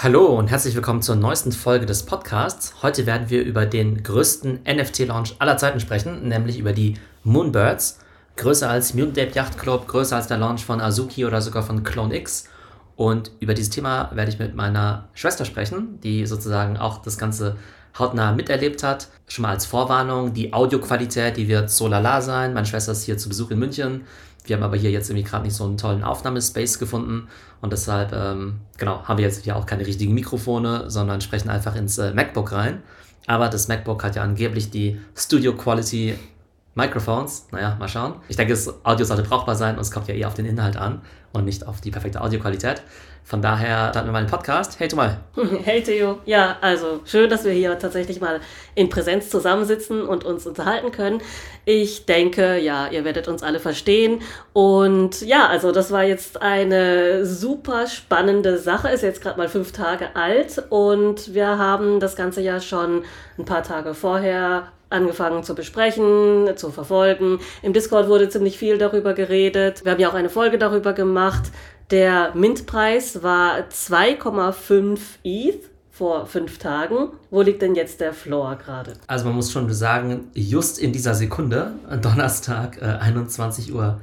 Hallo 0.00 0.26
und 0.26 0.48
herzlich 0.48 0.76
willkommen 0.76 1.02
zur 1.02 1.16
neuesten 1.16 1.50
Folge 1.50 1.84
des 1.84 2.04
Podcasts. 2.04 2.72
Heute 2.82 3.04
werden 3.04 3.30
wir 3.30 3.42
über 3.42 3.66
den 3.66 4.00
größten 4.04 4.60
NFT-Launch 4.62 5.34
aller 5.40 5.56
Zeiten 5.56 5.80
sprechen, 5.80 6.28
nämlich 6.28 6.60
über 6.60 6.72
die 6.72 6.94
Moonbirds. 7.24 7.98
Größer 8.36 8.70
als 8.70 8.94
Mutant 8.94 9.18
Ape 9.18 9.32
Yacht 9.34 9.58
Club, 9.58 9.88
größer 9.88 10.14
als 10.14 10.28
der 10.28 10.38
Launch 10.38 10.64
von 10.64 10.80
Azuki 10.80 11.26
oder 11.26 11.42
sogar 11.42 11.64
von 11.64 11.82
Clone 11.82 12.14
X. 12.14 12.44
Und 12.94 13.32
über 13.40 13.54
dieses 13.54 13.70
Thema 13.70 14.12
werde 14.14 14.30
ich 14.30 14.38
mit 14.38 14.54
meiner 14.54 15.08
Schwester 15.14 15.44
sprechen, 15.44 15.98
die 16.00 16.26
sozusagen 16.26 16.76
auch 16.76 17.02
das 17.02 17.18
Ganze 17.18 17.56
hautnah 17.98 18.30
miterlebt 18.30 18.84
hat. 18.84 19.08
Schon 19.26 19.42
mal 19.42 19.50
als 19.50 19.66
Vorwarnung, 19.66 20.32
die 20.32 20.52
Audioqualität, 20.52 21.36
die 21.36 21.48
wird 21.48 21.70
so 21.70 21.88
lala 21.88 22.20
sein. 22.20 22.54
Meine 22.54 22.66
Schwester 22.66 22.92
ist 22.92 23.02
hier 23.02 23.18
zu 23.18 23.28
Besuch 23.28 23.50
in 23.50 23.58
München. 23.58 24.02
Wir 24.48 24.56
haben 24.56 24.62
aber 24.62 24.76
hier 24.76 24.90
jetzt 24.90 25.10
irgendwie 25.10 25.28
gerade 25.28 25.44
nicht 25.44 25.54
so 25.54 25.64
einen 25.64 25.76
tollen 25.76 26.02
Aufnahmespace 26.02 26.78
gefunden 26.78 27.28
und 27.60 27.72
deshalb, 27.72 28.12
ähm, 28.12 28.60
genau, 28.76 29.02
haben 29.04 29.18
wir 29.18 29.24
jetzt 29.24 29.44
hier 29.44 29.56
auch 29.56 29.66
keine 29.66 29.86
richtigen 29.86 30.14
Mikrofone, 30.14 30.90
sondern 30.90 31.20
sprechen 31.20 31.50
einfach 31.50 31.74
ins 31.76 31.98
äh, 31.98 32.12
MacBook 32.12 32.52
rein. 32.52 32.82
Aber 33.26 33.48
das 33.48 33.68
MacBook 33.68 34.02
hat 34.04 34.16
ja 34.16 34.22
angeblich 34.22 34.70
die 34.70 35.00
Studio 35.14 35.54
Quality 35.54 36.14
Microphones. 36.74 37.48
Naja, 37.50 37.76
mal 37.78 37.88
schauen. 37.88 38.14
Ich 38.28 38.36
denke, 38.36 38.54
das 38.54 38.84
Audio 38.84 39.04
sollte 39.04 39.24
brauchbar 39.24 39.56
sein 39.56 39.74
und 39.74 39.82
es 39.82 39.90
kommt 39.90 40.08
ja 40.08 40.14
eher 40.14 40.28
auf 40.28 40.34
den 40.34 40.46
Inhalt 40.46 40.76
an 40.76 41.02
und 41.32 41.44
nicht 41.44 41.66
auf 41.66 41.80
die 41.80 41.90
perfekte 41.90 42.20
Audioqualität. 42.20 42.82
Von 43.28 43.42
daher 43.42 43.90
starten 43.90 44.08
wir 44.08 44.12
mal 44.12 44.24
den 44.24 44.30
Podcast. 44.30 44.80
Hey 44.80 44.88
Tomal. 44.88 45.18
Hey 45.62 45.82
Theo. 45.82 46.18
Ja, 46.24 46.56
also 46.62 47.00
schön, 47.04 47.28
dass 47.28 47.44
wir 47.44 47.52
hier 47.52 47.78
tatsächlich 47.78 48.22
mal 48.22 48.40
in 48.74 48.88
Präsenz 48.88 49.28
zusammensitzen 49.28 50.00
und 50.00 50.24
uns 50.24 50.46
unterhalten 50.46 50.92
können. 50.92 51.20
Ich 51.66 52.06
denke, 52.06 52.58
ja, 52.58 52.88
ihr 52.88 53.04
werdet 53.04 53.28
uns 53.28 53.42
alle 53.42 53.60
verstehen. 53.60 54.22
Und 54.54 55.20
ja, 55.20 55.46
also 55.46 55.72
das 55.72 55.90
war 55.90 56.04
jetzt 56.04 56.40
eine 56.40 57.26
super 57.26 57.86
spannende 57.86 58.56
Sache. 58.56 58.88
Ist 58.88 59.02
jetzt 59.02 59.20
gerade 59.20 59.36
mal 59.36 59.50
fünf 59.50 59.72
Tage 59.72 60.16
alt 60.16 60.62
und 60.70 61.34
wir 61.34 61.58
haben 61.58 62.00
das 62.00 62.16
Ganze 62.16 62.40
ja 62.40 62.62
schon 62.62 63.02
ein 63.38 63.44
paar 63.44 63.62
Tage 63.62 63.92
vorher 63.92 64.68
angefangen 64.88 65.42
zu 65.42 65.54
besprechen, 65.54 66.56
zu 66.56 66.70
verfolgen. 66.70 67.40
Im 67.60 67.74
Discord 67.74 68.08
wurde 68.08 68.30
ziemlich 68.30 68.56
viel 68.56 68.78
darüber 68.78 69.12
geredet. 69.12 69.84
Wir 69.84 69.92
haben 69.92 70.00
ja 70.00 70.08
auch 70.08 70.14
eine 70.14 70.30
Folge 70.30 70.56
darüber 70.56 70.94
gemacht. 70.94 71.52
Der 71.90 72.34
Mintpreis 72.34 73.22
war 73.22 73.60
2,5 73.60 74.98
ETH 75.24 75.70
vor 75.90 76.26
fünf 76.26 76.58
Tagen. 76.58 77.08
Wo 77.30 77.40
liegt 77.40 77.62
denn 77.62 77.74
jetzt 77.74 78.00
der 78.00 78.12
Floor 78.12 78.56
gerade? 78.56 78.92
Also 79.06 79.24
man 79.24 79.34
muss 79.34 79.50
schon 79.50 79.72
sagen, 79.72 80.30
just 80.34 80.78
in 80.78 80.92
dieser 80.92 81.14
Sekunde, 81.14 81.72
Donnerstag 82.02 82.76
äh, 82.82 82.84
21.17 82.84 83.72
Uhr, 83.72 84.00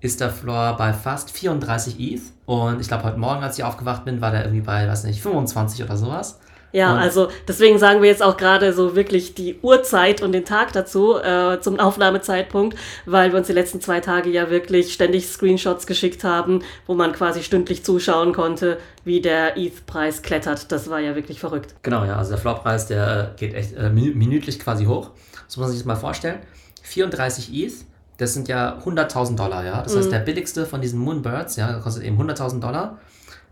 ist 0.00 0.20
der 0.20 0.30
Floor 0.30 0.76
bei 0.78 0.94
fast 0.94 1.30
34 1.30 2.00
ETH. 2.00 2.22
Und 2.46 2.80
ich 2.80 2.88
glaube, 2.88 3.04
heute 3.04 3.18
Morgen, 3.18 3.42
als 3.42 3.58
ich 3.58 3.64
aufgewacht 3.64 4.06
bin, 4.06 4.22
war 4.22 4.30
der 4.30 4.44
irgendwie 4.44 4.62
bei, 4.62 4.88
weiß 4.88 5.04
nicht, 5.04 5.20
25 5.20 5.84
oder 5.84 5.98
sowas. 5.98 6.40
Ja, 6.74 6.92
und 6.92 6.98
also 6.98 7.28
deswegen 7.46 7.78
sagen 7.78 8.02
wir 8.02 8.08
jetzt 8.08 8.22
auch 8.22 8.36
gerade 8.36 8.72
so 8.72 8.96
wirklich 8.96 9.34
die 9.34 9.60
Uhrzeit 9.62 10.22
und 10.22 10.32
den 10.32 10.44
Tag 10.44 10.72
dazu 10.72 11.16
äh, 11.16 11.60
zum 11.60 11.78
Aufnahmezeitpunkt, 11.78 12.76
weil 13.06 13.30
wir 13.30 13.38
uns 13.38 13.46
die 13.46 13.52
letzten 13.52 13.80
zwei 13.80 14.00
Tage 14.00 14.28
ja 14.28 14.50
wirklich 14.50 14.92
ständig 14.92 15.28
Screenshots 15.28 15.86
geschickt 15.86 16.24
haben, 16.24 16.64
wo 16.88 16.94
man 16.94 17.12
quasi 17.12 17.44
stündlich 17.44 17.84
zuschauen 17.84 18.32
konnte, 18.32 18.78
wie 19.04 19.20
der 19.20 19.56
ETH-Preis 19.56 20.22
klettert. 20.22 20.72
Das 20.72 20.90
war 20.90 20.98
ja 20.98 21.14
wirklich 21.14 21.38
verrückt. 21.38 21.76
Genau, 21.84 22.04
ja, 22.04 22.16
also 22.16 22.30
der 22.30 22.38
Floor-Preis, 22.38 22.88
der 22.88 23.34
äh, 23.36 23.38
geht 23.38 23.54
echt 23.54 23.76
äh, 23.76 23.90
minütlich 23.90 24.58
quasi 24.58 24.86
hoch. 24.86 25.10
Das 25.46 25.56
muss 25.56 25.66
man 25.66 25.70
sich 25.70 25.78
das 25.78 25.86
mal 25.86 25.94
vorstellen. 25.94 26.40
34 26.82 27.54
ETH, 27.54 27.72
das 28.16 28.34
sind 28.34 28.48
ja 28.48 28.80
100.000 28.84 29.36
Dollar, 29.36 29.64
ja. 29.64 29.80
Das 29.80 29.94
mhm. 29.94 29.98
heißt, 29.98 30.10
der 30.10 30.18
billigste 30.18 30.66
von 30.66 30.80
diesen 30.80 30.98
Moonbirds, 30.98 31.54
ja, 31.54 31.74
kostet 31.74 32.02
eben 32.02 32.20
100.000 32.20 32.58
Dollar. 32.58 32.98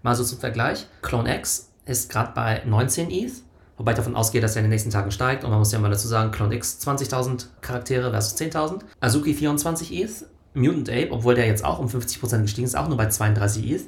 Mal 0.03 0.17
so 0.17 0.25
zum 0.25 0.41
Vergleich. 0.41 0.89
Clone 1.03 1.33
X 1.37 1.72
ist 1.85 2.11
gerade 2.11 2.33
bei 2.35 2.63
19 2.65 3.11
ETH, 3.11 3.33
wobei 3.77 3.93
ich 3.93 3.97
davon 3.97 4.17
ausgehe, 4.17 4.41
dass 4.41 4.55
er 4.55 4.61
in 4.61 4.65
den 4.65 4.71
nächsten 4.71 4.91
Tagen 4.91 5.11
steigt. 5.11 5.45
Und 5.45 5.51
man 5.51 5.59
muss 5.59 5.73
ja 5.73 5.79
mal 5.79 5.91
dazu 5.91 6.09
sagen, 6.09 6.31
Clone 6.31 6.55
X 6.55 6.79
20.000 6.85 7.47
Charaktere 7.61 8.11
versus 8.11 8.39
10.000. 8.39 8.81
Azuki 9.01 9.35
24 9.35 9.93
ETH, 10.03 10.25
Mutant 10.55 10.91
Ape, 10.91 11.09
obwohl 11.11 11.35
der 11.35 11.47
jetzt 11.47 11.65
auch 11.65 11.79
um 11.79 11.87
50% 11.87 12.43
gestiegen 12.43 12.67
ist, 12.67 12.77
auch 12.77 12.89
nur 12.89 12.97
bei 12.97 13.07
32 13.09 13.71
ETH. 13.71 13.83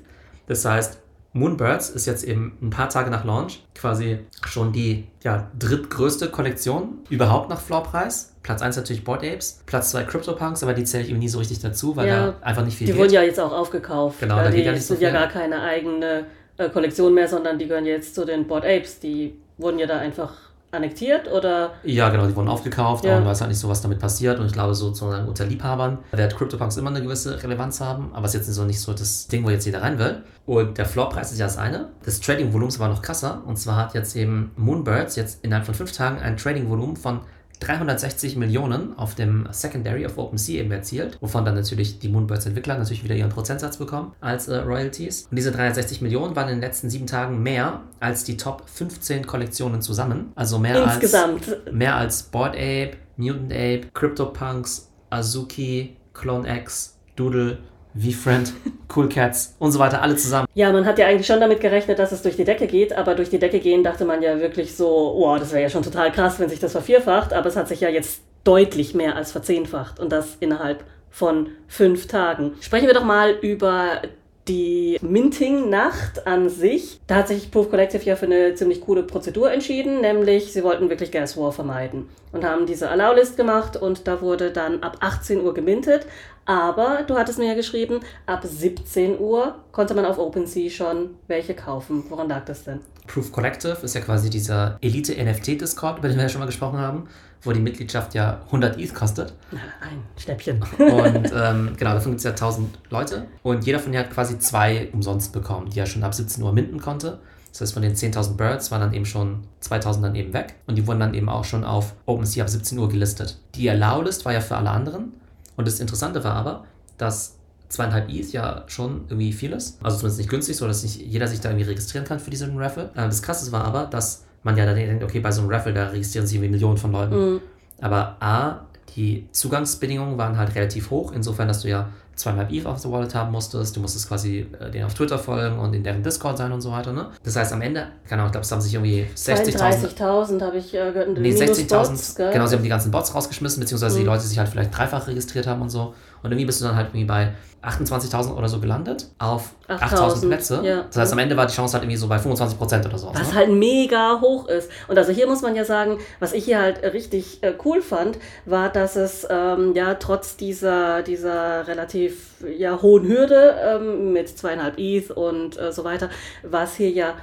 Das 0.46 0.64
heißt, 0.64 0.98
Moonbirds 1.36 1.90
ist 1.90 2.06
jetzt 2.06 2.22
eben 2.22 2.56
ein 2.62 2.70
paar 2.70 2.88
Tage 2.88 3.10
nach 3.10 3.24
Launch 3.24 3.64
quasi 3.74 4.20
schon 4.46 4.72
die 4.72 5.08
ja, 5.24 5.50
drittgrößte 5.58 6.28
Kollektion 6.30 6.98
überhaupt 7.10 7.50
nach 7.50 7.60
Floorpreis. 7.60 8.36
Platz 8.44 8.62
1 8.62 8.76
natürlich 8.76 9.02
Board 9.02 9.24
Apes, 9.24 9.62
Platz 9.66 9.90
2 9.90 10.04
CryptoPunks, 10.04 10.62
aber 10.62 10.74
die 10.74 10.84
zähle 10.84 11.02
ich 11.02 11.10
eben 11.10 11.18
nie 11.18 11.28
so 11.28 11.38
richtig 11.38 11.58
dazu, 11.58 11.96
weil 11.96 12.06
ja, 12.06 12.26
da 12.28 12.34
einfach 12.40 12.64
nicht 12.64 12.76
viel 12.78 12.86
Die 12.86 12.92
geht. 12.92 13.00
wurden 13.00 13.12
ja 13.12 13.22
jetzt 13.22 13.40
auch 13.40 13.52
aufgekauft. 13.52 14.20
Genau, 14.20 14.36
da 14.36 14.48
die 14.50 14.58
geht 14.58 14.66
ja 14.66 14.72
nicht 14.72 14.82
so 14.82 14.94
sind 14.94 14.98
viel. 14.98 15.08
ja 15.08 15.12
gar 15.12 15.28
keine 15.28 15.60
eigene 15.62 16.26
äh, 16.56 16.68
Kollektion 16.68 17.14
mehr, 17.14 17.28
sondern 17.28 17.58
die 17.58 17.66
gehören 17.66 17.86
jetzt 17.86 18.14
zu 18.14 18.24
den 18.24 18.46
Board 18.46 18.64
Apes. 18.64 19.00
Die 19.00 19.34
wurden 19.58 19.78
ja 19.78 19.86
da 19.86 19.98
einfach 19.98 20.32
annektiert 20.72 21.30
oder? 21.30 21.74
Ja, 21.84 22.08
genau, 22.08 22.26
die 22.26 22.34
wurden 22.34 22.48
aufgekauft 22.48 23.04
Ja. 23.04 23.18
und 23.18 23.24
weiß 23.26 23.40
halt 23.40 23.50
nicht 23.50 23.60
so, 23.60 23.68
was 23.68 23.80
damit 23.80 24.00
passiert. 24.00 24.40
Und 24.40 24.46
ich 24.46 24.52
glaube, 24.52 24.74
sozusagen 24.74 25.28
unter 25.28 25.44
Liebhabern 25.46 25.98
wird 26.10 26.36
CryptoPunks 26.36 26.76
immer 26.76 26.90
eine 26.90 27.00
gewisse 27.00 27.40
Relevanz 27.40 27.80
haben, 27.80 28.10
aber 28.12 28.26
es 28.26 28.34
ist 28.34 28.46
jetzt 28.48 28.54
so 28.56 28.64
nicht 28.64 28.80
so 28.80 28.92
das 28.92 29.28
Ding, 29.28 29.44
wo 29.44 29.50
jetzt 29.50 29.64
jeder 29.66 29.82
rein 29.82 29.98
will. 30.00 30.22
Und 30.46 30.76
der 30.76 30.86
Floorpreis 30.86 31.30
ist 31.32 31.38
ja 31.38 31.46
das 31.46 31.58
eine. 31.58 31.90
Das 32.04 32.20
Trading-Volumen 32.20 32.76
war 32.80 32.88
noch 32.88 33.02
krasser. 33.02 33.42
Und 33.46 33.56
zwar 33.56 33.76
hat 33.76 33.94
jetzt 33.94 34.16
eben 34.16 34.50
Moonbirds 34.56 35.14
jetzt 35.16 35.44
innerhalb 35.44 35.64
von 35.64 35.74
fünf 35.74 35.92
Tagen 35.92 36.18
ein 36.18 36.36
Trading-Volumen 36.36 36.96
von 36.96 37.20
360 37.60 38.36
Millionen 38.36 38.96
auf 38.98 39.14
dem 39.14 39.48
Secondary 39.50 40.06
of 40.06 40.18
OpenSea 40.18 40.60
eben 40.60 40.72
erzielt, 40.72 41.18
wovon 41.20 41.44
dann 41.44 41.54
natürlich 41.54 41.98
die 41.98 42.08
Moonbirds-Entwickler 42.08 42.78
natürlich 42.78 43.04
wieder 43.04 43.14
ihren 43.14 43.30
Prozentsatz 43.30 43.76
bekommen 43.76 44.12
als 44.20 44.48
äh, 44.48 44.56
Royalties. 44.56 45.26
Und 45.30 45.36
diese 45.36 45.52
360 45.52 46.02
Millionen 46.02 46.36
waren 46.36 46.48
in 46.48 46.56
den 46.56 46.60
letzten 46.60 46.90
sieben 46.90 47.06
Tagen 47.06 47.42
mehr 47.42 47.82
als 48.00 48.24
die 48.24 48.36
Top 48.36 48.68
15 48.68 49.26
Kollektionen 49.26 49.82
zusammen. 49.82 50.32
Also 50.34 50.58
mehr 50.58 50.82
Insgesamt. 50.84 51.48
als 51.48 51.72
mehr 51.72 51.96
als 51.96 52.22
Bored 52.24 52.54
Ape, 52.54 52.92
Mutant 53.16 53.52
Ape, 53.52 53.82
CryptoPunks, 53.94 54.90
Azuki, 55.10 55.96
Clone 56.12 56.60
X, 56.60 56.98
Doodle, 57.16 57.58
VFriend, 57.96 58.52
Cool 58.94 59.08
Cats 59.08 59.54
und 59.58 59.72
so 59.72 59.78
weiter, 59.78 60.02
alle 60.02 60.16
zusammen. 60.16 60.46
Ja, 60.54 60.72
man 60.72 60.84
hat 60.84 60.98
ja 60.98 61.06
eigentlich 61.06 61.26
schon 61.26 61.40
damit 61.40 61.60
gerechnet, 61.60 61.98
dass 61.98 62.12
es 62.12 62.22
durch 62.22 62.36
die 62.36 62.44
Decke 62.44 62.66
geht, 62.66 62.92
aber 62.92 63.14
durch 63.14 63.30
die 63.30 63.38
Decke 63.38 63.60
gehen 63.60 63.82
dachte 63.82 64.04
man 64.04 64.22
ja 64.22 64.40
wirklich 64.40 64.76
so, 64.76 65.14
wow, 65.16 65.38
das 65.38 65.52
wäre 65.52 65.62
ja 65.62 65.70
schon 65.70 65.82
total 65.82 66.12
krass, 66.12 66.38
wenn 66.38 66.48
sich 66.48 66.60
das 66.60 66.72
vervierfacht, 66.72 67.32
aber 67.32 67.46
es 67.46 67.56
hat 67.56 67.68
sich 67.68 67.80
ja 67.80 67.88
jetzt 67.88 68.22
deutlich 68.44 68.94
mehr 68.94 69.16
als 69.16 69.32
verzehnfacht 69.32 70.00
und 70.00 70.12
das 70.12 70.36
innerhalb 70.40 70.84
von 71.10 71.48
fünf 71.68 72.08
Tagen. 72.08 72.54
Sprechen 72.60 72.86
wir 72.86 72.94
doch 72.94 73.04
mal 73.04 73.30
über 73.40 74.02
die 74.48 74.98
Minting-Nacht 75.00 76.26
an 76.26 76.48
sich. 76.48 77.00
Da 77.06 77.16
hat 77.16 77.28
sich 77.28 77.50
Proof 77.50 77.70
Collective 77.70 78.04
ja 78.04 78.16
für 78.16 78.26
eine 78.26 78.54
ziemlich 78.54 78.82
coole 78.82 79.02
Prozedur 79.02 79.50
entschieden, 79.50 80.00
nämlich 80.00 80.52
sie 80.52 80.62
wollten 80.62 80.90
wirklich 80.90 81.10
Gas 81.10 81.36
War 81.36 81.52
vermeiden 81.52 82.08
und 82.32 82.44
haben 82.44 82.66
diese 82.66 82.90
Allow-List 82.90 83.36
gemacht 83.36 83.76
und 83.76 84.06
da 84.06 84.20
wurde 84.20 84.50
dann 84.50 84.82
ab 84.82 84.98
18 85.00 85.42
Uhr 85.42 85.54
gemintet. 85.54 86.06
Aber 86.46 87.04
du 87.06 87.16
hattest 87.16 87.38
mir 87.38 87.46
ja 87.46 87.54
geschrieben, 87.54 88.00
ab 88.26 88.44
17 88.44 89.18
Uhr 89.18 89.54
konnte 89.72 89.94
man 89.94 90.04
auf 90.04 90.18
OpenSea 90.18 90.70
schon 90.70 91.10
welche 91.26 91.54
kaufen. 91.54 92.04
Woran 92.08 92.28
lag 92.28 92.44
das 92.44 92.64
denn? 92.64 92.80
Proof 93.06 93.32
Collective 93.32 93.78
ist 93.82 93.94
ja 93.94 94.00
quasi 94.00 94.30
dieser 94.30 94.78
Elite-NFT-Discord, 94.80 95.98
über 95.98 96.08
den 96.08 96.16
wir 96.16 96.24
ja 96.24 96.28
schon 96.28 96.40
mal 96.40 96.46
gesprochen 96.46 96.78
haben, 96.78 97.08
wo 97.42 97.52
die 97.52 97.60
Mitgliedschaft 97.60 98.14
ja 98.14 98.40
100 98.46 98.78
ETH 98.78 98.94
kostet. 98.94 99.34
Ein 99.52 100.02
Schnäppchen. 100.16 100.62
Und 100.78 101.32
ähm, 101.34 101.74
genau, 101.76 101.92
davon 101.92 102.12
gibt 102.12 102.18
es 102.18 102.24
ja 102.24 102.30
1000 102.30 102.78
Leute. 102.90 103.26
Und 103.42 103.66
jeder 103.66 103.78
von 103.78 103.92
denen 103.92 104.04
hat 104.04 104.12
quasi 104.12 104.38
zwei 104.38 104.88
umsonst 104.92 105.32
bekommen, 105.32 105.68
die 105.68 105.78
er 105.78 105.86
schon 105.86 106.02
ab 106.02 106.14
17 106.14 106.42
Uhr 106.42 106.52
minden 106.52 106.80
konnte. 106.80 107.20
Das 107.52 107.60
heißt, 107.60 107.74
von 107.74 107.82
den 107.82 107.94
10.000 107.94 108.36
Birds 108.36 108.72
waren 108.72 108.80
dann 108.80 108.94
eben 108.94 109.06
schon 109.06 109.44
2.000 109.62 110.02
dann 110.02 110.14
eben 110.16 110.32
weg. 110.32 110.56
Und 110.66 110.76
die 110.76 110.86
wurden 110.86 111.00
dann 111.00 111.14
eben 111.14 111.28
auch 111.28 111.44
schon 111.44 111.62
auf 111.62 111.94
OpenSea 112.06 112.42
ab 112.42 112.50
17 112.50 112.78
Uhr 112.78 112.88
gelistet. 112.88 113.38
Die 113.54 113.70
Allow-List 113.70 114.24
war 114.24 114.32
ja 114.32 114.40
für 114.40 114.56
alle 114.56 114.70
anderen. 114.70 115.12
Und 115.56 115.66
das 115.66 115.80
Interessante 115.80 116.24
war 116.24 116.34
aber, 116.34 116.64
dass 116.98 117.36
zweieinhalb 117.68 118.08
ETH 118.10 118.32
ja 118.32 118.64
schon 118.66 119.04
irgendwie 119.08 119.32
viel 119.32 119.52
ist. 119.52 119.78
Also 119.82 119.96
zumindest 119.98 120.18
nicht 120.18 120.30
günstig, 120.30 120.56
so 120.56 120.66
dass 120.66 120.82
nicht 120.82 120.96
jeder 121.00 121.26
sich 121.26 121.40
da 121.40 121.50
irgendwie 121.50 121.68
registrieren 121.68 122.06
kann 122.06 122.20
für 122.20 122.30
diesen 122.30 122.56
Raffle. 122.58 122.90
Äh, 122.94 123.06
Das 123.06 123.22
Krasse 123.22 123.50
war 123.52 123.64
aber, 123.64 123.86
dass 123.86 124.24
man 124.42 124.56
ja 124.56 124.66
dann 124.66 124.76
denkt, 124.76 125.02
okay, 125.02 125.20
bei 125.20 125.32
so 125.32 125.40
einem 125.40 125.50
Raffle, 125.50 125.72
da 125.72 125.88
registrieren 125.88 126.26
sich 126.26 126.36
irgendwie 126.36 126.50
Millionen 126.52 126.76
von 126.76 126.92
Leuten. 126.92 127.14
Mhm. 127.34 127.40
Aber 127.80 128.16
A, 128.20 128.66
die 128.94 129.26
Zugangsbedingungen 129.32 130.18
waren 130.18 130.38
halt 130.38 130.54
relativ 130.54 130.90
hoch, 130.90 131.12
insofern, 131.12 131.48
dass 131.48 131.62
du 131.62 131.68
ja 131.68 131.88
zweieinhalb 132.16 132.52
ETH 132.52 132.66
auf 132.66 132.80
der 132.80 132.90
Wallet 132.90 133.14
haben 133.14 133.32
musstest. 133.32 133.76
Du 133.76 133.80
musstest 133.80 134.08
quasi 134.08 134.46
äh, 134.60 134.70
denen 134.70 134.84
auf 134.84 134.94
Twitter 134.94 135.18
folgen 135.18 135.58
und 135.58 135.74
in 135.74 135.82
deren 135.82 136.02
Discord 136.02 136.38
sein 136.38 136.52
und 136.52 136.60
so 136.60 136.70
weiter. 136.72 136.92
Ne? 136.92 137.06
Das 137.22 137.36
heißt, 137.36 137.52
am 137.52 137.62
Ende, 137.62 137.88
keine 138.08 138.22
Ahnung, 138.22 138.26
ich 138.28 138.32
glaube, 138.32 138.44
es 138.44 138.52
haben 138.52 138.60
sich 138.60 138.74
irgendwie 138.74 139.06
60.000 139.16 139.96
32.000 139.98 140.40
habe 140.42 140.56
ich 140.58 140.74
äh, 140.74 140.92
gehört. 140.92 141.08
Nee, 141.18 141.32
minus 141.32 141.40
60.000. 141.58 141.68
Bots, 141.68 142.14
gell? 142.16 142.32
Genau, 142.32 142.46
sie 142.46 142.56
haben 142.56 142.62
die 142.62 142.68
ganzen 142.68 142.90
Bots 142.90 143.14
rausgeschmissen, 143.14 143.60
beziehungsweise 143.60 143.96
die 143.96 144.02
Mhm. 144.02 144.08
Leute, 144.08 144.22
die 144.22 144.28
sich 144.28 144.38
halt 144.38 144.48
vielleicht 144.48 144.76
dreifach 144.76 145.06
registriert 145.06 145.46
haben 145.46 145.62
und 145.62 145.70
so. 145.70 145.94
Und 146.24 146.32
irgendwie 146.32 146.46
bist 146.46 146.60
du 146.62 146.64
dann 146.64 146.76
halt 146.76 146.88
irgendwie 146.88 147.04
bei 147.04 147.34
28.000 147.62 148.34
oder 148.34 148.48
so 148.48 148.60
gelandet 148.60 149.08
auf 149.18 149.54
8.000 149.68 149.80
8.000, 149.80 150.26
Plätze. 150.28 150.60
ja. 150.64 150.84
Das 150.86 150.96
heißt, 150.96 151.12
am 151.12 151.18
Ende 151.18 151.36
war 151.36 151.46
die 151.46 151.52
Chance 151.52 151.74
halt 151.74 151.84
irgendwie 151.84 151.98
so 151.98 152.08
bei 152.08 152.18
25 152.18 152.58
Prozent 152.58 152.86
oder 152.86 152.98
sowas. 152.98 153.20
Was 153.20 153.28
ne? 153.28 153.34
halt 153.34 153.50
mega 153.50 154.20
hoch 154.20 154.48
ist. 154.48 154.70
Und 154.88 154.98
also 154.98 155.12
hier 155.12 155.26
muss 155.26 155.42
man 155.42 155.54
ja 155.54 155.64
sagen, 155.64 155.98
was 156.20 156.32
ich 156.32 156.44
hier 156.44 156.60
halt 156.60 156.82
richtig 156.82 157.42
äh, 157.42 157.52
cool 157.64 157.82
fand, 157.82 158.18
war, 158.46 158.70
dass 158.70 158.96
es 158.96 159.26
ähm, 159.28 159.74
ja 159.74 159.94
trotz 159.94 160.36
dieser, 160.36 161.02
dieser 161.02 161.66
relativ 161.66 162.34
ja, 162.56 162.80
hohen 162.80 163.06
Hürde 163.06 163.54
ähm, 163.62 164.12
mit 164.12 164.28
zweieinhalb 164.28 164.78
ETH 164.78 165.10
und 165.10 165.58
äh, 165.58 165.72
so 165.72 165.84
weiter, 165.84 166.08
war 166.42 166.64
es 166.64 166.74
hier 166.76 166.90
ja 166.90 167.14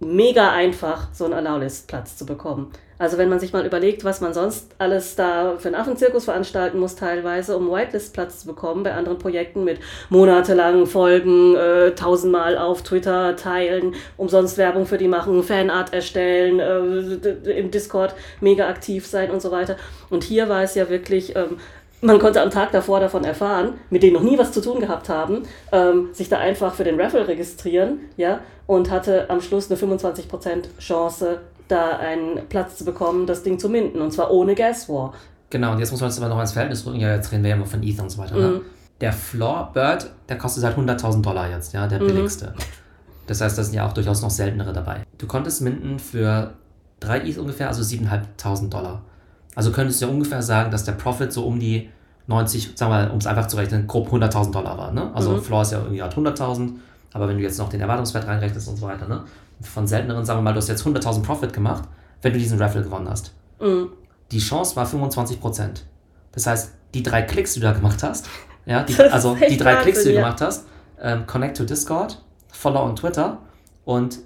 mega 0.00 0.52
einfach, 0.52 1.08
so 1.12 1.24
einen 1.24 1.34
Allow-List-Platz 1.34 2.16
zu 2.16 2.26
bekommen. 2.26 2.72
Also 2.98 3.16
wenn 3.16 3.28
man 3.28 3.38
sich 3.38 3.52
mal 3.52 3.64
überlegt, 3.64 4.04
was 4.04 4.20
man 4.20 4.34
sonst 4.34 4.72
alles 4.78 5.14
da 5.14 5.56
für 5.58 5.68
einen 5.68 5.76
Affenzirkus 5.76 6.24
veranstalten 6.24 6.78
muss 6.78 6.96
teilweise, 6.96 7.56
um 7.56 7.70
Whitelist-Platz 7.70 8.40
zu 8.40 8.46
bekommen 8.48 8.82
bei 8.82 8.92
anderen 8.92 9.18
Projekten 9.18 9.64
mit 9.64 9.78
monatelangen 10.08 10.86
Folgen, 10.86 11.54
äh, 11.54 11.92
tausendmal 11.92 12.58
auf 12.58 12.82
Twitter 12.82 13.36
teilen, 13.36 13.94
umsonst 14.16 14.58
Werbung 14.58 14.86
für 14.86 14.98
die 14.98 15.08
machen, 15.08 15.42
Fanart 15.44 15.92
erstellen, 15.92 16.58
äh, 16.58 17.52
im 17.52 17.70
Discord 17.70 18.14
mega 18.40 18.68
aktiv 18.68 19.06
sein 19.06 19.30
und 19.30 19.40
so 19.40 19.50
weiter. 19.52 19.76
Und 20.10 20.24
hier 20.24 20.48
war 20.48 20.62
es 20.62 20.74
ja 20.74 20.88
wirklich... 20.88 21.36
Ähm, 21.36 21.58
man 22.00 22.20
konnte 22.20 22.40
am 22.40 22.50
Tag 22.50 22.70
davor 22.70 23.00
davon 23.00 23.24
erfahren, 23.24 23.74
mit 23.90 24.04
denen 24.04 24.14
noch 24.14 24.22
nie 24.22 24.38
was 24.38 24.52
zu 24.52 24.60
tun 24.60 24.78
gehabt 24.78 25.08
haben, 25.08 25.42
ähm, 25.72 26.10
sich 26.12 26.28
da 26.28 26.38
einfach 26.38 26.74
für 26.74 26.84
den 26.84 27.00
Raffle 27.00 27.26
registrieren, 27.26 28.02
ja, 28.16 28.38
und 28.68 28.88
hatte 28.90 29.28
am 29.30 29.40
Schluss 29.40 29.68
eine 29.68 29.80
25% 29.80 30.78
Chance, 30.78 31.40
da 31.68 31.98
einen 31.98 32.48
Platz 32.48 32.76
zu 32.76 32.84
bekommen, 32.84 33.26
das 33.26 33.42
Ding 33.42 33.58
zu 33.58 33.68
minden, 33.68 34.00
und 34.00 34.12
zwar 34.12 34.30
ohne 34.30 34.54
Gas 34.54 34.88
War. 34.88 35.14
Genau, 35.50 35.72
und 35.72 35.78
jetzt 35.78 35.90
muss 35.90 36.00
man 36.00 36.10
das 36.10 36.20
aber 36.20 36.28
noch 36.28 36.40
ins 36.40 36.52
Verhältnis 36.52 36.84
rücken. 36.84 37.00
Ja, 37.00 37.14
jetzt 37.14 37.32
reden 37.32 37.42
wir 37.42 37.50
ja 37.50 37.56
immer 37.56 37.66
von 37.66 37.82
Ether 37.82 38.02
und 38.02 38.10
so 38.10 38.18
weiter. 38.18 38.36
Ne? 38.36 38.60
Der 39.00 39.12
Floor 39.12 39.70
Bird, 39.72 40.10
der 40.28 40.36
kostet 40.36 40.64
halt 40.64 40.76
100.000 40.76 41.22
Dollar 41.22 41.48
jetzt, 41.48 41.72
ja, 41.72 41.86
der 41.86 41.98
billigste. 41.98 42.52
Das 43.26 43.40
heißt, 43.40 43.56
da 43.56 43.62
sind 43.62 43.74
ja 43.74 43.86
auch 43.86 43.92
durchaus 43.92 44.22
noch 44.22 44.30
seltenere 44.30 44.72
dabei. 44.72 45.02
Du 45.18 45.26
konntest 45.26 45.62
minden 45.62 45.98
für 45.98 46.54
3 47.00 47.20
ETH 47.20 47.38
ungefähr, 47.38 47.68
also 47.68 47.82
7.500 47.82 48.68
Dollar. 48.68 49.02
Also 49.54 49.70
könntest 49.70 50.00
du 50.00 50.06
ja 50.06 50.10
ungefähr 50.10 50.42
sagen, 50.42 50.70
dass 50.70 50.84
der 50.84 50.92
Profit 50.92 51.32
so 51.32 51.44
um 51.44 51.60
die 51.60 51.90
90, 52.26 52.72
sagen 52.74 52.92
wir 52.92 53.04
mal, 53.04 53.10
um 53.10 53.18
es 53.18 53.26
einfach 53.26 53.46
zu 53.46 53.56
rechnen, 53.56 53.86
grob 53.86 54.12
100.000 54.12 54.52
Dollar 54.52 54.76
war. 54.76 54.92
Ne? 54.92 55.10
Also 55.14 55.38
Floor 55.38 55.62
ist 55.62 55.72
ja 55.72 55.78
irgendwie 55.78 56.02
halt 56.02 56.14
100.000, 56.14 56.72
aber 57.12 57.28
wenn 57.28 57.36
du 57.36 57.42
jetzt 57.42 57.58
noch 57.58 57.68
den 57.68 57.80
Erwartungswert 57.80 58.26
reinrechnest 58.26 58.68
und 58.68 58.76
so 58.76 58.86
weiter, 58.86 59.08
ne? 59.08 59.22
Von 59.60 59.86
selteneren, 59.86 60.24
sagen 60.24 60.38
wir 60.38 60.42
mal, 60.42 60.52
du 60.52 60.58
hast 60.58 60.68
jetzt 60.68 60.86
100.000 60.86 61.22
Profit 61.22 61.52
gemacht, 61.52 61.84
wenn 62.22 62.32
du 62.32 62.38
diesen 62.38 62.58
Raffle 62.58 62.82
gewonnen 62.82 63.08
hast. 63.08 63.32
Die 64.30 64.38
Chance 64.38 64.76
war 64.76 64.86
25%. 64.86 65.82
Das 66.32 66.46
heißt, 66.46 66.72
die 66.94 67.02
drei 67.02 67.22
Klicks, 67.22 67.54
die 67.54 67.60
du 67.60 67.66
da 67.66 67.72
gemacht 67.72 68.02
hast, 68.02 68.26
ja, 68.66 68.82
die, 68.82 68.98
also 69.10 69.36
die 69.36 69.56
drei 69.56 69.76
Klicks, 69.76 70.02
die 70.02 70.10
du 70.10 70.14
ja. 70.14 70.20
gemacht 70.20 70.40
hast, 70.40 70.66
ähm, 71.00 71.26
Connect 71.26 71.56
to 71.56 71.64
Discord, 71.64 72.22
Follow 72.52 72.84
on 72.84 72.96
Twitter 72.96 73.38
und 73.84 74.18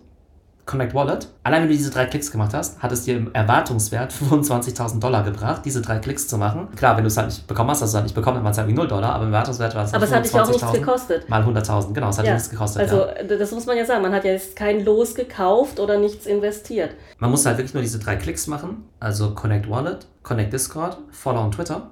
Connect 0.65 0.95
Wallet. 0.95 1.27
Allein 1.43 1.63
wenn 1.63 1.69
du 1.69 1.75
diese 1.75 1.91
drei 1.91 2.07
Klicks 2.07 2.31
gemacht 2.31 2.55
hast, 2.55 2.81
hat 2.81 2.93
es 2.93 3.03
dir 3.03 3.17
im 3.17 3.35
Erwartungswert 3.35 4.13
25.000 4.31 5.01
Dollar 5.01 5.25
gebracht, 5.25 5.63
diese 5.65 5.83
drei 5.83 5.99
Klicks 5.99 6.29
zu 6.29 6.39
machen. 6.39 6.69
Klar, 6.77 6.97
wenn 6.97 7.03
du 7.03 7.09
es 7.09 7.17
halt 7.17 7.29
nicht 7.29 7.47
bekommen 7.49 7.71
hast, 7.71 7.83
hast 7.83 7.91
du 7.91 7.93
es 7.93 7.95
halt 7.95 8.05
nicht 8.05 8.15
bekommen, 8.15 8.37
dann 8.37 8.45
war 8.45 8.53
es 8.53 8.59
halt 8.59 8.69
wie 8.69 8.73
0 8.73 8.87
Dollar, 8.87 9.15
aber 9.15 9.25
im 9.25 9.33
Erwartungswert 9.33 9.75
war 9.75 9.85
es 9.85 9.93
Aber 9.93 10.05
es 10.05 10.13
hat 10.13 10.25
dich 10.25 10.33
auch 10.35 10.47
nichts 10.47 10.63
25.000 10.63 10.73
gekostet. 10.79 11.29
Mal 11.29 11.43
100.000, 11.43 11.93
genau, 11.93 12.09
es 12.11 12.19
hat 12.19 12.27
Ja, 12.27 12.35
nichts 12.35 12.49
gekostet. 12.49 12.83
also 12.83 13.07
ja. 13.07 13.37
das 13.37 13.51
muss 13.51 13.67
man 13.67 13.77
ja 13.77 13.85
sagen, 13.85 14.03
man 14.03 14.13
hat 14.13 14.25
ja 14.25 14.31
jetzt 14.33 14.55
kein 14.55 14.85
Los 14.85 15.15
gekauft 15.17 15.81
oder 15.81 15.99
nichts 15.99 16.27
investiert. 16.27 16.91
Man 17.19 17.31
muss 17.31 17.45
halt 17.45 17.59
wirklich 17.59 17.75
nur 17.75 17.83
diese 17.83 17.99
drei 17.99 18.15
Klicks 18.17 18.47
machen, 18.47 18.85
also 19.01 19.35
Connect 19.35 19.69
Wallet, 19.69 20.07
Connect 20.23 20.53
Discord, 20.53 20.97
Follow 21.11 21.41
on 21.43 21.51
Twitter 21.51 21.91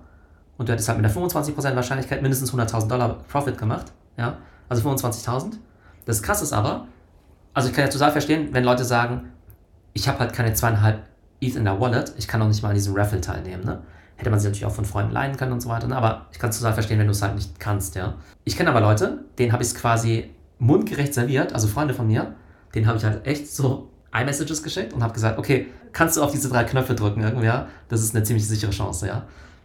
und 0.59 0.69
du 0.69 0.73
hättest 0.73 0.89
halt 0.89 1.01
mit 1.01 1.05
einer 1.11 1.15
25% 1.29 1.75
Wahrscheinlichkeit 1.75 2.23
mindestens 2.23 2.53
100.000 2.53 2.87
Dollar 2.87 3.17
Profit 3.29 3.59
gemacht, 3.59 3.87
ja, 4.17 4.37
also 4.69 4.89
25.000. 4.89 5.55
Das 6.07 6.23
krasse 6.23 6.45
ist 6.45 6.53
aber, 6.53 6.87
also 7.55 7.69
ich 7.69 7.75
kann 7.75 7.85
ja 7.85 7.91
total 7.91 8.13
verstehen, 8.13 8.49
wenn 8.53 8.65
Leute 8.65 8.85
sagen, 8.85 9.31
ich 9.93 10.09
habe 10.09 10.19
halt 10.21 10.33
keine 10.33 10.53
zweieinhalb 10.55 11.03
ETH 11.41 11.57
in 11.57 11.65
der 11.65 11.81
Wallet, 11.81 12.13
ich 12.17 12.29
kann 12.29 12.41
auch 12.43 12.49
nicht 12.49 12.63
mal 12.63 12.69
an 12.71 12.75
diesem 12.75 12.95
Raffle 12.95 13.21
teilnehmen, 13.21 13.65
ne? 13.65 13.83
Hätte 14.17 14.29
man 14.31 14.39
sich 14.39 14.49
natürlich 14.51 14.67
auch 14.67 14.75
von 14.75 14.85
Freunden 14.85 15.13
leihen 15.13 15.37
können 15.39 15.53
und 15.53 15.61
so 15.63 15.71
weiter, 15.71 15.87
ne? 15.89 15.97
aber 15.97 16.27
ich 16.31 16.39
kann 16.39 16.51
es 16.51 16.59
total 16.59 16.75
verstehen, 16.75 16.99
wenn 16.99 17.07
du 17.07 17.13
es 17.13 17.23
halt 17.23 17.35
nicht 17.35 17.59
kannst, 17.59 17.95
ja. 17.95 18.15
Ich 18.45 18.57
kenne 18.57 18.69
aber 18.71 18.83
Leute, 18.83 19.25
denen 19.39 19.53
habe 19.53 19.63
ich 19.63 19.71
es 19.71 19.75
quasi 19.75 20.31
mundgerecht 20.59 21.15
serviert, 21.15 21.55
also 21.55 21.69
Freunde 21.69 21.95
von 21.95 22.07
mir, 22.07 22.35
denen 22.75 22.87
habe 22.87 22.99
ich 22.99 23.05
halt 23.05 23.27
echt 23.27 23.51
so 23.51 23.89
iMessages 24.13 24.63
geschickt 24.63 24.93
und 24.93 25.03
habe 25.03 25.15
gesagt, 25.15 25.39
okay, 25.39 25.69
kannst 25.93 26.19
du 26.19 26.23
auf 26.23 26.33
diese 26.33 26.51
drei 26.51 26.65
Knöpfe 26.65 26.95
drücken 26.95 27.23
irgendwie, 27.23 27.47
ja? 27.47 27.69
Das 27.89 28.03
ist 28.03 28.15
eine 28.15 28.23
ziemlich 28.23 28.47
sichere 28.47 28.73
Chance, 28.73 29.07
ja. 29.07 29.23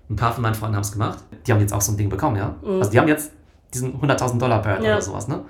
Ein 0.09 0.15
paar 0.15 0.31
von 0.31 0.41
meinen 0.41 0.55
Freunden 0.55 0.75
haben 0.77 0.83
es 0.83 0.91
gemacht, 0.93 1.19
die 1.45 1.51
haben 1.51 1.59
jetzt 1.59 1.73
auch 1.73 1.81
so 1.81 1.91
ein 1.91 1.97
Ding 1.97 2.07
bekommen, 2.09 2.37
ja. 2.37 2.55
Also 2.79 2.91
die 2.91 2.99
haben 2.99 3.09
jetzt 3.09 3.31
diesen 3.73 3.99
100.000 3.99 4.37
Dollar 4.39 4.61
Bird 4.61 4.81
Ja. 4.83 4.93
oder 4.93 5.01
sowas, 5.01 5.27
ne? 5.27 5.41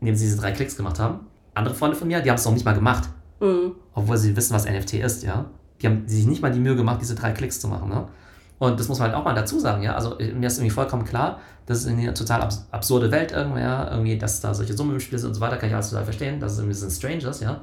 Indem 0.00 0.14
sie 0.14 0.26
diese 0.26 0.36
drei 0.38 0.52
Klicks 0.52 0.76
gemacht 0.76 0.98
haben. 0.98 1.20
Andere 1.54 1.74
Freunde 1.74 1.96
von 1.96 2.08
mir, 2.08 2.20
die 2.20 2.30
haben 2.30 2.36
es 2.36 2.44
noch 2.44 2.52
nicht 2.52 2.64
mal 2.64 2.74
gemacht 2.74 3.08
Mhm. 3.40 3.72
obwohl 3.94 4.16
sie 4.16 4.36
wissen, 4.36 4.54
was 4.54 4.66
NFT 4.66 4.94
ist, 4.94 5.24
ja. 5.24 5.46
Die 5.80 5.86
haben 5.88 6.06
sich 6.06 6.26
nicht 6.26 6.40
mal 6.42 6.52
die 6.52 6.60
Mühe 6.60 6.76
gemacht, 6.76 6.98
diese 7.02 7.16
drei 7.16 7.32
Klicks 7.32 7.58
zu 7.60 7.66
machen, 7.66 7.88
ne? 7.88 8.06
Und 8.60 8.78
das 8.78 8.86
muss 8.86 9.00
man 9.00 9.08
halt 9.08 9.18
auch 9.18 9.24
mal 9.24 9.34
dazu 9.34 9.58
sagen, 9.58 9.82
ja. 9.82 9.94
Also 9.96 10.16
äh, 10.20 10.32
mir 10.32 10.46
ist 10.46 10.58
irgendwie 10.58 10.70
vollkommen 10.70 11.04
klar, 11.04 11.40
das 11.66 11.78
ist 11.78 11.88
eine 11.88 12.14
total 12.14 12.42
abs 12.42 12.68
absurde 12.70 13.10
Welt 13.10 13.32
irgendwie, 13.32 13.60
ja. 13.62 13.90
Irgendwie, 13.90 14.16
dass 14.16 14.40
da 14.40 14.54
solche 14.54 14.74
Summen 14.74 14.92
im 14.94 15.00
Spiel 15.00 15.18
sind 15.18 15.28
und 15.30 15.34
so 15.34 15.40
weiter, 15.40 15.56
kann 15.56 15.68
ich 15.68 15.74
alles 15.74 15.90
total 15.90 16.04
verstehen. 16.04 16.38
Das 16.38 16.52
ist 16.52 16.58
irgendwie 16.58 16.74
sind 16.76 16.92
Strangers, 16.92 17.40
ja. 17.40 17.60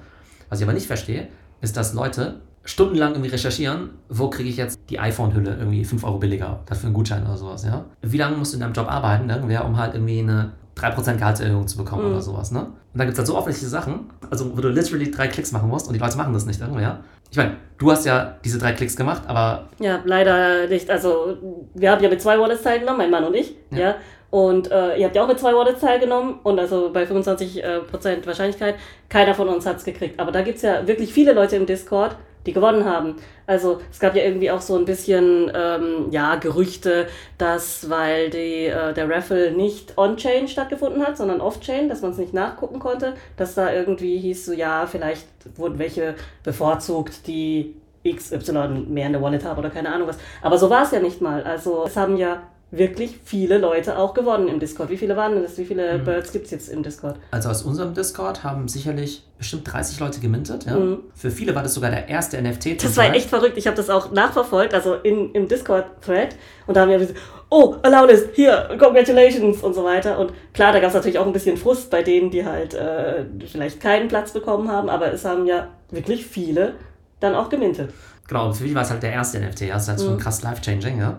Was 0.50 0.60
ich 0.60 0.66
aber 0.66 0.74
nicht 0.74 0.88
verstehe, 0.88 1.30
ist, 1.62 1.78
dass 1.78 1.94
Leute 1.94 2.42
stundenlang 2.66 3.14
irgendwie 3.14 3.30
recherchieren, 3.32 3.92
wo 4.10 4.30
kriege 4.30 4.50
ich 4.50 4.58
jetzt 4.58 4.78
die 4.90 5.00
iPhone-Hülle 5.00 5.56
irgendwie 5.56 5.86
5 5.86 6.04
Euro 6.04 6.18
billiger, 6.18 6.60
dafür 6.66 6.88
einen 6.88 6.94
Gutschein 6.94 7.24
oder 7.26 7.38
sowas, 7.38 7.64
ja. 7.64 7.86
Wie 8.02 8.18
lange 8.18 8.36
musst 8.36 8.52
du 8.52 8.58
in 8.58 8.62
deinem 8.62 8.74
Job 8.74 8.92
arbeiten, 8.92 9.30
irgendwer, 9.30 9.64
um 9.66 9.78
halt 9.78 9.94
irgendwie 9.96 10.20
eine 10.20 10.52
3% 10.76 11.16
Gehaltserhöhung 11.18 11.68
zu 11.68 11.78
bekommen 11.78 12.04
Mhm. 12.06 12.12
oder 12.12 12.22
sowas, 12.22 12.52
ne? 12.52 12.68
Dann 13.00 13.08
gibt 13.08 13.14
es 13.14 13.20
halt 13.20 13.28
so 13.28 13.38
offensichtliche 13.38 13.70
Sachen, 13.70 14.10
also 14.30 14.56
wo 14.56 14.62
du 14.62 14.68
literally 14.68 15.10
drei 15.10 15.30
Klicks 15.30 15.54
machen 15.54 15.70
musst 15.70 15.88
und 15.88 15.94
die 15.94 16.00
Leute 16.00 16.18
machen 16.18 16.34
das 16.34 16.46
nicht 16.46 16.60
irgendwie, 16.60 16.82
ja. 16.82 17.00
Ich 17.32 17.38
meine, 17.38 17.56
du 17.78 17.90
hast 17.92 18.06
ja 18.06 18.36
diese 18.44 18.60
drei 18.60 18.74
Klicks 18.74 18.98
gemacht, 18.98 19.24
aber 19.28 19.70
Ja, 19.80 20.02
leider 20.04 20.68
nicht. 20.68 20.90
Also, 20.90 21.38
wir 21.76 21.92
haben 21.92 22.04
ja 22.04 22.10
mit 22.10 22.22
zwei 22.22 22.38
Wallets 22.38 22.64
teilgenommen, 22.64 22.98
mein 22.98 23.12
Mann 23.12 23.24
und 23.24 23.36
ich. 23.36 23.56
Ja. 23.72 23.80
Ja. 23.80 23.96
Und 24.32 24.70
äh, 24.70 24.98
ihr 24.98 25.06
habt 25.06 25.16
ja 25.16 25.24
auch 25.24 25.28
mit 25.28 25.40
zwei 25.40 25.54
Wallets 25.54 25.80
teilgenommen. 25.80 26.40
Und 26.44 26.60
also 26.60 26.92
bei 26.92 27.04
25% 27.04 27.62
äh, 27.62 27.80
Prozent 27.80 28.28
Wahrscheinlichkeit, 28.28 28.76
keiner 29.08 29.34
von 29.34 29.48
uns 29.48 29.66
hat 29.66 29.78
es 29.78 29.86
gekriegt. 29.86 30.20
Aber 30.20 30.32
da 30.32 30.42
gibt 30.42 30.58
es 30.58 30.64
ja 30.64 30.86
wirklich 30.86 31.14
viele 31.14 31.34
Leute 31.34 31.56
im 31.56 31.66
Discord, 31.66 32.16
die 32.46 32.54
gewonnen 32.54 32.86
haben. 32.86 33.16
Also 33.48 33.82
es 33.92 34.00
gab 34.00 34.16
ja 34.16 34.24
irgendwie 34.24 34.52
auch 34.52 34.62
so 34.62 34.78
ein 34.78 34.86
bisschen 34.86 35.52
ähm, 35.54 36.08
ja, 36.12 36.36
Gerüchte, 36.36 37.08
dass 37.38 37.90
weil 37.90 38.30
die, 38.30 38.68
äh, 38.68 38.94
der 38.94 39.10
Raffle 39.10 39.52
nicht 39.52 39.98
on-chain 39.98 40.48
stattgefunden 40.48 41.06
hat, 41.06 41.18
sondern 41.18 41.42
off-chain, 41.42 41.90
dass 41.90 42.02
man 42.02 42.12
es 42.12 42.18
nicht 42.18 42.34
nachgucken 42.34 42.80
konnte, 42.80 43.16
dass 43.38 43.56
da 43.56 43.74
irgendwie 43.74 44.18
hieß 44.20 44.46
so, 44.46 44.54
ja, 44.54 44.86
vielleicht 44.88 45.28
wurden 45.56 45.80
welche 45.80 46.16
bevorzugt, 46.44 47.28
die 47.28 47.76
XY 48.08 48.86
mehr 48.88 49.08
in 49.08 49.14
der 49.14 49.22
Wallet 49.22 49.44
haben 49.44 49.60
oder 49.60 49.70
keine 49.70 49.94
Ahnung 49.94 50.08
was. 50.08 50.18
Aber 50.42 50.58
so 50.58 50.70
war 50.70 50.84
es 50.84 50.92
ja 50.92 51.00
nicht 51.00 51.22
mal. 51.22 51.44
Also 51.44 51.86
es 51.86 51.98
haben 51.98 52.18
ja 52.18 52.44
wirklich 52.72 53.20
viele 53.26 53.58
Leute 53.58 53.98
auch 53.98 54.14
gewonnen 54.14 54.48
im 54.48 54.60
Discord. 54.60 54.90
Wie 54.90 54.98
viele 54.98 55.16
waren 55.18 55.34
denn 55.34 55.42
das? 55.44 55.58
Wie 55.58 55.66
viele 55.66 55.98
Mhm. 55.98 56.04
Birds 56.06 56.32
gibt 56.32 56.46
es 56.46 56.52
jetzt 56.52 56.70
im 56.70 56.84
Discord? 56.84 57.16
also 57.32 57.50
aus 57.50 57.64
unserem 57.64 57.94
Discord 57.96 58.44
haben 58.44 58.68
sicherlich 58.68 59.24
bestimmt 59.40 59.72
30 59.72 60.00
Leute 60.00 60.20
gemintet, 60.20 60.66
ja. 60.66 60.76
Mhm. 60.76 61.00
Für 61.16 61.32
viele 61.32 61.56
war 61.56 61.64
das 61.64 61.74
sogar 61.74 61.90
der 61.90 62.08
erste 62.10 62.38
NFT. 62.42 62.84
Das 62.84 62.96
war 62.98 63.14
echt 63.16 63.30
verrückt. 63.30 63.58
Ich 63.58 63.66
habe 63.68 63.76
das 63.78 63.90
auch 63.90 64.12
nachverfolgt, 64.12 64.74
also 64.74 64.94
in, 64.96 65.32
im 65.34 65.48
Discord-Thread. 65.48 66.36
Und 66.68 66.76
da 66.78 66.82
haben 66.82 66.90
wir 66.90 67.00
gesagt, 67.00 67.18
oh, 67.50 67.76
Allowness, 67.82 68.26
hier, 68.34 68.70
congratulations 68.78 69.64
und 69.64 69.74
so 69.74 69.84
weiter. 69.84 70.20
Und 70.20 70.32
klar, 70.54 70.72
da 70.72 70.80
gab 70.80 70.90
es 70.90 70.94
natürlich 70.94 71.18
auch 71.18 71.26
ein 71.26 71.34
bisschen 71.34 71.58
Frust 71.58 71.90
bei 71.90 72.04
denen, 72.04 72.30
die 72.30 72.46
halt 72.46 72.74
äh, 72.76 73.26
vielleicht 73.48 73.80
keinen 73.80 74.08
Platz 74.10 74.32
bekommen 74.34 74.70
haben. 74.70 74.90
Aber 74.90 75.12
es 75.12 75.26
haben 75.26 75.46
ja 75.48 75.70
wirklich 75.90 76.26
viele 76.28 76.74
dann 77.20 77.34
auch 77.34 77.50
gemintet. 77.50 77.92
Genau, 78.30 78.54
für 78.54 78.64
mich 78.64 78.76
war 78.76 78.84
es 78.84 78.92
halt 78.92 79.02
der 79.02 79.12
erste 79.12 79.40
NFT, 79.40 79.62
ja. 79.62 79.74
Das 79.74 79.84
ist 79.84 79.90
halt 79.90 80.02
schon 80.02 80.18
krass 80.20 80.44
life-changing, 80.44 81.00
ja. 81.00 81.18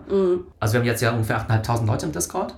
Also 0.61 0.73
wir 0.73 0.79
haben 0.79 0.87
jetzt 0.87 1.01
ja 1.01 1.11
ungefähr 1.11 1.45
8.500 1.45 1.85
Leute 1.85 2.05
im 2.05 2.13
Discord. 2.13 2.55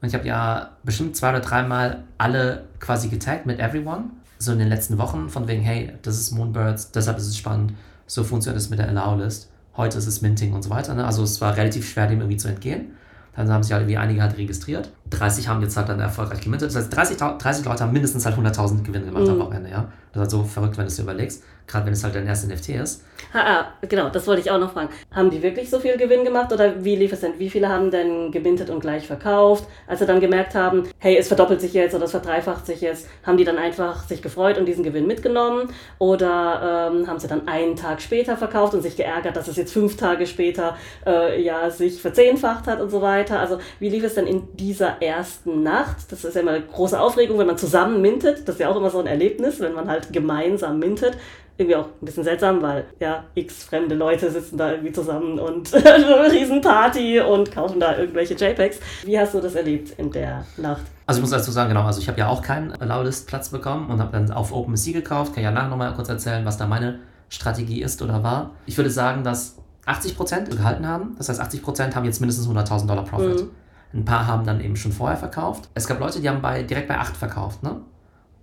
Und 0.00 0.08
ich 0.08 0.14
habe 0.14 0.26
ja 0.26 0.70
bestimmt 0.82 1.16
zwei 1.16 1.30
oder 1.30 1.38
dreimal 1.38 2.02
alle 2.18 2.64
quasi 2.80 3.08
getaggt 3.08 3.46
mit 3.46 3.60
everyone. 3.60 4.06
So 4.40 4.50
in 4.50 4.58
den 4.58 4.68
letzten 4.68 4.98
Wochen, 4.98 5.28
von 5.28 5.46
wegen, 5.46 5.62
hey, 5.62 5.92
das 6.02 6.18
ist 6.18 6.32
Moonbirds, 6.32 6.90
deshalb 6.90 7.16
ist 7.18 7.28
es 7.28 7.36
spannend. 7.36 7.74
So 8.08 8.24
funktioniert 8.24 8.60
es 8.60 8.70
mit 8.70 8.80
der 8.80 8.88
Allow-List. 8.88 9.48
Heute 9.76 9.98
ist 9.98 10.08
es 10.08 10.20
Minting 10.20 10.52
und 10.52 10.62
so 10.62 10.70
weiter. 10.70 10.94
Ne? 10.94 11.06
Also 11.06 11.22
es 11.22 11.40
war 11.40 11.56
relativ 11.56 11.88
schwer, 11.88 12.08
dem 12.08 12.18
irgendwie 12.18 12.38
zu 12.38 12.48
entgehen. 12.48 12.96
Dann 13.36 13.48
haben 13.52 13.62
sich 13.62 13.72
halt 13.72 13.82
irgendwie 13.82 13.98
einige 13.98 14.20
halt 14.20 14.36
registriert. 14.36 14.90
30 15.10 15.48
haben 15.48 15.60
jetzt 15.62 15.76
halt 15.76 15.88
dann 15.88 16.00
erfolgreich 16.00 16.40
gemintet. 16.40 16.68
Das 16.70 16.76
heißt, 16.76 16.94
30, 16.94 17.16
30 17.16 17.64
Leute 17.64 17.84
haben 17.84 17.92
mindestens 17.92 18.24
halt 18.24 18.36
100.000 18.36 18.82
Gewinn 18.82 19.04
gemacht 19.04 19.28
am 19.28 19.38
Wochenende, 19.38 19.70
ja. 19.70 19.88
Das 20.12 20.16
ist 20.16 20.20
halt 20.20 20.30
so 20.30 20.42
verrückt, 20.44 20.76
wenn 20.76 20.84
du 20.84 20.88
es 20.88 20.96
dir 20.96 21.02
überlegst. 21.02 21.42
Gerade 21.66 21.86
wenn 21.86 21.92
es 21.92 22.04
halt 22.04 22.14
dein 22.14 22.26
erstes 22.26 22.50
NFT 22.50 22.70
ist. 22.70 23.04
Ah, 23.32 23.38
ah, 23.38 23.66
genau, 23.88 24.10
das 24.10 24.26
wollte 24.26 24.42
ich 24.42 24.50
auch 24.50 24.58
noch 24.58 24.72
fragen. 24.72 24.90
Haben 25.10 25.30
die 25.30 25.42
wirklich 25.42 25.70
so 25.70 25.78
viel 25.78 25.96
Gewinn 25.96 26.24
gemacht 26.24 26.52
oder 26.52 26.84
wie 26.84 26.96
lief 26.96 27.12
es 27.12 27.20
denn? 27.20 27.38
Wie 27.38 27.48
viele 27.48 27.68
haben 27.68 27.90
denn 27.90 28.30
gemintet 28.30 28.68
und 28.68 28.80
gleich 28.80 29.06
verkauft? 29.06 29.64
Als 29.86 30.00
sie 30.00 30.06
dann 30.06 30.20
gemerkt 30.20 30.54
haben, 30.54 30.82
hey, 30.98 31.16
es 31.16 31.28
verdoppelt 31.28 31.60
sich 31.60 31.72
jetzt 31.72 31.94
oder 31.94 32.04
es 32.04 32.10
verdreifacht 32.10 32.66
sich 32.66 32.82
jetzt, 32.82 33.08
haben 33.24 33.38
die 33.38 33.44
dann 33.44 33.58
einfach 33.58 34.06
sich 34.06 34.20
gefreut 34.20 34.58
und 34.58 34.66
diesen 34.66 34.84
Gewinn 34.84 35.06
mitgenommen? 35.06 35.68
Oder 35.98 36.90
ähm, 36.92 37.06
haben 37.06 37.18
sie 37.20 37.28
dann 37.28 37.48
einen 37.48 37.76
Tag 37.76 38.02
später 38.02 38.36
verkauft 38.36 38.74
und 38.74 38.82
sich 38.82 38.96
geärgert, 38.96 39.36
dass 39.36 39.48
es 39.48 39.56
jetzt 39.56 39.72
fünf 39.72 39.96
Tage 39.96 40.26
später 40.26 40.76
äh, 41.06 41.40
ja, 41.42 41.70
sich 41.70 42.02
verzehnfacht 42.02 42.66
hat 42.66 42.80
und 42.80 42.90
so 42.90 43.00
weiter? 43.00 43.38
Also 43.38 43.58
wie 43.78 43.88
lief 43.88 44.04
es 44.04 44.14
denn 44.14 44.26
in 44.26 44.56
dieser 44.56 45.00
ersten 45.02 45.62
Nacht? 45.62 46.10
Das 46.10 46.24
ist 46.24 46.34
ja 46.34 46.40
immer 46.40 46.52
eine 46.52 46.64
große 46.64 46.98
Aufregung, 46.98 47.38
wenn 47.38 47.46
man 47.46 47.58
zusammen 47.58 48.00
mintet. 48.00 48.48
Das 48.48 48.56
ist 48.56 48.60
ja 48.60 48.68
auch 48.68 48.76
immer 48.76 48.90
so 48.90 48.98
ein 48.98 49.06
Erlebnis, 49.06 49.60
wenn 49.60 49.74
man 49.74 49.88
halt 49.88 50.12
gemeinsam 50.12 50.78
mintet 50.78 51.16
irgendwie 51.58 51.76
auch 51.76 51.86
ein 51.86 52.04
bisschen 52.04 52.24
seltsam, 52.24 52.62
weil 52.62 52.86
ja, 52.98 53.24
x 53.34 53.64
fremde 53.64 53.94
Leute 53.94 54.30
sitzen 54.30 54.56
da 54.56 54.72
irgendwie 54.72 54.92
zusammen 54.92 55.38
und 55.38 55.72
eine 55.74 56.32
Riesenparty 56.32 57.20
und 57.20 57.52
kaufen 57.52 57.80
da 57.80 57.96
irgendwelche 57.96 58.34
JPEGs. 58.34 58.78
Wie 59.04 59.18
hast 59.18 59.34
du 59.34 59.40
das 59.40 59.54
erlebt 59.54 59.98
in 59.98 60.10
der 60.10 60.44
Nacht? 60.56 60.82
Also 61.06 61.18
ich 61.18 61.22
muss 61.22 61.30
dazu 61.30 61.50
sagen, 61.50 61.68
genau, 61.68 61.84
also 61.84 62.00
ich 62.00 62.08
habe 62.08 62.18
ja 62.18 62.28
auch 62.28 62.42
keinen 62.42 62.72
Allowlist-Platz 62.72 63.50
bekommen 63.50 63.90
und 63.90 64.00
habe 64.00 64.12
dann 64.12 64.30
auf 64.30 64.52
OpenSea 64.52 64.92
gekauft. 64.92 65.34
Kann 65.34 65.44
ja 65.44 65.50
nachher 65.50 65.68
nochmal 65.68 65.92
kurz 65.94 66.08
erzählen, 66.08 66.44
was 66.44 66.56
da 66.56 66.66
meine 66.66 67.00
Strategie 67.28 67.82
ist 67.82 68.00
oder 68.02 68.22
war. 68.22 68.52
Ich 68.66 68.76
würde 68.76 68.90
sagen, 68.90 69.22
dass 69.22 69.56
80% 69.86 70.56
gehalten 70.56 70.86
haben. 70.86 71.16
Das 71.18 71.28
heißt, 71.28 71.40
80% 71.40 71.94
haben 71.94 72.04
jetzt 72.04 72.20
mindestens 72.20 72.48
100.000 72.48 72.86
Dollar 72.86 73.04
Profit. 73.04 73.42
Mhm. 73.42 73.50
Ein 73.94 74.04
paar 74.04 74.26
haben 74.26 74.44
dann 74.46 74.60
eben 74.60 74.76
schon 74.76 74.92
vorher 74.92 75.16
verkauft. 75.18 75.68
Es 75.74 75.86
gab 75.86 76.00
Leute, 76.00 76.20
die 76.20 76.28
haben 76.28 76.40
bei, 76.40 76.62
direkt 76.62 76.88
bei 76.88 76.98
8 76.98 77.16
verkauft, 77.16 77.62
ne? 77.62 77.76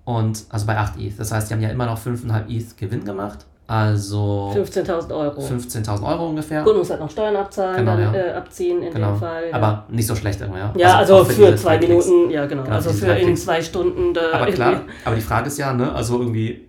Und 0.06 0.46
also 0.50 0.66
bei 0.66 0.78
8 0.78 1.00
ETH. 1.00 1.20
Das 1.20 1.32
heißt, 1.32 1.50
die 1.50 1.54
haben 1.56 1.62
ja 1.62 1.70
immer 1.70 1.86
noch 1.86 2.00
5,5 2.00 2.48
ETH 2.50 2.78
Gewinn 2.78 3.04
gemacht. 3.06 3.46
Also 3.68 4.52
15.000 4.56 5.12
Euro. 5.16 5.42
15.000 5.42 6.02
Euro 6.04 6.30
ungefähr. 6.30 6.64
Gut, 6.64 6.76
muss 6.76 6.90
halt 6.90 7.00
noch 7.00 7.12
Steuern 7.12 7.36
abzahlen, 7.36 7.78
Genau, 7.78 7.98
dann 7.98 8.16
ja. 8.16 8.20
äh, 8.20 8.32
abziehen 8.34 8.82
in 8.82 8.92
Genau. 8.92 9.12
dem 9.12 9.20
Fall. 9.20 9.50
Ja. 9.50 9.56
Aber 9.56 9.86
nicht 9.90 10.08
so 10.08 10.16
schlecht 10.16 10.42
irgendwie, 10.42 10.60
ja. 10.60 10.74
ja, 10.76 10.98
also, 10.98 11.18
auch 11.18 11.26
für 11.28 11.34
diese 11.34 11.56
zwei 11.56 11.78
drei 11.78 11.86
Klicks. 11.86 12.08
Minuten, 12.08 12.32
ja 12.32 12.48
genau. 12.48 12.64
Genau, 12.64 12.76
also 12.76 12.90
für 12.90 13.12
in 13.14 13.38
zwei 13.38 13.62
Stunden. 13.62 14.16
Da 14.16 14.22
Aber 14.34 14.48
klar, 14.52 14.82
aber 15.06 15.16
die 15.16 15.22
Frage 15.22 15.48
ist 15.50 15.60
ja, 15.60 15.72
ne, 15.74 15.92
also 15.94 16.20
irgendwie, 16.20 16.68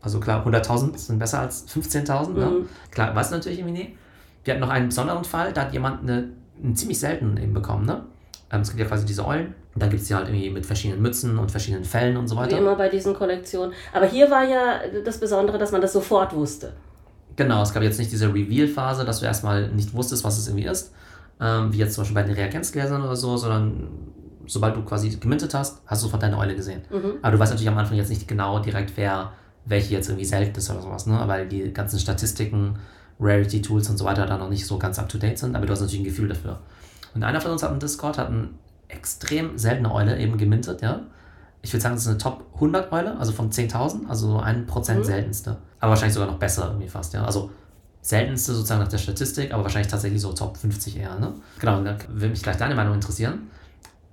also 0.00 0.18
klar, 0.18 0.44
100.000 0.44 0.98
sind 0.98 1.20
besser 1.20 1.38
als 1.38 1.68
15.000, 1.68 2.32
ne? 2.32 2.46
Mhm. 2.46 2.68
Klar, 2.90 3.14
weiß 3.14 3.30
natürlich 3.30 3.60
irgendwie 3.60 3.78
nie. 3.82 3.96
Wir 4.42 4.54
hatten 4.54 4.60
noch 4.62 4.70
einen 4.70 4.88
besonderen 4.88 5.22
Fall, 5.22 5.52
da 5.52 5.60
hat 5.62 5.72
jemand 5.72 6.02
eine, 6.02 6.30
einen 6.60 6.74
ziemlich 6.74 6.98
seltenen 6.98 7.36
eben 7.36 7.54
bekommen, 7.54 7.86
ne? 7.86 8.02
Ähm, 8.52 8.62
es 8.62 8.68
gibt 8.68 8.80
ja 8.80 8.86
quasi 8.86 9.06
diese 9.06 9.26
Eulen 9.26 9.54
und 9.74 9.82
dann 9.82 9.90
gibt 9.90 10.02
es 10.02 10.08
die 10.08 10.14
halt 10.14 10.28
irgendwie 10.28 10.50
mit 10.50 10.66
verschiedenen 10.66 11.02
Mützen 11.02 11.38
und 11.38 11.50
verschiedenen 11.50 11.84
Fällen 11.84 12.16
und 12.16 12.28
so 12.28 12.34
Wie 12.34 12.40
weiter. 12.40 12.58
immer 12.58 12.74
bei 12.74 12.88
diesen 12.88 13.14
Kollektionen. 13.14 13.72
Aber 13.92 14.06
hier 14.06 14.30
war 14.30 14.44
ja 14.44 14.80
das 15.04 15.18
Besondere, 15.18 15.58
dass 15.58 15.72
man 15.72 15.80
das 15.80 15.92
sofort 15.92 16.34
wusste. 16.34 16.72
Genau, 17.36 17.62
es 17.62 17.72
gab 17.72 17.82
jetzt 17.82 17.98
nicht 17.98 18.10
diese 18.10 18.32
Reveal-Phase, 18.32 19.04
dass 19.04 19.20
du 19.20 19.26
erstmal 19.26 19.68
nicht 19.68 19.94
wusstest, 19.94 20.24
was 20.24 20.36
es 20.36 20.48
irgendwie 20.48 20.66
ist, 20.66 20.92
ähm, 21.40 21.72
wie 21.72 21.78
jetzt 21.78 21.94
zum 21.94 22.02
Beispiel 22.02 22.14
bei 22.14 22.22
den 22.24 22.34
Reagenzgläsern 22.34 23.02
oder 23.02 23.16
so, 23.16 23.36
sondern 23.36 23.88
sobald 24.46 24.76
du 24.76 24.82
quasi 24.82 25.10
gemintet 25.10 25.54
hast, 25.54 25.80
hast 25.86 26.02
du 26.02 26.06
sofort 26.06 26.22
deine 26.22 26.36
Eule 26.36 26.56
gesehen. 26.56 26.82
Mhm. 26.90 27.14
Aber 27.22 27.32
du 27.32 27.38
weißt 27.38 27.52
natürlich 27.52 27.68
am 27.68 27.78
Anfang 27.78 27.96
jetzt 27.96 28.10
nicht 28.10 28.26
genau 28.26 28.58
direkt, 28.58 28.92
wer 28.96 29.32
welche 29.64 29.94
jetzt 29.94 30.08
irgendwie 30.08 30.24
selten 30.24 30.58
ist 30.58 30.70
oder 30.70 30.82
sowas, 30.82 31.06
ne? 31.06 31.22
Weil 31.26 31.46
die 31.46 31.72
ganzen 31.72 31.98
Statistiken, 31.98 32.78
Rarity-Tools 33.20 33.90
und 33.90 33.98
so 33.98 34.04
weiter 34.04 34.26
da 34.26 34.38
noch 34.38 34.48
nicht 34.48 34.66
so 34.66 34.78
ganz 34.78 34.98
up-to-date 34.98 35.38
sind, 35.38 35.54
aber 35.54 35.66
du 35.66 35.72
hast 35.72 35.80
natürlich 35.80 36.00
ein 36.00 36.04
Gefühl 36.04 36.28
dafür. 36.28 36.58
Und 37.14 37.22
einer 37.24 37.40
von 37.40 37.50
uns 37.52 37.62
hat 37.62 37.72
im 37.72 37.78
Discord 37.80 38.18
hat 38.18 38.28
eine 38.28 38.48
extrem 38.88 39.58
seltene 39.58 39.92
Eule 39.92 40.18
eben 40.18 40.36
gemintet, 40.38 40.82
ja. 40.82 41.00
Ich 41.62 41.72
würde 41.72 41.82
sagen, 41.82 41.94
das 41.94 42.04
ist 42.04 42.08
eine 42.08 42.18
Top 42.18 42.46
100 42.54 42.90
Eule, 42.92 43.18
also 43.18 43.32
von 43.32 43.50
10.000, 43.50 44.08
also 44.08 44.28
so 44.32 44.38
ein 44.38 44.66
Prozent 44.66 45.00
Mhm. 45.00 45.04
seltenste. 45.04 45.56
Aber 45.78 45.90
wahrscheinlich 45.90 46.14
sogar 46.14 46.30
noch 46.30 46.38
besser 46.38 46.66
irgendwie 46.68 46.88
fast, 46.88 47.12
ja. 47.12 47.24
Also 47.24 47.50
seltenste 48.02 48.54
sozusagen 48.54 48.80
nach 48.80 48.88
der 48.88 48.98
Statistik, 48.98 49.52
aber 49.52 49.64
wahrscheinlich 49.64 49.90
tatsächlich 49.90 50.22
so 50.22 50.32
Top 50.32 50.56
50 50.56 50.96
eher, 50.96 51.18
ne? 51.18 51.34
Genau, 51.58 51.78
und 51.78 51.84
da 51.84 51.96
würde 52.08 52.30
mich 52.30 52.42
gleich 52.42 52.56
deine 52.56 52.74
Meinung 52.74 52.94
interessieren. 52.94 53.50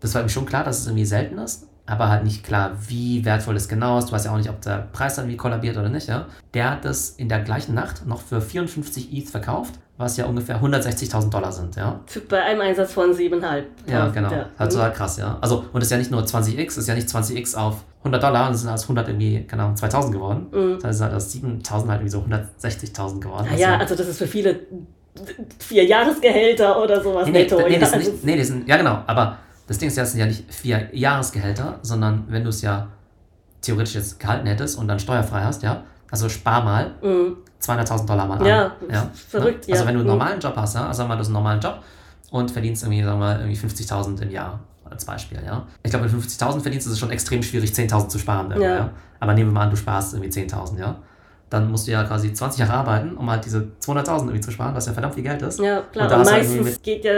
Das 0.02 0.14
war 0.14 0.24
mir 0.24 0.30
schon 0.30 0.46
klar, 0.46 0.64
dass 0.64 0.80
es 0.80 0.88
irgendwie 0.88 1.06
selten 1.06 1.38
ist, 1.38 1.68
aber 1.88 2.10
halt 2.10 2.24
nicht 2.24 2.44
klar, 2.44 2.72
wie 2.88 3.24
wertvoll 3.26 3.56
es 3.56 3.68
genau 3.68 3.98
ist. 3.98 4.10
Du 4.10 4.12
weißt 4.12 4.26
ja 4.26 4.32
auch 4.34 4.38
nicht, 4.38 4.50
ob 4.50 4.62
der 4.62 4.88
Preis 4.92 5.16
dann 5.16 5.28
wie 5.28 5.38
kollabiert 5.38 5.78
oder 5.78 5.90
nicht, 5.90 6.08
ja. 6.08 6.26
Der 6.54 6.72
hat 6.72 6.86
das 6.86 7.12
in 7.12 7.30
der 7.30 7.40
gleichen 7.40 7.74
Nacht 7.74 8.06
noch 8.06 8.22
für 8.22 8.42
54 8.42 9.14
ETH 9.14 9.30
verkauft, 9.30 9.76
was 9.98 10.18
ja 10.18 10.26
ungefähr 10.26 10.62
160.000 10.62 11.30
Dollar 11.30 11.52
sind, 11.52 11.76
ja. 11.78 12.02
Bei 12.30 12.44
einem 12.44 12.62
Einsatz 12.62 12.94
von 12.94 13.12
7,5. 13.12 13.64
Ja, 13.90 14.08
genau. 14.10 14.32
Ja. 14.32 14.46
Halt 14.60 14.72
total 14.72 14.92
krass, 14.92 15.18
ja. 15.18 15.38
Also, 15.42 15.66
und 15.72 15.82
es 15.82 15.88
ist 15.88 15.92
ja 15.92 15.98
nicht 15.98 16.12
nur 16.12 16.22
20x, 16.22 16.68
es 16.68 16.78
ist 16.78 16.88
ja 16.88 16.96
nicht 16.96 17.08
20x 17.08 17.56
auf 17.56 17.84
100 18.00 18.22
Dollar, 18.22 18.52
es 18.52 18.62
sind 18.62 18.70
als 18.70 18.84
100 18.84 19.08
irgendwie, 19.08 19.44
keine 19.44 19.64
Ahnung, 19.64 19.78
2000 19.78 20.14
geworden. 20.14 20.48
Mhm. 20.52 20.80
Das 20.82 20.98
ist 20.98 21.02
halt 21.02 21.14
aus 21.14 21.32
7000 21.32 21.90
halt 21.90 22.02
irgendwie 22.02 22.12
so 22.12 22.20
160.000 22.68 23.20
geworden. 23.22 23.48
Ja, 23.54 23.58
ja, 23.58 23.78
also 23.78 23.96
das 23.96 24.08
ist 24.08 24.18
für 24.18 24.28
viele 24.28 24.60
vier 25.60 25.86
Jahresgehälter 25.86 26.82
oder 26.82 27.02
sowas 27.02 27.26
Nee, 27.26 27.32
nee, 27.32 27.40
netto. 27.44 27.58
nee, 27.58 27.74
ja, 27.74 27.80
das 27.80 27.94
also 27.94 28.12
nicht, 28.12 28.24
nee, 28.24 28.38
das 28.38 28.48
sind, 28.48 28.68
ja 28.68 28.78
genau, 28.78 29.04
aber 29.08 29.38
das 29.68 29.78
Ding 29.78 29.88
ist 29.90 29.98
ja, 29.98 30.04
das 30.04 30.12
sind 30.12 30.20
ja 30.22 30.26
nicht 30.26 30.52
vier 30.54 30.90
Jahresgehälter, 30.96 31.80
sondern 31.82 32.26
wenn 32.30 32.44
du 32.44 32.50
es 32.50 32.62
ja 32.62 32.88
theoretisch 33.62 33.96
jetzt 33.96 34.20
gehalten 34.20 34.48
hättest 34.48 34.78
und 34.78 34.88
dann 34.88 35.00
steuerfrei 35.00 35.44
hast, 35.44 35.64
ja, 35.64 35.84
also 36.12 36.30
spar 36.30 36.64
mal 36.64 36.92
Mhm. 37.02 37.38
200.000 37.62 38.06
Dollar 38.06 38.28
mal 38.28 38.38
an. 38.40 38.46
Ja, 38.46 38.72
ja 38.90 39.10
verrückt, 39.14 39.68
ne? 39.68 39.74
Also 39.74 39.84
ja. 39.84 39.88
wenn 39.88 39.96
du 39.96 40.02
einen 40.02 40.10
Mhm. 40.10 40.18
normalen 40.18 40.40
Job 40.40 40.54
hast, 40.56 40.76
ja, 40.76 40.88
also 40.88 40.98
sagen 40.98 41.10
wir 41.10 41.10
mal, 41.10 41.16
du 41.16 41.20
hast 41.22 41.28
einen 41.28 41.34
normalen 41.34 41.60
Job 41.60 41.80
und 42.32 42.52
verdienst 42.52 42.84
irgendwie, 42.84 43.04
sagen 43.04 43.20
wir 43.20 43.26
mal, 43.26 43.40
irgendwie 43.40 43.58
50.000 43.58 44.22
im 44.22 44.30
Jahr 44.32 44.60
als 44.90 45.04
Beispiel, 45.06 45.40
ja. 45.46 45.66
Ich 45.84 45.90
glaube, 45.90 46.06
mit 46.06 46.14
50.000 46.14 46.62
verdienst 46.62 46.88
ist 46.88 46.94
es 46.94 47.00
schon 47.00 47.10
extrem 47.12 47.42
schwierig, 47.44 47.72
10.000 47.74 48.10
zu 48.10 48.20
sparen. 48.20 48.52
Ja. 48.52 48.60
Ja. 48.60 48.90
Aber 49.20 49.34
nehmen 49.34 49.50
wir 49.50 49.54
mal 49.56 49.64
an, 49.64 49.70
du 49.72 49.76
sparst 49.76 50.14
irgendwie 50.14 50.30
10.000, 50.32 50.80
ja. 50.80 50.96
Dann 51.50 51.72
musst 51.72 51.88
du 51.88 51.92
ja 51.94 52.04
quasi 52.04 52.34
20 52.34 52.60
Jahre 52.60 52.74
arbeiten, 52.74 53.16
um 53.16 53.32
halt 53.32 53.46
diese 53.46 53.68
200.000 53.82 54.24
irgendwie 54.24 54.42
zu 54.42 54.52
sparen, 54.52 54.76
was 54.76 54.86
ja 54.86 54.92
verdammt 54.92 55.14
viel 55.16 55.24
Geld 55.24 55.42
ist. 55.44 55.60
Ja, 55.62 55.78
Und 55.80 55.92
klar. 55.94 56.06
Und 56.18 56.26
du 56.28 56.32
irgendwie 56.32 56.58
meistens 56.60 56.82
geht 56.82 57.06
ja 57.06 57.14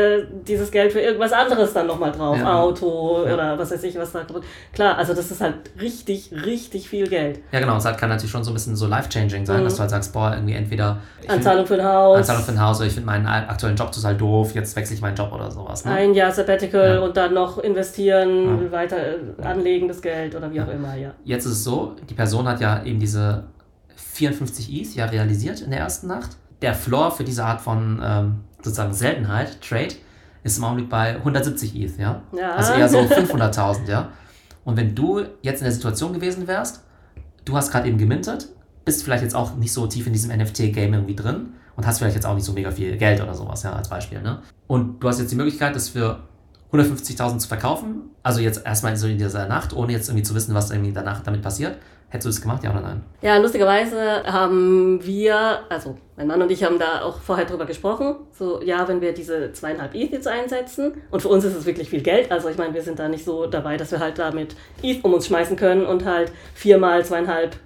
dieses 0.47 0.69
Geld 0.69 0.91
für 0.91 0.99
irgendwas 0.99 1.33
anderes 1.33 1.73
dann 1.73 1.87
nochmal 1.87 2.11
drauf. 2.11 2.37
Ja. 2.37 2.59
Auto 2.61 3.23
Ja. 3.25 3.33
oder 3.33 3.57
was 3.57 3.71
weiß 3.71 3.81
ich, 3.83 3.97
was 3.97 4.11
da 4.11 4.19
kaputt. 4.19 4.43
Klar, 4.71 4.97
also 4.99 5.15
das 5.15 5.31
ist 5.31 5.41
halt 5.41 5.55
richtig, 5.81 6.31
richtig 6.45 6.87
viel 6.87 7.07
Geld. 7.07 7.39
Ja, 7.51 7.59
genau. 7.59 7.71
Und 7.71 7.79
es 7.79 7.85
halt 7.85 7.97
kann 7.97 8.09
natürlich 8.09 8.29
schon 8.29 8.43
so 8.43 8.51
ein 8.51 8.53
bisschen 8.53 8.75
so 8.75 8.85
life-changing 8.85 9.47
sein, 9.47 9.61
Mhm. 9.61 9.63
dass 9.63 9.73
du 9.75 9.79
halt 9.79 9.89
sagst, 9.89 10.13
boah, 10.13 10.33
irgendwie 10.35 10.53
entweder 10.53 10.97
ich 11.21 11.25
find- 11.25 11.37
Anzahlung 11.39 11.65
für 11.65 11.73
ein 11.81 11.83
Haus, 11.85 12.17
Anzahlung 12.19 12.43
für 12.43 12.51
ein 12.51 12.61
Haus 12.61 12.77
oder 12.77 12.85
ich 12.87 12.93
finde 12.93 13.07
meinen 13.07 13.25
aktuellen 13.25 13.75
Job 13.77 13.91
total 13.91 14.15
doof, 14.15 14.53
jetzt 14.53 14.75
wechsle 14.75 14.95
ich 14.95 15.01
meinen 15.01 15.15
Job 15.15 15.31
oder 15.33 15.49
sowas. 15.49 15.85
Ne? 15.85 15.91
ein 15.91 16.13
Jahr 16.13 16.31
Sabbatical 16.31 16.95
Ja. 16.95 16.99
und 16.99 17.17
dann 17.17 17.33
noch 17.33 17.57
investieren, 17.57 18.71
weiter 18.71 18.97
äh, 18.97 19.43
anlegen 19.43 19.87
das 19.87 20.01
Geld 20.01 20.35
oder 20.35 20.51
wie 20.51 20.61
auch 20.61 20.67
immer, 20.69 20.95
ja. 20.95 21.11
Jetzt 21.23 21.45
ist 21.45 21.53
es 21.53 21.63
so, 21.63 21.95
die 22.07 22.13
Person 22.13 22.47
hat 22.47 22.61
ja 22.61 22.83
eben 22.83 22.99
diese 22.99 23.43
54 24.19 24.73
ETH 24.73 24.95
ja 24.95 25.05
realisiert 25.05 25.61
in 25.61 25.71
der 25.71 25.79
ersten 25.79 26.07
Nacht. 26.07 26.35
Der 26.61 26.73
Floor 26.73 27.11
für 27.11 27.23
diese 27.23 27.45
Art 27.45 27.61
von 27.61 28.01
ähm, 28.03 28.39
sozusagen 28.57 28.93
Seltenheit, 28.93 29.61
Trade, 29.61 29.95
ist 30.43 30.57
im 30.57 30.65
Augenblick 30.65 30.89
bei 30.89 31.15
170 31.15 31.75
ETH, 31.75 31.97
ja? 31.97 32.21
Ja. 32.37 32.55
Also 32.55 32.73
eher 32.73 32.89
so 32.89 32.97
500.000, 32.99 33.89
ja? 33.89 34.09
Und 34.65 34.75
wenn 34.75 34.93
du 34.93 35.23
jetzt 35.41 35.59
in 35.59 35.65
der 35.65 35.71
Situation 35.71 36.13
gewesen 36.13 36.47
wärst, 36.47 36.83
du 37.45 37.55
hast 37.55 37.71
gerade 37.71 37.87
eben 37.87 37.97
gemintet, 37.97 38.49
bist 38.83 39.03
vielleicht 39.03 39.23
jetzt 39.23 39.35
auch 39.35 39.55
nicht 39.55 39.71
so 39.71 39.87
tief 39.87 40.05
in 40.05 40.13
diesem 40.13 40.35
NFT-Game 40.37 40.93
irgendwie 40.93 41.15
drin 41.15 41.53
und 41.77 41.87
hast 41.87 41.99
vielleicht 41.99 42.15
jetzt 42.15 42.25
auch 42.25 42.35
nicht 42.35 42.43
so 42.43 42.51
mega 42.51 42.71
viel 42.71 42.97
Geld 42.97 43.21
oder 43.21 43.33
sowas, 43.33 43.63
ja, 43.63 43.71
als 43.73 43.87
Beispiel, 43.87 44.21
ne? 44.21 44.41
Und 44.67 44.99
du 44.99 45.07
hast 45.07 45.19
jetzt 45.19 45.31
die 45.31 45.35
Möglichkeit, 45.37 45.75
das 45.75 45.89
für 45.89 46.19
150.000 46.73 47.37
zu 47.37 47.47
verkaufen, 47.47 48.01
also 48.21 48.41
jetzt 48.41 48.65
erstmal 48.65 48.97
so 48.97 49.07
in 49.07 49.17
dieser 49.17 49.47
Nacht, 49.47 49.73
ohne 49.73 49.93
jetzt 49.93 50.09
irgendwie 50.09 50.23
zu 50.23 50.35
wissen, 50.35 50.53
was 50.53 50.71
irgendwie 50.71 50.91
danach 50.91 51.21
damit 51.21 51.41
passiert. 51.41 51.77
Hättest 52.11 52.25
du 52.25 52.29
das 52.29 52.41
gemacht, 52.41 52.63
ja 52.63 52.71
oder 52.71 52.81
nein? 52.81 53.03
Ja, 53.21 53.37
lustigerweise 53.37 54.23
haben 54.25 54.99
wir, 55.03 55.59
also 55.69 55.95
mein 56.17 56.25
Mann 56.25 56.41
und 56.41 56.51
ich 56.51 56.63
haben 56.63 56.79
da 56.79 57.03
auch 57.03 57.19
vorher 57.19 57.45
drüber 57.45 57.65
gesprochen, 57.65 58.15
so 58.31 58.61
ja, 58.63 58.87
wenn 58.87 58.99
wir 58.99 59.13
diese 59.13 59.53
zweieinhalb 59.53 59.93
ETH 59.93 60.11
jetzt 60.11 60.27
einsetzen 60.27 60.93
und 61.11 61.21
für 61.21 61.27
uns 61.27 61.45
ist 61.45 61.55
es 61.55 61.67
wirklich 61.67 61.89
viel 61.89 62.01
Geld, 62.01 62.31
also 62.31 62.49
ich 62.49 62.57
meine, 62.57 62.73
wir 62.73 62.81
sind 62.81 62.97
da 62.97 63.07
nicht 63.07 63.23
so 63.23 63.45
dabei, 63.45 63.77
dass 63.77 63.91
wir 63.91 63.99
halt 63.99 64.17
damit 64.17 64.55
ETH 64.81 65.03
um 65.03 65.13
uns 65.13 65.27
schmeißen 65.27 65.55
können 65.55 65.85
und 65.85 66.03
halt 66.03 66.31
viermal 66.55 67.05
zweieinhalb 67.05 67.57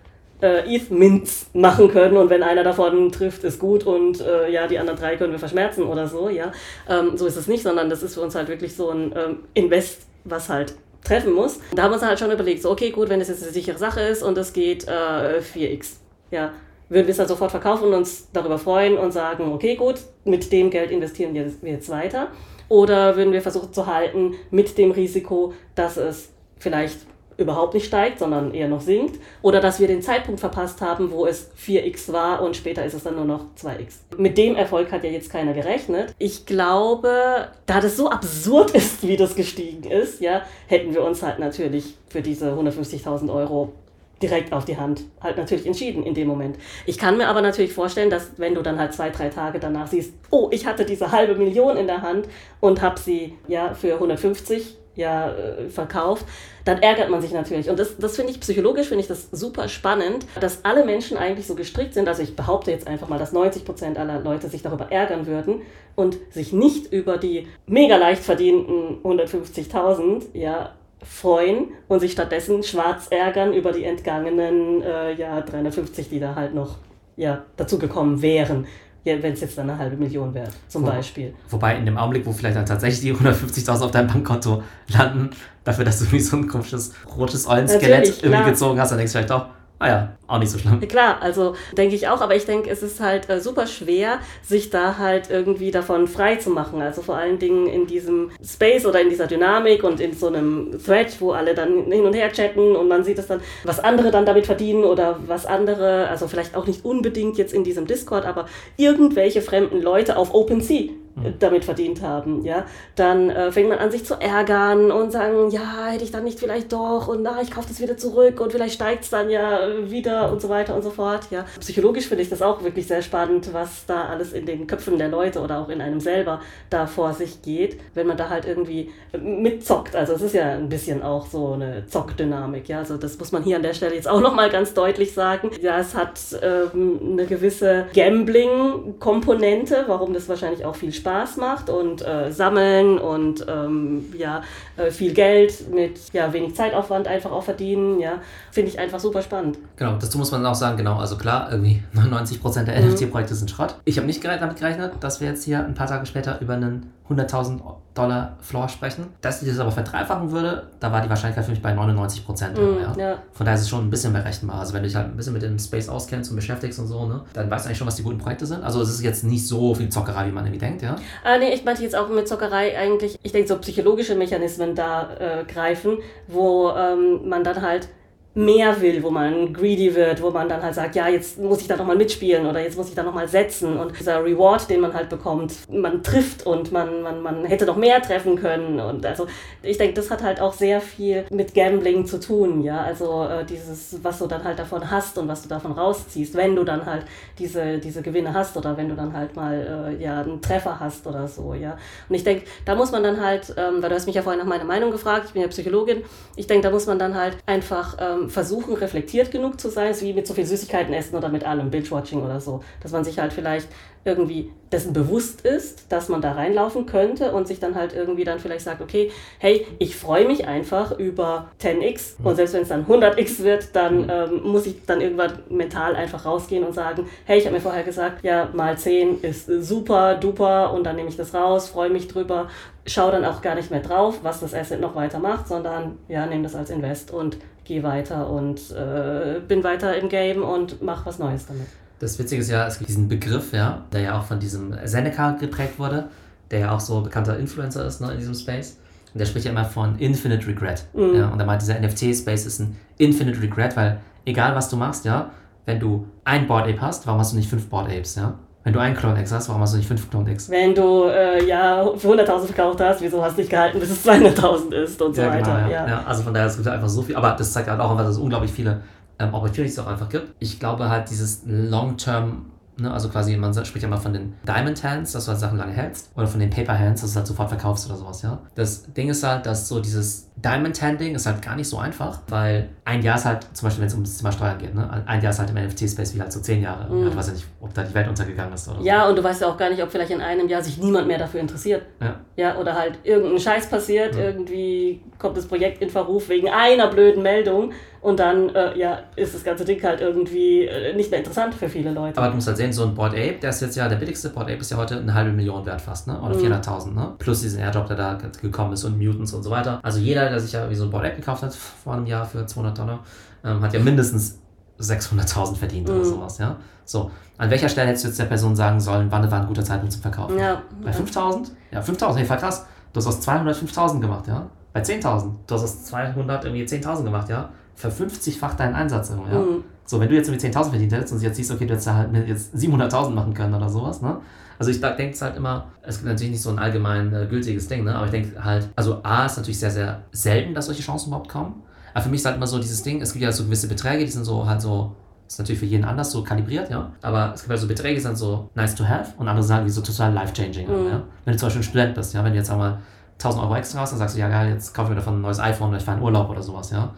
äh, 0.42 0.76
ETH-Mints 0.76 1.52
machen 1.54 1.88
können 1.88 2.18
und 2.18 2.30
wenn 2.30 2.44
einer 2.44 2.64
davon 2.64 3.14
trifft, 3.14 3.46
ist 3.46 3.60
gut 3.60 3.86
und 3.86 4.20
äh, 4.20 4.52
ja, 4.52 4.68
die 4.68 4.78
anderen 4.78 5.00
drei 5.00 5.16
können 5.16 5.32
wir 5.32 5.40
verschmerzen 5.40 5.84
oder 5.84 6.08
so, 6.08 6.28
ja. 6.28 6.52
Ähm, 6.90 7.16
so 7.16 7.26
ist 7.26 7.38
es 7.38 7.48
nicht, 7.48 7.64
sondern 7.64 7.90
das 7.90 8.04
ist 8.04 8.16
für 8.16 8.22
uns 8.22 8.36
halt 8.36 8.50
wirklich 8.50 8.76
so 8.76 8.90
ein 8.90 9.14
ähm, 9.16 9.38
Invest, 9.54 10.02
was 10.26 10.50
halt 10.50 10.76
treffen 11.03 11.33
muss. 11.33 11.60
Da 11.75 11.83
haben 11.83 11.91
wir 11.91 11.95
uns 11.95 12.05
halt 12.05 12.19
schon 12.19 12.31
überlegt, 12.31 12.62
so 12.62 12.72
okay, 12.72 12.91
gut, 12.91 13.10
wenn 13.10 13.22
es 13.22 13.27
jetzt 13.27 13.43
eine 13.43 13.51
sichere 13.51 13.77
Sache 13.77 14.01
ist 14.01 14.24
und 14.24 14.38
es 14.38 14.53
geht 14.53 14.88
äh, 14.88 15.39
4x, 15.39 15.98
ja, 16.31 16.51
würden 16.89 17.07
wir 17.07 17.12
es 17.12 17.17
dann 17.17 17.27
sofort 17.27 17.51
verkaufen 17.51 17.88
und 17.88 17.93
uns 17.93 18.29
darüber 18.33 18.57
freuen 18.57 18.98
und 18.98 19.12
sagen, 19.12 19.51
okay, 19.51 19.75
gut, 19.75 19.95
mit 20.25 20.51
dem 20.51 20.69
Geld 20.69 20.91
investieren 20.91 21.33
wir 21.33 21.72
jetzt 21.72 21.89
weiter. 21.89 22.27
Oder 22.69 23.17
würden 23.17 23.33
wir 23.33 23.41
versuchen 23.41 23.74
zu 23.74 23.88
halten 23.88 24.36
mit 24.51 24.77
dem 24.77 24.91
Risiko, 24.91 25.53
dass 25.75 25.98
es 25.98 26.29
vielleicht 26.60 27.00
überhaupt 27.38 27.74
nicht 27.74 27.86
steigt, 27.86 28.20
sondern 28.20 28.54
eher 28.54 28.68
noch 28.68 28.82
sinkt. 28.82 29.20
Oder 29.42 29.60
dass 29.60 29.80
wir 29.80 29.88
den 29.88 30.02
Zeitpunkt 30.02 30.40
verpasst 30.40 30.82
haben, 30.82 31.12
wo 31.12 31.25
es 31.25 31.52
4x 31.58 32.12
war 32.12 32.42
und 32.42 32.56
später 32.56 32.84
ist 32.86 32.94
es 32.94 33.04
dann 33.04 33.16
nur 33.16 33.25
noch 33.25 33.46
2x. 33.62 34.18
Mit 34.18 34.38
dem 34.38 34.56
Erfolg 34.56 34.92
hat 34.92 35.04
ja 35.04 35.10
jetzt 35.10 35.32
keiner 35.32 35.54
gerechnet. 35.54 36.13
Ich 36.20 36.46
glaube, 36.46 37.50
da 37.66 37.82
das 37.82 37.98
so 37.98 38.10
absurd 38.10 38.72
ist, 38.75 39.08
wie 39.08 39.18
das 39.18 39.36
gestiegen 39.36 39.90
ist, 39.90 40.22
ja, 40.22 40.44
hätten 40.68 40.94
wir 40.94 41.04
uns 41.04 41.24
halt 41.24 41.40
natürlich 41.40 41.96
für 42.10 42.22
diese 42.22 42.52
150.000 42.52 43.34
Euro 43.34 43.74
direkt 44.22 44.54
auf 44.54 44.66
die 44.66 44.78
Hand 44.78 45.04
halt 45.22 45.38
natürlich 45.38 45.68
entschieden 45.68 46.04
in 46.04 46.13
dem 46.13 46.28
Moment. 46.28 46.58
Ich 46.86 46.98
kann 46.98 47.18
mir 47.18 47.28
aber 47.28 47.42
natürlich 47.42 47.74
vorstellen, 47.74 48.10
dass 48.10 48.32
wenn 48.38 48.56
du 48.56 48.62
dann 48.62 48.80
halt 48.80 48.94
zwei, 48.94 49.10
drei 49.10 49.30
Tage 49.30 49.60
danach 49.60 49.88
siehst, 49.88 50.13
oh, 50.32 50.48
ich 50.52 50.66
hatte 50.66 50.86
diese 50.86 51.12
halbe 51.12 51.36
Million 51.36 51.75
in 51.75 51.88
der 51.88 52.02
Hand 52.02 52.28
und 52.62 52.82
habe 52.82 53.00
sie 53.00 53.38
ja 53.48 53.74
für 53.74 53.96
150 53.96 54.78
ja 54.96 55.32
äh, 55.32 55.70
verkauft, 55.70 56.26
dann 56.66 56.82
ärgert 56.82 57.10
man 57.10 57.22
sich 57.22 57.34
natürlich. 57.34 57.70
Und 57.70 57.80
das, 57.80 57.98
das 57.98 58.16
finde 58.16 58.32
ich 58.32 58.40
psychologisch, 58.40 58.88
finde 58.88 59.02
ich 59.02 59.08
das 59.08 59.30
super 59.32 59.68
spannend, 59.68 60.26
dass 60.40 60.64
alle 60.64 60.86
Menschen 60.86 61.18
eigentlich 61.18 61.48
so 61.48 61.56
gestrickt 61.56 61.94
sind. 61.94 62.08
Also 62.08 62.24
ich 62.24 62.36
behaupte 62.36 62.72
jetzt 62.72 62.88
einfach 62.88 63.10
mal, 63.10 63.20
dass 63.20 63.34
90 63.34 63.66
Prozent 63.66 63.98
aller 63.98 64.20
Leute 64.20 64.50
sich 64.50 64.62
darüber 64.62 64.92
ärgern 64.92 65.26
würden 65.26 65.62
und 65.96 66.18
sich 66.32 66.54
nicht 66.54 66.92
über 66.92 67.18
die 67.18 67.48
mega 67.66 67.98
leicht 67.98 68.24
verdienten 68.24 69.02
150.000 69.04 70.26
ja 70.34 70.74
freuen 71.04 71.68
und 71.90 72.00
sich 72.00 72.14
stattdessen 72.14 72.64
schwarz 72.64 73.08
ärgern 73.10 73.54
über 73.54 73.74
die 73.74 73.84
entgangenen 73.84 74.82
äh, 74.82 75.14
ja 75.14 75.42
350, 75.42 76.10
die 76.10 76.20
da 76.20 76.36
halt 76.36 76.54
noch 76.54 76.78
ja 77.16 77.44
dazugekommen 77.58 78.22
wären 78.22 78.68
ja, 79.03 79.22
wenn 79.22 79.33
es 79.33 79.41
jetzt 79.41 79.57
dann 79.57 79.69
eine 79.69 79.79
halbe 79.79 79.98
Million 79.98 80.33
wäre, 80.33 80.50
zum 80.67 80.83
Wo, 80.83 80.88
Beispiel. 80.88 81.33
Wobei 81.50 81.77
in 81.77 81.86
dem 81.86 81.98
Augenblick, 81.98 82.25
wo 82.25 82.31
vielleicht 82.31 82.55
dann 82.55 82.65
tatsächlich 82.65 83.01
die 83.01 83.13
150.000 83.13 83.83
auf 83.83 83.91
deinem 83.91 84.07
Bankkonto 84.07 84.63
landen, 84.88 85.31
dafür, 85.63 85.86
dass 85.86 86.00
du 86.00 86.12
wie 86.12 86.19
so 86.19 86.38
ein 86.38 86.48
komisches 86.48 86.93
rotes 87.17 87.48
Eulenskelett 87.48 88.24
irgendwie 88.24 88.51
gezogen 88.51 88.79
hast, 88.79 88.91
dann 88.91 88.98
denkst 88.98 89.13
du 89.13 89.19
vielleicht 89.19 89.31
auch, 89.31 89.48
Ah 89.84 89.90
ja, 89.90 90.18
auch 90.28 90.40
nicht 90.40 90.50
so 90.50 90.58
schlimm. 90.58 90.78
Ja, 90.80 90.88
klar, 90.88 91.18
also 91.20 91.56
denke 91.78 91.94
ich 91.94 92.08
auch, 92.08 92.22
aber 92.22 92.38
ich 92.38 92.46
denke, 92.46 92.70
es 92.70 92.82
ist 92.84 93.02
halt 93.02 93.30
äh, 93.30 93.42
super 93.42 93.68
schwer, 93.68 94.20
sich 94.42 94.70
da 94.70 94.98
halt 94.98 95.30
irgendwie 95.30 95.72
davon 95.72 96.08
frei 96.08 96.38
zu 96.38 96.52
machen. 96.52 96.82
Also 96.82 97.02
vor 97.02 97.18
allen 97.18 97.38
Dingen 97.38 97.68
in 97.68 97.86
diesem 97.86 98.32
Space 98.42 98.86
oder 98.86 99.02
in 99.02 99.10
dieser 99.10 99.28
Dynamik 99.28 99.84
und 99.84 100.00
in 100.00 100.13
so 100.13 100.28
einem 100.28 100.80
Thread, 100.82 101.20
wo 101.20 101.34
alle 101.34 101.54
dann 101.54 101.92
hin 101.92 102.06
und 102.06 102.13
her 102.13 102.32
chatten 102.32 102.78
und 102.78 102.88
man 102.88 103.04
sieht 103.04 103.20
es 103.20 103.28
dann, 103.28 103.42
was 103.66 103.82
andere 103.82 104.10
dann 104.10 104.25
damit 104.25 104.46
verdienen 104.46 104.86
oder 104.86 105.20
was 105.28 105.46
andere, 105.46 106.08
also 106.08 106.30
vielleicht 106.30 106.56
auch 106.56 106.66
nicht 106.66 106.86
unbedingt 106.86 107.38
jetzt 107.38 107.54
in 107.54 107.66
diesem 107.66 107.86
Discord, 107.86 108.25
aber 108.25 108.46
irgendwelche 108.78 109.42
fremden 109.42 109.82
Leute 109.82 110.16
auf 110.16 110.34
OpenSea. 110.34 110.92
Damit 111.39 111.63
verdient 111.63 112.01
haben, 112.01 112.43
ja, 112.43 112.65
dann 112.96 113.29
äh, 113.29 113.51
fängt 113.51 113.70
man 113.70 113.77
an, 113.77 113.91
sich 113.91 114.05
zu 114.05 114.15
ärgern 114.15 114.91
und 114.91 115.12
sagen, 115.12 115.51
ja, 115.51 115.88
hätte 115.89 116.03
ich 116.03 116.12
dann 116.12 116.24
nicht 116.24 116.39
vielleicht 116.39 116.74
doch 116.74 117.08
und 117.08 117.22
na, 117.22 117.41
ich 117.41 117.51
kaufe 117.51 117.67
das 117.67 117.79
wieder 117.79 117.98
zurück 117.98 118.39
und 118.39 118.51
vielleicht 118.51 118.75
steigt 118.75 119.03
es 119.03 119.10
dann 119.12 119.29
ja 119.29 119.60
wieder 119.84 120.32
und 120.32 120.41
so 120.41 120.50
weiter 120.50 120.75
und 120.75 120.82
so 120.82 120.89
fort, 120.89 121.27
ja. 121.29 121.46
Psychologisch 121.60 122.08
finde 122.08 122.24
ich 122.24 122.29
das 122.29 122.41
auch 122.41 122.63
wirklich 122.63 122.88
sehr 122.88 123.01
spannend, 123.01 123.53
was 123.53 123.86
da 123.86 124.05
alles 124.05 124.34
in 124.34 124.46
den 124.46 124.65
Köpfen 124.65 124.98
der 124.98 125.10
Leute 125.10 125.39
oder 125.41 125.60
auch 125.60 125.70
in 125.70 125.82
einem 125.82 126.00
selber 126.00 126.41
da 126.70 126.88
vor 126.88 127.13
sich 127.13 127.41
geht, 127.41 127.79
wenn 127.93 128.08
man 128.08 128.17
da 128.17 128.29
halt 128.29 128.46
irgendwie 128.46 128.89
mitzockt. 129.17 129.96
Also 129.96 130.13
es 130.13 130.22
ist 130.22 130.34
ja 130.34 130.53
ein 130.53 130.70
bisschen 130.70 131.03
auch 131.03 131.27
so 131.27 131.53
eine 131.53 131.86
Zockdynamik, 131.86 132.67
ja, 132.70 132.79
also 132.79 132.98
das 132.98 133.20
muss 133.20 133.32
man 133.32 133.43
hier 133.43 133.58
an 133.58 133.63
der 133.63 133.74
Stelle 133.74 133.93
jetzt 133.93 134.08
auch 134.08 134.22
nochmal 134.22 134.50
ganz 134.50 134.74
deutlich 134.74 135.13
sagen. 135.13 135.51
Ja, 135.62 135.77
es 135.79 135.93
hat 135.93 136.20
ähm, 136.41 137.00
eine 137.12 137.25
gewisse 137.27 137.86
Gambling-Komponente, 137.93 139.84
warum 139.88 140.13
das 140.13 140.27
wahrscheinlich 140.27 140.65
auch 140.65 140.75
viel 140.75 140.91
Spaß 141.03 141.36
macht 141.36 141.69
und 141.69 142.01
äh, 142.01 142.31
sammeln 142.31 142.98
und 142.98 143.45
ähm, 143.50 144.05
ja, 144.17 144.41
äh, 144.77 144.89
viel 144.89 145.13
Geld 145.13 145.69
mit 145.74 146.00
ja, 146.13 146.31
wenig 146.31 146.55
Zeitaufwand 146.55 147.10
einfach 147.10 147.31
auch 147.31 147.43
verdienen, 147.43 148.00
ja, 148.00 148.19
finde 148.51 148.69
ich 148.69 148.79
einfach 148.79 149.01
super 149.01 149.22
spannend. 149.22 149.57
Genau, 149.75 149.98
dazu 150.00 150.17
muss 150.17 150.31
man 150.31 150.45
auch 150.45 150.55
sagen, 150.55 150.77
genau, 150.77 150.98
also 150.98 151.17
klar, 151.17 151.51
irgendwie 151.51 151.83
99% 151.93 152.63
der 152.63 152.81
mhm. 152.81 152.91
NFT-Projekte 152.91 153.36
sind 153.36 153.51
Schrott. 153.51 153.75
Ich 153.83 153.98
habe 153.98 154.07
nicht 154.07 154.24
damit 154.24 154.55
gerechnet, 154.55 154.93
dass 155.01 155.19
wir 155.19 155.27
jetzt 155.27 155.43
hier 155.43 155.60
ein 155.60 155.74
paar 155.74 155.88
Tage 155.88 156.05
später 156.05 156.39
über 156.39 156.53
einen 156.53 156.93
100.000 157.10 157.60
Dollar 157.94 158.38
Floor 158.42 158.70
sprechen. 158.70 159.08
Dass 159.22 159.42
ich 159.42 159.50
das 159.50 159.60
aber 159.60 159.72
verdreifachen 159.72 160.32
würde, 160.32 160.68
da 160.80 160.92
war 160.92 161.02
die 161.02 161.10
Wahrscheinlichkeit 161.10 161.46
für 161.46 161.52
mich 161.52 161.62
bei 161.62 161.74
99 161.74 162.26
Prozent. 162.26 162.58
Mm, 162.58 163.00
ja. 163.00 163.20
Von 163.32 163.46
daher 163.46 163.56
ist 163.56 163.62
es 163.62 163.70
schon 163.70 163.86
ein 163.86 163.90
bisschen 163.90 164.14
berechenbar. 164.14 164.60
Also 164.60 164.74
wenn 164.74 164.82
du 164.82 164.88
dich 164.88 164.96
halt 164.96 165.08
ein 165.08 165.16
bisschen 165.16 165.34
mit 165.34 165.42
dem 165.42 165.60
Space 165.60 165.90
auskennst 165.90 166.32
und 166.32 166.36
beschäftigst 166.36 166.80
und 166.80 166.88
so, 166.88 167.06
ne, 167.06 167.22
dann 167.34 167.50
weißt 167.50 167.66
du 167.66 167.68
eigentlich 167.68 167.78
schon, 167.78 167.88
was 167.88 167.96
die 167.96 168.04
guten 168.04 168.18
Projekte 168.18 168.46
sind. 168.46 168.64
Also 168.64 168.82
es 168.82 168.90
ist 168.90 169.04
jetzt 169.04 169.24
nicht 169.24 169.48
so 169.48 169.76
viel 169.76 169.90
Zockerei, 169.90 170.28
wie 170.28 170.32
man 170.32 170.46
irgendwie 170.46 170.66
denkt, 170.66 170.82
ja? 170.82 170.96
Ah, 171.24 171.38
nee, 171.38 171.54
ich 171.54 171.64
meinte 171.64 171.84
jetzt 171.84 171.96
auch 171.96 172.10
mit 172.10 172.28
Zockerei 172.28 172.78
eigentlich, 172.78 173.20
ich 173.22 173.32
denke 173.32 173.48
so 173.48 173.58
psychologische 173.58 174.16
Mechanismen 174.16 174.76
da 174.76 175.10
äh, 175.20 175.44
greifen, 175.46 175.98
wo 176.28 176.72
ähm, 176.72 177.28
man 177.28 177.44
dann 177.44 177.62
halt 177.62 177.90
mehr 178.36 178.82
will, 178.82 179.04
wo 179.04 179.12
man 179.12 179.54
greedy 179.54 179.94
wird, 179.94 180.22
wo 180.22 180.32
man 180.32 180.50
dann 180.50 180.63
halt 180.63 180.74
sagt, 180.74 180.96
ja, 180.96 181.08
jetzt 181.08 181.38
muss 181.40 181.62
ich 181.62 181.68
da 181.68 181.78
nochmal 181.78 181.96
mitspielen 181.96 182.48
oder 182.48 182.62
jetzt 182.62 182.78
muss 182.78 182.90
ich 182.90 182.96
da 182.96 183.04
nochmal 183.04 183.28
setzen. 183.28 183.78
Und 183.78 183.98
dieser 184.00 184.24
Reward, 184.24 184.70
den 184.70 184.82
man 184.82 184.94
halt 184.94 185.10
bekommt, 185.10 185.54
man 185.70 186.02
trifft 186.02 186.46
und 186.46 186.72
man, 186.72 187.04
man, 187.04 187.22
man 187.22 187.46
hätte 187.46 187.66
noch 187.66 187.78
mehr 187.78 188.02
treffen 188.02 188.36
können. 188.36 188.80
Und 188.80 189.06
also 189.06 189.28
ich 189.62 189.78
denke, 189.78 189.94
das 189.94 190.10
hat 190.10 190.24
halt 190.24 190.42
auch 190.42 190.54
sehr 190.54 190.82
viel 190.82 191.25
mit 191.30 191.54
Gambling 191.54 192.06
zu 192.06 192.20
tun, 192.20 192.63
ja, 192.63 192.82
also 192.82 193.24
äh, 193.25 193.46
dieses, 193.46 194.04
was 194.04 194.20
du 194.20 194.28
dann 194.28 194.44
halt 194.44 194.60
davon 194.60 194.90
hast 194.90 195.18
und 195.18 195.28
was 195.28 195.44
du 195.44 195.50
davon 195.50 195.72
rausziehst, 195.72 196.36
wenn 196.36 196.56
du 196.56 196.63
dann 196.63 196.86
halt 196.86 197.06
diese, 197.38 197.78
diese 197.78 198.02
Gewinne 198.02 198.34
hast 198.34 198.58
oder 198.58 198.75
wenn 198.78 198.90
du 198.90 198.96
dann 198.96 199.13
halt 199.13 199.36
mal 199.36 199.96
äh, 200.00 200.04
ja, 200.04 200.22
einen 200.22 200.42
Treffer 200.42 200.80
hast 200.80 201.06
oder 201.08 201.28
so, 201.28 201.54
ja, 201.54 201.78
und 202.10 202.16
ich 202.16 202.24
denke, 202.24 202.46
da 202.66 202.75
muss 202.75 202.92
man 202.92 203.04
dann 203.04 203.22
halt, 203.22 203.54
ähm, 203.58 203.82
weil 203.82 203.90
du 203.90 203.96
hast 203.96 204.06
mich 204.06 204.16
ja 204.16 204.22
vorhin 204.22 204.40
nach 204.40 204.48
meiner 204.48 204.66
Meinung 204.66 204.92
gefragt, 204.92 205.25
ich 205.28 205.34
bin 205.34 205.42
ja 205.42 205.48
Psychologin, 205.48 206.04
ich 206.36 206.48
denke, 206.48 206.63
da 206.63 206.72
muss 206.72 206.88
man 206.88 207.00
dann 207.00 207.16
halt 207.16 207.38
einfach 207.46 207.98
ähm, 208.00 208.23
versuchen, 208.30 208.74
reflektiert 208.75 209.32
genug 209.32 209.60
zu 209.60 209.70
sein, 209.70 209.94
wie 210.01 210.13
mit 210.13 210.27
so 210.27 210.34
viel 210.34 210.46
Süßigkeiten 210.46 210.94
essen 210.94 211.15
oder 211.15 211.30
mit 211.30 211.46
allem, 211.46 211.70
Binge-Watching 211.70 212.22
oder 212.22 212.39
so. 212.39 212.63
Dass 212.82 212.92
man 212.92 213.03
sich 213.03 213.20
halt 213.20 213.34
vielleicht 213.34 213.68
irgendwie 214.06 214.51
dessen 214.72 214.92
bewusst 214.92 215.42
ist, 215.46 215.92
dass 215.92 216.09
man 216.09 216.22
da 216.22 216.33
reinlaufen 216.33 216.86
könnte 216.86 217.31
und 217.31 217.48
sich 217.48 217.59
dann 217.59 217.75
halt 217.75 217.94
irgendwie 217.94 218.24
dann 218.24 218.40
vielleicht 218.40 218.66
sagt, 218.66 218.81
okay, 218.81 219.12
hey, 219.38 219.66
ich 219.79 219.96
freue 219.96 220.27
mich 220.27 220.48
einfach 220.48 220.98
über 220.98 221.51
10x 221.62 222.16
mhm. 222.18 222.25
und 222.25 222.36
selbst 222.36 222.53
wenn 222.53 222.64
es 222.64 222.70
dann 222.70 222.86
100x 222.86 223.44
wird, 223.44 223.75
dann 223.75 224.03
mhm. 224.03 224.09
ähm, 224.09 224.44
muss 224.44 224.66
ich 224.66 224.86
dann 224.86 225.00
irgendwann 225.00 225.40
mental 225.50 225.96
einfach 225.96 226.25
rausgehen 226.25 226.64
und 226.64 226.74
sagen, 226.74 227.07
hey, 227.25 227.38
ich 227.38 227.46
habe 227.46 227.55
mir 227.55 227.62
vorher 227.62 227.83
gesagt, 227.83 228.24
ja, 228.24 228.50
mal 228.53 228.77
10 228.77 229.22
ist 229.22 229.46
super, 229.46 230.16
duper 230.16 230.74
und 230.74 230.83
dann 230.83 230.96
nehme 230.96 231.09
ich 231.09 231.18
das 231.18 231.33
raus, 231.33 231.70
freue 231.70 231.90
mich 231.90 232.07
drüber, 232.07 232.50
schaue 232.86 233.12
dann 233.12 233.24
auch 233.24 233.42
gar 233.42 233.55
nicht 233.55 233.72
mehr 233.72 233.81
drauf, 233.81 234.20
was 234.24 234.42
das 234.42 234.53
Asset 234.53 234.81
noch 234.81 234.96
weiter 234.96 235.20
macht, 235.20 235.48
sondern 235.48 235.98
ja, 236.09 236.25
nehme 236.25 236.44
das 236.44 236.55
als 236.55 236.72
Invest 236.72 237.12
und 237.12 237.38
gehe 237.66 237.84
weiter 237.84 238.30
und 238.30 238.72
äh, 238.72 239.40
bin 239.48 239.64
weiter 239.64 239.98
im 239.98 240.10
Game 240.10 240.44
und 240.44 240.82
mache 240.82 241.06
was 241.06 241.20
Neues 241.20 241.46
damit. 241.46 241.68
Das 242.00 242.20
Witzige 242.20 242.42
ist 242.42 242.50
ja, 242.50 242.68
es 242.68 242.78
gibt 242.78 242.90
diesen 242.90 243.08
Begriff, 243.08 243.54
ja, 243.54 243.86
der 243.94 244.02
ja 244.02 244.20
auch 244.20 244.26
von 244.26 244.40
diesem 244.40 244.76
Seneca 244.84 245.32
geprägt 245.32 245.80
wurde, 245.80 246.10
der 246.52 246.60
ja 246.60 246.72
auch 246.76 246.80
so 246.80 247.02
bekannter 247.02 247.38
Influencer 247.38 247.86
ist 247.86 248.02
ne, 248.02 248.12
in 248.12 248.20
diesem 248.20 248.34
Space. 248.34 248.78
Und 249.14 249.20
der 249.20 249.26
spricht 249.26 249.46
ja 249.46 249.52
immer 249.52 249.66
von 249.66 249.98
Infinite 250.00 250.46
Regret. 250.48 250.86
Mhm. 250.94 251.16
Ja, 251.16 251.30
und 251.30 251.40
er 251.40 251.46
meint, 251.46 251.62
dieser 251.62 251.80
NFT-Space 251.80 252.46
ist 252.46 252.60
ein 252.60 252.78
Infinite 252.98 253.42
Regret, 253.42 253.78
weil 253.78 254.00
egal 254.26 254.56
was 254.56 254.70
du 254.70 254.76
machst, 254.76 255.06
ja, 255.06 255.32
wenn 255.66 255.80
du 255.80 256.08
ein 256.26 256.48
Board 256.48 256.68
Ape 256.68 256.82
hast, 256.82 257.08
warum 257.08 257.20
hast 257.20 257.34
du 257.34 257.38
nicht 257.38 257.50
fünf 257.50 257.70
Board 257.70 257.88
Apes, 257.90 258.16
ja? 258.16 258.38
Wenn 258.64 258.74
du 258.74 258.80
einen 258.80 258.96
Clone 258.96 259.20
X 259.20 259.32
hast, 259.32 259.50
warum 259.50 259.62
hast 259.62 259.74
du 259.74 259.78
nicht 259.78 259.88
fünf 259.88 260.10
Clone 260.10 260.32
X? 260.32 260.50
Wenn 260.50 260.74
du 260.74 261.06
äh, 261.06 261.46
ja 261.46 261.86
für 261.98 262.10
100.000 262.10 262.46
verkauft 262.46 262.80
hast, 262.80 263.02
wieso 263.02 263.22
hast 263.22 263.36
du 263.36 263.42
nicht 263.42 263.50
gehalten, 263.50 263.80
bis 263.80 263.90
es 263.90 264.06
200.000 264.06 264.72
ist 264.72 265.02
und 265.02 265.18
ja, 265.18 265.26
so 265.26 265.30
weiter. 265.30 265.56
Genau, 265.56 265.70
ja. 265.70 265.88
ja. 265.88 266.04
also 266.06 266.24
von 266.24 266.34
daher, 266.34 266.48
es 266.48 266.56
gibt 266.56 266.68
einfach 266.68 266.88
so 266.88 267.02
viel, 267.02 267.16
aber 267.16 267.32
das 267.32 267.52
zeigt 267.52 267.70
halt 267.70 267.80
auch 267.82 267.92
einfach, 267.92 268.06
dass 268.06 268.16
es 268.16 268.22
unglaublich 268.22 268.52
viele 268.52 268.82
ähm, 269.20 269.34
Opportunities 269.34 269.78
auch 269.80 269.88
einfach 269.88 270.08
gibt. 270.08 270.34
Ich 270.40 270.60
glaube 270.60 270.90
halt, 270.90 271.10
dieses 271.10 271.44
Long-Term 271.46 272.46
Ne, 272.77 272.92
also 272.92 273.09
quasi, 273.09 273.38
man 273.38 273.53
spricht 273.66 273.83
ja 273.83 273.90
mal 273.90 273.98
von 273.98 274.14
den 274.14 274.33
Diamond 274.48 274.83
Hands, 274.83 275.12
dass 275.12 275.25
du 275.25 275.31
halt 275.31 275.40
Sachen 275.40 275.57
lange 275.57 275.74
hältst, 275.74 276.12
oder 276.16 276.25
von 276.25 276.40
den 276.40 276.50
Paper 276.50 276.77
Hands, 276.77 277.00
dass 277.00 277.12
du 277.14 277.18
halt 277.18 277.27
sofort 277.27 277.50
verkaufst 277.50 277.86
oder 277.88 277.98
sowas, 277.98 278.22
ja. 278.24 278.40
Das 278.55 278.92
Ding 278.94 279.09
ist 279.09 279.24
halt, 279.24 279.46
dass 279.46 279.68
so 279.68 279.79
dieses 279.79 280.29
Diamond 280.36 280.81
Handing 280.81 281.14
ist 281.14 281.27
halt 281.27 281.42
gar 281.44 281.55
nicht 281.55 281.70
so 281.70 281.77
einfach, 281.77 282.22
weil 282.29 282.70
ein 282.86 283.03
Jahr 283.03 283.18
ist 283.18 283.25
halt, 283.25 283.46
zum 283.53 283.68
Beispiel 283.68 283.81
wenn 283.81 283.88
es 283.88 283.94
um 283.94 284.03
das 284.03 284.18
Thema 284.18 284.31
Steuern 284.31 284.57
geht, 284.57 284.74
ne, 284.74 285.03
ein 285.05 285.22
Jahr 285.22 285.31
ist 285.31 285.40
halt 285.40 285.51
im 285.51 285.55
NFT-Space 285.55 286.16
wie 286.16 286.22
halt 286.22 286.31
so 286.33 286.40
zehn 286.40 286.62
Jahre. 286.64 286.92
Mhm. 286.92 287.09
Ich 287.09 287.16
weiß 287.16 287.27
ja 287.27 287.33
nicht, 287.33 287.46
ob 287.62 287.74
da 287.74 287.83
die 287.83 287.94
Welt 287.94 288.07
untergegangen 288.07 288.53
ist 288.53 288.68
oder 288.68 288.81
Ja, 288.81 289.03
so. 289.03 289.09
und 289.09 289.16
du 289.18 289.24
weißt 289.24 289.42
ja 289.42 289.48
auch 289.48 289.57
gar 289.57 289.70
nicht, 289.70 289.81
ob 289.83 289.92
vielleicht 289.92 290.12
in 290.12 290.22
einem 290.22 290.48
Jahr 290.50 290.64
sich 290.64 290.79
niemand 290.79 291.07
mehr 291.07 291.20
dafür 291.20 291.40
interessiert. 291.42 291.83
Ja. 292.01 292.16
Ja, 292.36 292.57
oder 292.57 292.74
halt 292.74 293.00
irgendein 293.03 293.40
Scheiß 293.40 293.70
passiert, 293.70 294.16
mhm. 294.16 294.20
irgendwie 294.22 295.01
kommt 295.20 295.38
das 295.38 295.46
Projekt 295.46 295.81
in 295.83 295.90
Verruf 295.90 296.27
wegen 296.29 296.50
einer 296.50 296.88
blöden 296.88 297.22
Meldung 297.22 297.72
und 298.03 298.20
dann 298.20 298.50
äh, 298.50 298.77
ja, 298.77 299.00
ist 299.16 299.33
das 299.33 299.46
ganze 299.46 299.63
Ding 299.63 299.81
halt 299.81 300.01
irgendwie 300.01 300.66
äh, 300.66 300.94
nicht 300.94 301.09
mehr 301.09 301.20
interessant 301.20 301.55
für 301.55 301.70
viele 301.70 301.92
Leute. 301.92 302.18
Aber 302.18 302.27
du 302.27 302.35
musst 302.35 302.48
halt 302.48 302.57
sehen, 302.57 302.74
so 302.74 302.83
ein 302.83 302.94
Board 302.94 303.13
Ape, 303.13 303.39
der 303.42 303.50
ist 303.50 303.61
jetzt 303.61 303.77
ja 303.77 303.87
der 303.87 303.96
billigste 303.96 304.29
Board 304.29 304.48
Ape, 304.48 304.59
ist 304.59 304.72
ja 304.72 304.77
heute 304.77 305.00
eine 305.00 305.13
halbe 305.13 305.31
Million 305.31 305.66
wert 305.66 305.81
fast, 305.81 306.07
ne? 306.07 306.20
oder 306.22 306.35
mhm. 306.35 306.53
400.000, 306.53 306.94
ne? 306.94 307.13
plus 307.18 307.42
diesen 307.42 307.59
Airdrop, 307.61 307.87
der 307.87 307.96
da 307.96 308.18
gekommen 308.42 308.74
ist 308.74 308.83
und 308.83 309.01
Mutants 309.01 309.33
und 309.33 309.44
so 309.44 309.50
weiter. 309.50 309.79
Also 309.81 310.00
jeder, 310.00 310.29
der 310.29 310.39
sich 310.42 310.51
ja 310.51 310.70
wie 310.70 310.75
so 310.75 310.83
ein 310.83 310.89
Board 310.89 311.05
Ape 311.05 311.16
gekauft 311.16 311.44
hat 311.44 311.55
vor 311.55 311.94
einem 311.94 312.05
Jahr 312.05 312.25
für 312.25 312.46
200 312.46 312.77
Dollar, 312.77 313.00
ähm, 313.46 313.61
hat 313.61 313.74
ja 313.74 313.79
mindestens 313.79 314.37
600.000 314.81 315.55
verdient 315.55 315.87
mhm. 315.87 315.96
oder 315.96 316.05
sowas. 316.05 316.37
Ja? 316.39 316.57
So, 316.83 317.09
an 317.37 317.50
welcher 317.50 317.70
Stelle 317.70 317.87
hättest 317.87 318.03
du 318.03 318.09
jetzt 318.09 318.20
der 318.20 318.25
Person 318.25 318.53
sagen 318.53 318.81
sollen, 318.81 319.07
wann 319.11 319.31
war 319.31 319.39
ein 319.39 319.48
guter 319.48 319.63
Zeitpunkt 319.63 319.94
zum 319.94 320.01
Verkaufen? 320.01 320.37
Ja. 320.37 320.61
Bei 320.83 320.92
5.000? 320.92 321.51
Ja, 321.72 321.79
5.000, 321.79 322.18
hey, 322.18 322.25
voll 322.25 322.37
krass. 322.37 322.66
Du 322.92 322.98
hast 322.98 323.07
aus 323.07 323.22
200 323.22 323.55
5.000 323.55 324.01
gemacht, 324.01 324.27
ja? 324.27 324.50
bei 324.74 324.81
10.000. 324.81 325.31
Du 325.48 325.55
hast 325.55 325.63
aus 325.63 325.85
200 325.85 326.46
irgendwie 326.46 326.66
10.000 326.66 327.03
gemacht, 327.03 327.29
ja. 327.29 327.50
Verfünfzigfach 327.75 328.53
deinen 328.55 328.75
Einsatz 328.75 329.09
ja. 329.09 329.40
Mhm. 329.40 329.64
So, 329.86 330.00
wenn 330.00 330.07
du 330.07 330.16
jetzt 330.16 330.29
irgendwie 330.29 330.48
10.000 330.48 330.70
verdient 330.70 330.94
hättest 330.94 331.14
und 331.14 331.22
jetzt 331.22 331.36
siehst, 331.36 331.51
okay, 331.51 331.66
du 331.66 331.74
hättest 331.74 331.92
halt 331.92 332.09
jetzt 332.27 332.55
700.000 332.55 333.09
machen 333.09 333.33
können 333.33 333.53
oder 333.53 333.70
sowas, 333.70 334.01
ne? 334.01 334.18
Also 334.59 334.72
ich 334.72 334.79
denke 334.79 335.09
es 335.09 335.22
halt 335.22 335.36
immer, 335.36 335.66
es 335.81 335.98
gibt 335.98 336.07
natürlich 336.07 336.31
nicht 336.31 336.42
so 336.42 336.50
ein 336.50 336.59
allgemein 336.59 337.14
äh, 337.14 337.25
gültiges 337.29 337.68
Ding, 337.68 337.83
ne? 337.83 337.96
aber 337.96 338.05
ich 338.05 338.12
denke 338.12 338.44
halt, 338.44 338.70
also 338.75 339.00
A 339.03 339.25
ist 339.25 339.38
natürlich 339.38 339.59
sehr, 339.59 339.72
sehr 339.72 340.03
selten, 340.12 340.53
dass 340.53 340.68
solche 340.68 340.81
Chancen 340.83 341.09
überhaupt 341.09 341.29
kommen. 341.29 341.64
Aber 341.94 342.03
für 342.03 342.09
mich 342.09 342.22
ist 342.22 342.25
halt 342.25 342.38
immer 342.38 342.48
so 342.48 342.59
dieses 342.59 342.81
Ding, 342.83 343.01
es 343.01 343.14
gibt 343.14 343.24
ja 343.24 343.31
so 343.31 343.44
gewisse 343.44 343.68
Beträge, 343.68 344.05
die 344.05 344.12
sind 344.12 344.24
so 344.24 344.48
halt 344.48 344.62
so, 344.62 344.96
ist 345.27 345.40
natürlich 345.40 345.59
für 345.59 345.66
jeden 345.66 345.83
anders 345.83 346.12
so 346.12 346.24
kalibriert, 346.24 346.70
ja. 346.70 346.92
Aber 347.01 347.33
es 347.33 347.42
gibt 347.42 347.51
halt 347.51 347.59
so 347.59 347.68
Beträge, 347.68 347.96
die 347.96 348.01
sind 348.01 348.18
so 348.18 348.50
nice 348.55 348.75
to 348.75 348.88
have 348.88 349.14
und 349.18 349.27
andere 349.27 349.44
sagen, 349.44 349.66
die 349.66 349.72
so 349.72 349.81
total 349.81 350.14
life-changing. 350.14 350.68
Mhm. 350.68 350.88
Ja? 350.88 351.03
Wenn 351.25 351.33
du 351.33 351.40
zum 351.40 351.48
Beispiel 351.48 351.62
ein 351.62 351.64
Student 351.64 351.96
bist, 351.96 352.14
ja, 352.14 352.24
wenn 352.24 352.31
du 352.31 352.38
jetzt 352.38 352.50
einmal 352.50 352.79
1000 353.20 353.44
Euro 353.44 353.55
extra 353.55 353.81
hast, 353.81 353.92
dann 353.92 354.00
sagst 354.00 354.16
du, 354.16 354.20
ja 354.20 354.29
geil, 354.29 354.53
jetzt 354.53 354.74
kaufe 354.74 354.88
ich 354.88 354.90
mir 354.92 354.96
davon 354.96 355.16
ein 355.16 355.22
neues 355.22 355.40
iPhone 355.40 355.70
oder 355.70 355.77
ich 355.77 355.83
fahre 355.83 355.98
in 355.98 356.03
Urlaub 356.03 356.29
oder 356.29 356.42
sowas, 356.42 356.72
ja. 356.72 356.94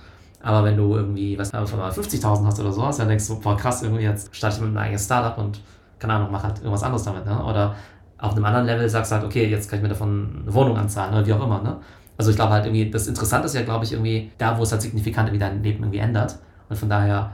Aber 0.45 0.63
wenn 0.63 0.77
du 0.77 0.95
irgendwie, 0.95 1.39
was 1.39 1.53
mal 1.53 1.63
50.000 1.63 2.45
hast 2.45 2.59
oder 2.59 2.71
sowas, 2.71 2.97
dann 2.97 3.07
denkst 3.07 3.27
du, 3.27 3.39
boah 3.39 3.57
krass, 3.57 3.81
irgendwie 3.81 4.03
jetzt 4.03 4.33
starte 4.35 4.57
ich 4.57 4.61
mit 4.61 4.69
einem 4.69 4.77
eigenen 4.77 4.99
Startup 4.99 5.35
und 5.43 5.59
keine 5.97 6.13
Ahnung, 6.13 6.27
mach 6.31 6.43
halt 6.43 6.59
irgendwas 6.59 6.83
anderes 6.83 7.03
damit, 7.03 7.25
ne? 7.25 7.43
Oder 7.43 7.75
auf 8.19 8.33
einem 8.33 8.45
anderen 8.45 8.67
Level 8.67 8.87
sagst 8.87 9.11
du 9.11 9.15
halt, 9.15 9.25
okay, 9.25 9.47
jetzt 9.47 9.67
kann 9.67 9.79
ich 9.79 9.83
mir 9.83 9.89
davon 9.89 10.43
eine 10.43 10.53
Wohnung 10.53 10.77
anzahlen 10.77 11.15
oder 11.15 11.25
wie 11.25 11.33
auch 11.33 11.43
immer, 11.43 11.63
ne? 11.63 11.77
Also 12.15 12.29
ich 12.29 12.35
glaube 12.35 12.53
halt 12.53 12.65
irgendwie, 12.65 12.91
das 12.91 13.07
Interessante 13.07 13.47
ist 13.47 13.55
ja, 13.55 13.63
glaube 13.63 13.85
ich, 13.85 13.93
irgendwie 13.93 14.31
da, 14.37 14.55
wo 14.55 14.61
es 14.61 14.71
halt 14.71 14.83
signifikant 14.83 15.29
irgendwie 15.29 15.43
dein 15.43 15.63
Leben 15.63 15.79
irgendwie 15.83 15.97
ändert. 15.97 16.37
Und 16.69 16.75
von 16.77 16.89
daher, 16.89 17.31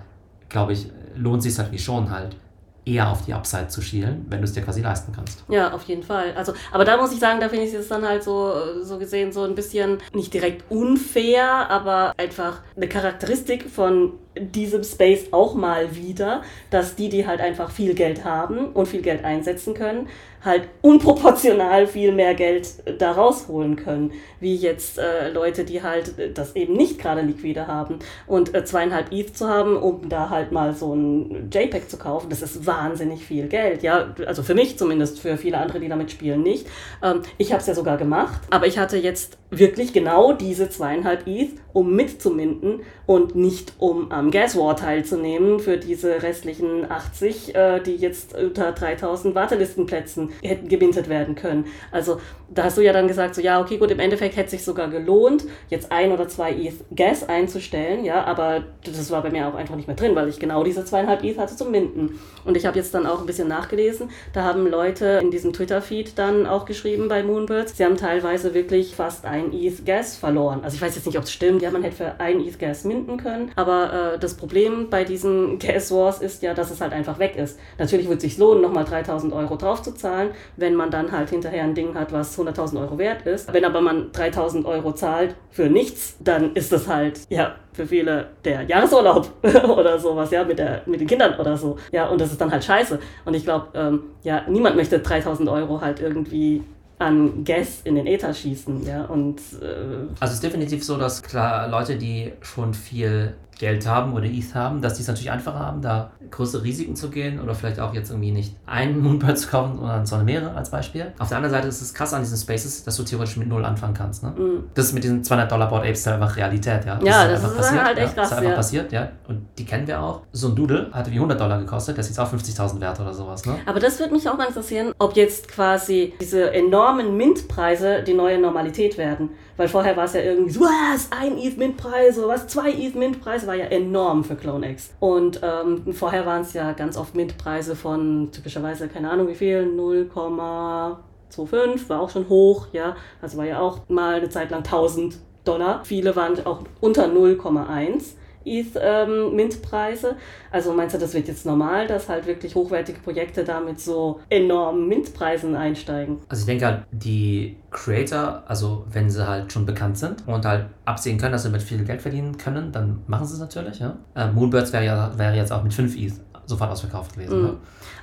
glaube 0.47 0.71
ich, 0.71 0.89
lohnt 1.17 1.43
sich 1.43 1.59
halt 1.59 1.69
wie 1.73 1.79
schon 1.79 2.09
halt, 2.09 2.37
eher 2.85 3.09
auf 3.09 3.25
die 3.25 3.33
Upside 3.33 3.67
zu 3.67 3.81
schielen, 3.81 4.25
wenn 4.29 4.39
du 4.39 4.45
es 4.45 4.53
dir 4.53 4.61
quasi 4.61 4.81
leisten 4.81 5.11
kannst. 5.15 5.43
Ja, 5.49 5.71
auf 5.71 5.83
jeden 5.83 6.03
Fall. 6.03 6.33
Also, 6.35 6.53
aber 6.71 6.83
da 6.83 6.97
muss 6.97 7.13
ich 7.13 7.19
sagen, 7.19 7.39
da 7.39 7.47
finde 7.47 7.65
ich 7.65 7.73
es 7.73 7.87
dann 7.87 8.07
halt 8.07 8.23
so, 8.23 8.83
so 8.83 8.97
gesehen 8.97 9.31
so 9.31 9.43
ein 9.43 9.53
bisschen 9.53 9.99
nicht 10.13 10.33
direkt 10.33 10.69
unfair, 10.71 11.69
aber 11.69 12.13
einfach 12.17 12.61
eine 12.75 12.87
Charakteristik 12.87 13.69
von 13.69 14.13
diesem 14.35 14.83
Space 14.83 15.27
auch 15.31 15.53
mal 15.53 15.95
wieder, 15.95 16.41
dass 16.69 16.95
die, 16.95 17.09
die 17.09 17.27
halt 17.27 17.41
einfach 17.41 17.69
viel 17.69 17.93
Geld 17.93 18.23
haben 18.23 18.67
und 18.67 18.87
viel 18.87 19.01
Geld 19.01 19.23
einsetzen 19.25 19.73
können, 19.73 20.07
halt 20.43 20.67
unproportional 20.81 21.87
viel 21.87 22.11
mehr 22.11 22.33
Geld 22.33 22.69
da 22.99 23.11
rausholen 23.11 23.75
können, 23.75 24.11
wie 24.39 24.55
jetzt 24.55 24.97
äh, 24.97 25.29
Leute, 25.29 25.63
die 25.63 25.83
halt 25.83 26.13
das 26.35 26.55
eben 26.55 26.73
nicht 26.73 26.99
gerade 26.99 27.21
liquide 27.21 27.67
haben. 27.67 27.99
Und 28.27 28.55
äh, 28.55 28.65
zweieinhalb 28.65 29.11
ETH 29.11 29.37
zu 29.37 29.47
haben, 29.47 29.77
um 29.77 30.09
da 30.09 30.29
halt 30.29 30.51
mal 30.51 30.73
so 30.73 30.95
ein 30.95 31.49
JPEG 31.51 31.89
zu 31.89 31.97
kaufen, 31.97 32.29
das 32.29 32.41
ist 32.41 32.65
wahnsinnig 32.65 33.23
viel 33.23 33.47
Geld. 33.47 33.83
Ja, 33.83 34.13
also 34.25 34.41
für 34.41 34.55
mich 34.55 34.77
zumindest, 34.77 35.19
für 35.19 35.37
viele 35.37 35.57
andere, 35.57 35.79
die 35.79 35.89
damit 35.89 36.11
spielen, 36.11 36.41
nicht. 36.41 36.67
Ähm, 37.03 37.21
ich 37.37 37.51
habe 37.51 37.61
es 37.61 37.67
ja 37.67 37.75
sogar 37.75 37.97
gemacht, 37.97 38.41
aber 38.49 38.65
ich 38.65 38.79
hatte 38.79 38.97
jetzt 38.97 39.37
wirklich 39.51 39.93
genau 39.93 40.33
diese 40.33 40.69
zweieinhalb 40.69 41.27
ETH, 41.27 41.51
um 41.73 41.95
mitzuminden 41.95 42.81
und 43.05 43.35
nicht 43.35 43.73
um 43.77 44.11
am 44.11 44.31
Gas 44.31 44.57
War 44.57 44.75
teilzunehmen 44.75 45.59
für 45.59 45.77
diese 45.77 46.23
restlichen 46.23 46.89
80, 46.89 47.55
äh, 47.55 47.79
die 47.81 47.95
jetzt 47.95 48.35
unter 48.35 48.71
3000 48.71 49.35
Wartelistenplätzen 49.35 50.30
hätten 50.41 50.67
gebintet 50.67 51.09
werden 51.09 51.35
können. 51.35 51.65
Also 51.91 52.19
da 52.53 52.65
hast 52.65 52.77
du 52.77 52.81
ja 52.81 52.93
dann 52.93 53.07
gesagt, 53.07 53.35
so 53.35 53.41
ja, 53.41 53.61
okay, 53.61 53.77
gut, 53.77 53.91
im 53.91 53.99
Endeffekt 53.99 54.35
hätte 54.35 54.45
es 54.45 54.51
sich 54.51 54.63
sogar 54.63 54.89
gelohnt, 54.89 55.45
jetzt 55.69 55.91
ein 55.91 56.11
oder 56.11 56.27
zwei 56.27 56.51
ETH 56.51 56.73
Gas 56.93 57.27
einzustellen, 57.27 58.03
ja, 58.03 58.23
aber 58.25 58.63
das 58.83 59.09
war 59.09 59.21
bei 59.21 59.29
mir 59.29 59.47
auch 59.47 59.55
einfach 59.55 59.75
nicht 59.75 59.87
mehr 59.87 59.95
drin, 59.95 60.15
weil 60.15 60.27
ich 60.27 60.39
genau 60.39 60.63
diese 60.63 60.83
zweieinhalb 60.83 61.23
ETH 61.23 61.37
hatte 61.37 61.55
zum 61.55 61.71
Minden. 61.71 62.19
Und 62.43 62.57
ich 62.57 62.65
habe 62.65 62.77
jetzt 62.77 62.93
dann 62.93 63.05
auch 63.05 63.21
ein 63.21 63.25
bisschen 63.25 63.47
nachgelesen, 63.47 64.09
da 64.33 64.43
haben 64.43 64.67
Leute 64.67 65.19
in 65.21 65.31
diesem 65.31 65.53
Twitter-Feed 65.53 66.17
dann 66.17 66.45
auch 66.45 66.65
geschrieben 66.65 67.07
bei 67.07 67.23
Moonbirds, 67.23 67.77
sie 67.77 67.85
haben 67.85 67.97
teilweise 67.97 68.53
wirklich 68.53 68.95
fast 68.95 69.25
ein 69.25 69.53
ETH 69.53 69.85
Gas 69.85 70.17
verloren. 70.17 70.59
Also 70.63 70.75
ich 70.75 70.81
weiß 70.81 70.95
jetzt 70.95 71.05
nicht, 71.05 71.17
ob 71.17 71.23
es 71.23 71.31
stimmt, 71.31 71.61
ja, 71.61 71.71
man 71.71 71.83
hätte 71.83 71.95
für 71.95 72.19
ein 72.19 72.45
ETH 72.45 72.59
Gas 72.59 72.83
minden 72.83 73.17
können, 73.17 73.51
aber 73.55 74.15
äh, 74.15 74.19
das 74.19 74.33
Problem 74.33 74.89
bei 74.89 75.05
diesen 75.05 75.57
Gas 75.59 75.91
Wars 75.91 76.21
ist 76.21 76.43
ja, 76.43 76.53
dass 76.53 76.69
es 76.69 76.81
halt 76.81 76.91
einfach 76.91 77.17
weg 77.17 77.37
ist. 77.37 77.57
Natürlich 77.77 78.07
würde 78.07 78.17
es 78.17 78.23
sich 78.23 78.37
lohnen, 78.37 78.61
nochmal 78.61 78.83
3000 78.83 79.31
Euro 79.31 79.55
drauf 79.55 79.81
zu 79.81 79.93
zahlen, 79.93 80.31
wenn 80.57 80.75
man 80.75 80.91
dann 80.91 81.11
halt 81.13 81.29
hinterher 81.29 81.63
ein 81.63 81.75
Ding 81.75 81.95
hat, 81.95 82.11
was 82.11 82.40
100.000 82.41 82.79
Euro 82.79 82.97
wert 82.97 83.25
ist. 83.25 83.51
Wenn 83.53 83.65
aber 83.65 83.81
man 83.81 84.11
3.000 84.11 84.65
Euro 84.65 84.93
zahlt 84.93 85.35
für 85.49 85.69
nichts, 85.69 86.15
dann 86.19 86.53
ist 86.53 86.71
das 86.71 86.87
halt, 86.87 87.21
ja, 87.29 87.55
für 87.73 87.87
viele 87.87 88.27
der 88.43 88.63
Jahresurlaub 88.63 89.31
oder 89.43 89.99
sowas, 89.99 90.31
ja, 90.31 90.43
mit, 90.43 90.59
der, 90.59 90.81
mit 90.85 90.99
den 90.99 91.07
Kindern 91.07 91.39
oder 91.39 91.57
so. 91.57 91.77
Ja, 91.91 92.07
und 92.07 92.19
das 92.19 92.31
ist 92.31 92.41
dann 92.41 92.51
halt 92.51 92.63
scheiße. 92.63 92.99
Und 93.25 93.33
ich 93.33 93.43
glaube, 93.43 93.67
ähm, 93.73 94.03
ja, 94.23 94.43
niemand 94.47 94.75
möchte 94.75 94.99
3.000 94.99 95.51
Euro 95.51 95.81
halt 95.81 95.99
irgendwie 95.99 96.63
an 96.99 97.43
Gas 97.43 97.81
in 97.83 97.95
den 97.95 98.05
Äther 98.05 98.33
schießen, 98.33 98.85
ja, 98.85 99.05
und... 99.05 99.39
Äh 99.59 100.05
also 100.19 100.25
es 100.25 100.33
ist 100.33 100.43
definitiv 100.43 100.83
so, 100.83 100.97
dass 100.97 101.23
klar 101.23 101.67
Leute, 101.67 101.97
die 101.97 102.31
schon 102.41 102.75
viel 102.75 103.33
Geld 103.61 103.85
haben 103.85 104.13
oder 104.13 104.25
ETH 104.25 104.55
haben, 104.55 104.81
dass 104.81 104.95
die 104.95 105.03
es 105.03 105.07
natürlich 105.07 105.29
einfacher 105.29 105.59
haben, 105.59 105.83
da 105.83 106.09
größere 106.31 106.63
Risiken 106.63 106.95
zu 106.95 107.11
gehen 107.11 107.39
oder 107.39 107.53
vielleicht 107.53 107.79
auch 107.79 107.93
jetzt 107.93 108.09
irgendwie 108.09 108.31
nicht 108.31 108.55
einen 108.65 108.99
Moonbird 108.99 109.37
zu 109.37 109.49
kaufen, 109.49 109.77
sondern 110.03 110.25
mehrere 110.25 110.55
als 110.55 110.71
Beispiel. 110.71 111.13
Auf 111.19 111.27
der 111.27 111.37
anderen 111.37 111.53
Seite 111.53 111.67
ist 111.67 111.79
es 111.79 111.93
krass 111.93 112.11
an 112.15 112.23
diesen 112.23 112.37
Spaces, 112.37 112.83
dass 112.83 112.97
du 112.97 113.03
theoretisch 113.03 113.37
mit 113.37 113.47
Null 113.47 113.63
anfangen 113.63 113.93
kannst. 113.93 114.23
Ne? 114.23 114.33
Mhm. 114.35 114.63
Das 114.73 114.85
ist 114.85 114.93
mit 114.93 115.03
diesen 115.03 115.23
200 115.23 115.51
Dollar 115.51 115.69
Board 115.69 115.85
Apes 115.85 116.07
einfach 116.07 116.35
Realität. 116.35 116.85
Ja, 116.85 116.95
das 116.95 117.05
ja, 117.05 117.23
ist 117.25 117.43
das 117.43 117.51
ist 117.51 117.57
passiert, 117.57 117.83
halt 117.83 117.97
echt 117.99 118.15
krass. 118.15 118.15
Das 118.15 118.31
ist 118.31 118.37
einfach 118.37 118.49
ja. 118.49 118.55
passiert, 118.55 118.91
ja. 118.91 119.09
Und 119.27 119.45
die 119.59 119.65
kennen 119.65 119.85
wir 119.85 120.01
auch. 120.01 120.21
So 120.31 120.47
ein 120.47 120.55
Doodle 120.55 120.89
hatte 120.91 121.11
wie 121.11 121.15
100 121.15 121.39
Dollar 121.39 121.59
gekostet, 121.59 121.97
der 121.97 122.01
ist 122.01 122.09
jetzt 122.09 122.19
auch 122.19 122.33
50.000 122.33 122.81
wert 122.81 122.99
oder 122.99 123.13
sowas. 123.13 123.45
Ne? 123.45 123.57
Aber 123.67 123.79
das 123.79 123.99
würde 123.99 124.11
mich 124.11 124.27
auch 124.27 124.37
mal 124.37 124.47
interessieren, 124.47 124.91
ob 124.97 125.15
jetzt 125.15 125.47
quasi 125.47 126.13
diese 126.19 126.51
enormen 126.51 127.15
Mintpreise 127.15 128.01
die 128.01 128.15
neue 128.15 128.41
Normalität 128.41 128.97
werden. 128.97 129.29
Weil 129.57 129.67
vorher 129.67 129.97
war 129.97 130.05
es 130.05 130.13
ja 130.13 130.21
irgendwie 130.21 130.51
so, 130.51 130.61
was, 130.61 131.09
ein 131.11 131.37
ETH 131.37 131.57
Mint-Preis 131.57 132.17
oder 132.17 132.29
was, 132.29 132.47
zwei 132.47 132.71
ETH 132.71 132.95
Mint-Preis, 132.95 133.45
war 133.47 133.55
ja 133.55 133.65
enorm 133.65 134.23
für 134.23 134.35
CloneX. 134.35 134.93
Und 134.99 135.41
ähm, 135.43 135.93
vorher 135.93 136.25
waren 136.25 136.41
es 136.41 136.53
ja 136.53 136.71
ganz 136.73 136.97
oft 136.97 137.15
Mint-Preise 137.15 137.75
von 137.75 138.31
typischerweise, 138.31 138.87
keine 138.87 139.09
Ahnung 139.09 139.27
wie 139.27 139.35
viel, 139.35 139.67
0,25, 139.77 141.89
war 141.89 142.01
auch 142.01 142.09
schon 142.09 142.29
hoch, 142.29 142.67
ja. 142.71 142.95
Also 143.21 143.37
war 143.37 143.45
ja 143.45 143.59
auch 143.59 143.89
mal 143.89 144.15
eine 144.15 144.29
Zeit 144.29 144.49
lang 144.51 144.63
1000 144.63 145.17
Dollar. 145.43 145.81
Viele 145.83 146.15
waren 146.15 146.45
auch 146.45 146.61
unter 146.79 147.05
0,1. 147.05 148.13
ETH-Mint-Preise. 148.45 150.09
Ähm, 150.09 150.15
also 150.51 150.73
meinst 150.73 150.95
du, 150.95 150.99
das 150.99 151.13
wird 151.13 151.27
jetzt 151.27 151.45
normal, 151.45 151.87
dass 151.87 152.09
halt 152.09 152.27
wirklich 152.27 152.55
hochwertige 152.55 152.99
Projekte 152.99 153.43
da 153.43 153.59
mit 153.59 153.79
so 153.79 154.19
enormen 154.29 154.87
Mint-Preisen 154.87 155.55
einsteigen? 155.55 156.19
Also 156.29 156.41
ich 156.41 156.47
denke 156.47 156.65
halt, 156.65 156.83
die 156.91 157.57
Creator, 157.71 158.43
also 158.47 158.85
wenn 158.91 159.09
sie 159.09 159.27
halt 159.27 159.51
schon 159.51 159.65
bekannt 159.65 159.97
sind 159.97 160.27
und 160.27 160.45
halt 160.45 160.65
absehen 160.85 161.17
können, 161.17 161.31
dass 161.31 161.43
sie 161.43 161.49
mit 161.49 161.61
viel 161.61 161.83
Geld 161.83 162.01
verdienen 162.01 162.37
können, 162.37 162.71
dann 162.71 163.03
machen 163.07 163.25
sie 163.25 163.33
es 163.33 163.39
natürlich. 163.39 163.79
Ja? 163.79 163.97
Äh, 164.15 164.27
Moonbirds 164.27 164.73
wäre 164.73 164.85
ja 164.85 165.11
wäre 165.17 165.35
jetzt 165.35 165.51
auch 165.51 165.63
mit 165.63 165.73
5 165.73 165.95
ETH 165.95 166.13
sofort 166.45 166.71
ausverkauft 166.71 167.13
gewesen. 167.13 167.39
Mhm. 167.39 167.47
Ja? 167.47 167.53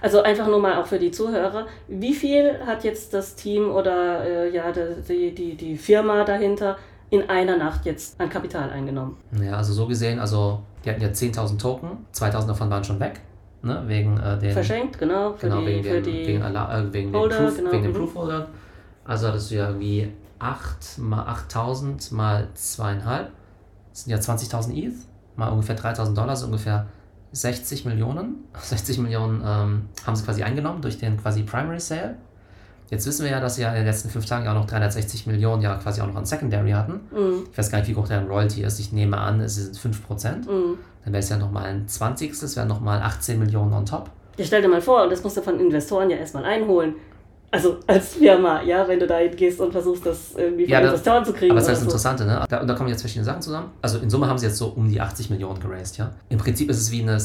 Also 0.01 0.23
einfach 0.23 0.47
nur 0.47 0.61
mal 0.61 0.81
auch 0.81 0.87
für 0.87 0.99
die 0.99 1.11
Zuhörer, 1.11 1.67
wie 1.89 2.15
viel 2.15 2.59
hat 2.67 2.85
jetzt 2.85 3.13
das 3.15 3.35
Team 3.35 3.71
oder 3.71 4.25
äh, 4.25 4.55
ja 4.55 4.73
die, 4.73 5.35
die, 5.35 5.55
die 5.57 5.77
Firma 5.77 6.25
dahinter 6.25 6.77
in 7.11 7.29
einer 7.29 7.57
Nacht 7.57 7.87
jetzt 7.87 8.21
an 8.21 8.29
Kapital 8.29 8.71
eingenommen. 8.71 9.17
Ja, 9.41 9.57
also 9.57 9.73
so 9.73 9.87
gesehen, 9.87 10.19
also 10.19 10.63
die 10.85 10.91
hatten 10.91 11.01
ja 11.01 11.09
10.000 11.09 11.59
Token, 11.59 12.07
2.000 12.15 12.47
davon 12.47 12.71
waren 12.71 12.85
schon 12.85 13.01
weg. 13.01 13.21
Ne, 13.61 13.83
wegen 13.87 14.19
äh, 14.19 14.39
den, 14.39 14.53
Verschenkt, 14.53 14.99
genau. 14.99 15.33
Für 15.33 15.49
genau, 15.49 15.61
die, 15.61 15.67
wegen, 15.67 15.83
den, 15.83 16.03
die 16.05 16.27
wegen, 16.29 16.43
äh, 16.43 16.93
wegen 16.93 17.13
Holder, 17.13 17.37
den, 17.37 17.45
Proof, 17.47 17.57
genau. 17.57 17.73
wegen 17.73 17.83
den 17.83 17.93
mhm. 17.93 17.97
Proofholdern. 17.97 18.47
Also 19.05 19.29
hattest 19.29 19.51
du 19.51 19.57
ja 19.57 19.69
irgendwie 19.69 20.13
8 20.39 20.99
mal 20.99 21.27
8000 21.27 22.13
mal 22.13 22.49
2,5. 22.55 23.27
Das 23.91 24.05
sind 24.05 24.13
ja 24.13 24.19
20.000 24.19 24.75
ETH, 24.75 24.95
mal 25.35 25.49
ungefähr 25.49 25.77
3.000 25.77 26.15
Dollar, 26.15 26.37
so 26.37 26.47
ungefähr 26.47 26.87
60 27.33 27.85
Millionen. 27.85 28.45
60 28.61 28.99
Millionen 28.99 29.43
ähm, 29.45 29.89
haben 30.07 30.15
sie 30.15 30.25
quasi 30.25 30.45
eingenommen 30.45 30.81
durch 30.81 30.99
den 30.99 31.17
quasi 31.17 31.43
Primary 31.43 31.81
Sale. 31.81 32.17
Jetzt 32.91 33.07
wissen 33.07 33.25
wir 33.25 33.33
ja, 33.33 33.41
dass 33.41 33.57
sie 33.57 33.63
ja 33.63 33.69
in 33.71 33.77
den 33.77 33.85
letzten 33.85 34.09
fünf 34.09 34.25
Tagen 34.27 34.49
auch 34.49 34.55
noch 34.55 34.67
360 34.67 35.27
Millionen 35.27 35.63
ja 35.63 35.75
quasi 35.77 36.01
auch 36.01 36.07
noch 36.07 36.17
an 36.17 36.25
Secondary 36.25 36.71
hatten. 36.71 37.01
Mhm. 37.11 37.45
Ich 37.53 37.59
weiß 37.59 37.71
gar 37.71 37.79
nicht, 37.79 37.89
wie 37.89 37.95
hoch 37.95 38.09
der 38.09 38.23
Royalty 38.23 38.63
ist. 38.63 38.79
Ich 38.81 38.93
nehme 38.93 39.19
an, 39.19 39.41
es 39.41 39.57
sind 39.57 39.77
5%. 39.77 40.51
Mhm. 40.51 40.79
Dann 41.05 41.13
wäre 41.13 41.23
es 41.23 41.29
ja 41.29 41.37
nochmal 41.37 41.67
ein 41.67 41.87
20. 41.87 42.39
Das 42.39 42.57
wären 42.57 42.69
nochmal 42.69 43.01
18 43.03 43.39
Millionen 43.39 43.73
on 43.73 43.85
top. 43.85 44.11
Ja, 44.39 44.45
stell 44.45 44.63
dir 44.63 44.69
mal 44.69 44.81
vor, 44.81 45.03
und 45.03 45.11
das 45.11 45.23
musst 45.23 45.37
du 45.37 45.43
von 45.43 45.59
Investoren 45.61 46.09
ja 46.11 46.17
erstmal 46.17 46.45
einholen. 46.45 46.95
Also 47.51 47.79
als 47.87 48.15
Firma, 48.15 48.63
ja, 48.63 48.87
wenn 48.87 49.01
du 49.01 49.07
da 49.07 49.27
gehst 49.27 49.59
und 49.61 49.73
versuchst, 49.73 50.05
das 50.05 50.35
irgendwie 50.37 50.65
von 50.65 50.73
ja, 50.73 50.81
das, 50.81 50.91
Investoren 50.91 51.25
zu 51.25 51.33
kriegen. 51.33 51.51
Aber 51.51 51.61
das 51.61 51.69
ist 51.69 51.73
das 51.73 51.79
so. 51.81 51.85
Interessante, 51.87 52.27
ne? 52.27 52.45
Da, 52.49 52.61
und 52.61 52.69
da 52.69 52.75
kommen 52.75 52.91
jetzt 52.91 53.01
verschiedene 53.01 53.25
Sachen 53.25 53.41
zusammen. 53.41 53.71
Also 53.81 53.99
in 53.99 54.11
Summe 54.11 54.29
haben 54.29 54.39
sie 54.39 54.47
jetzt 54.47 54.59
so 54.59 54.67
um 54.69 54.89
die 54.89 55.01
80 55.01 55.31
Millionen 55.31 55.59
geraced, 55.59 55.97
ja. 55.97 56.13
Im 56.29 56.39
Prinzip 56.39 56.69
ist 56.69 56.79
es 56.79 56.91
wie 56.91 57.03
eine 57.03 57.19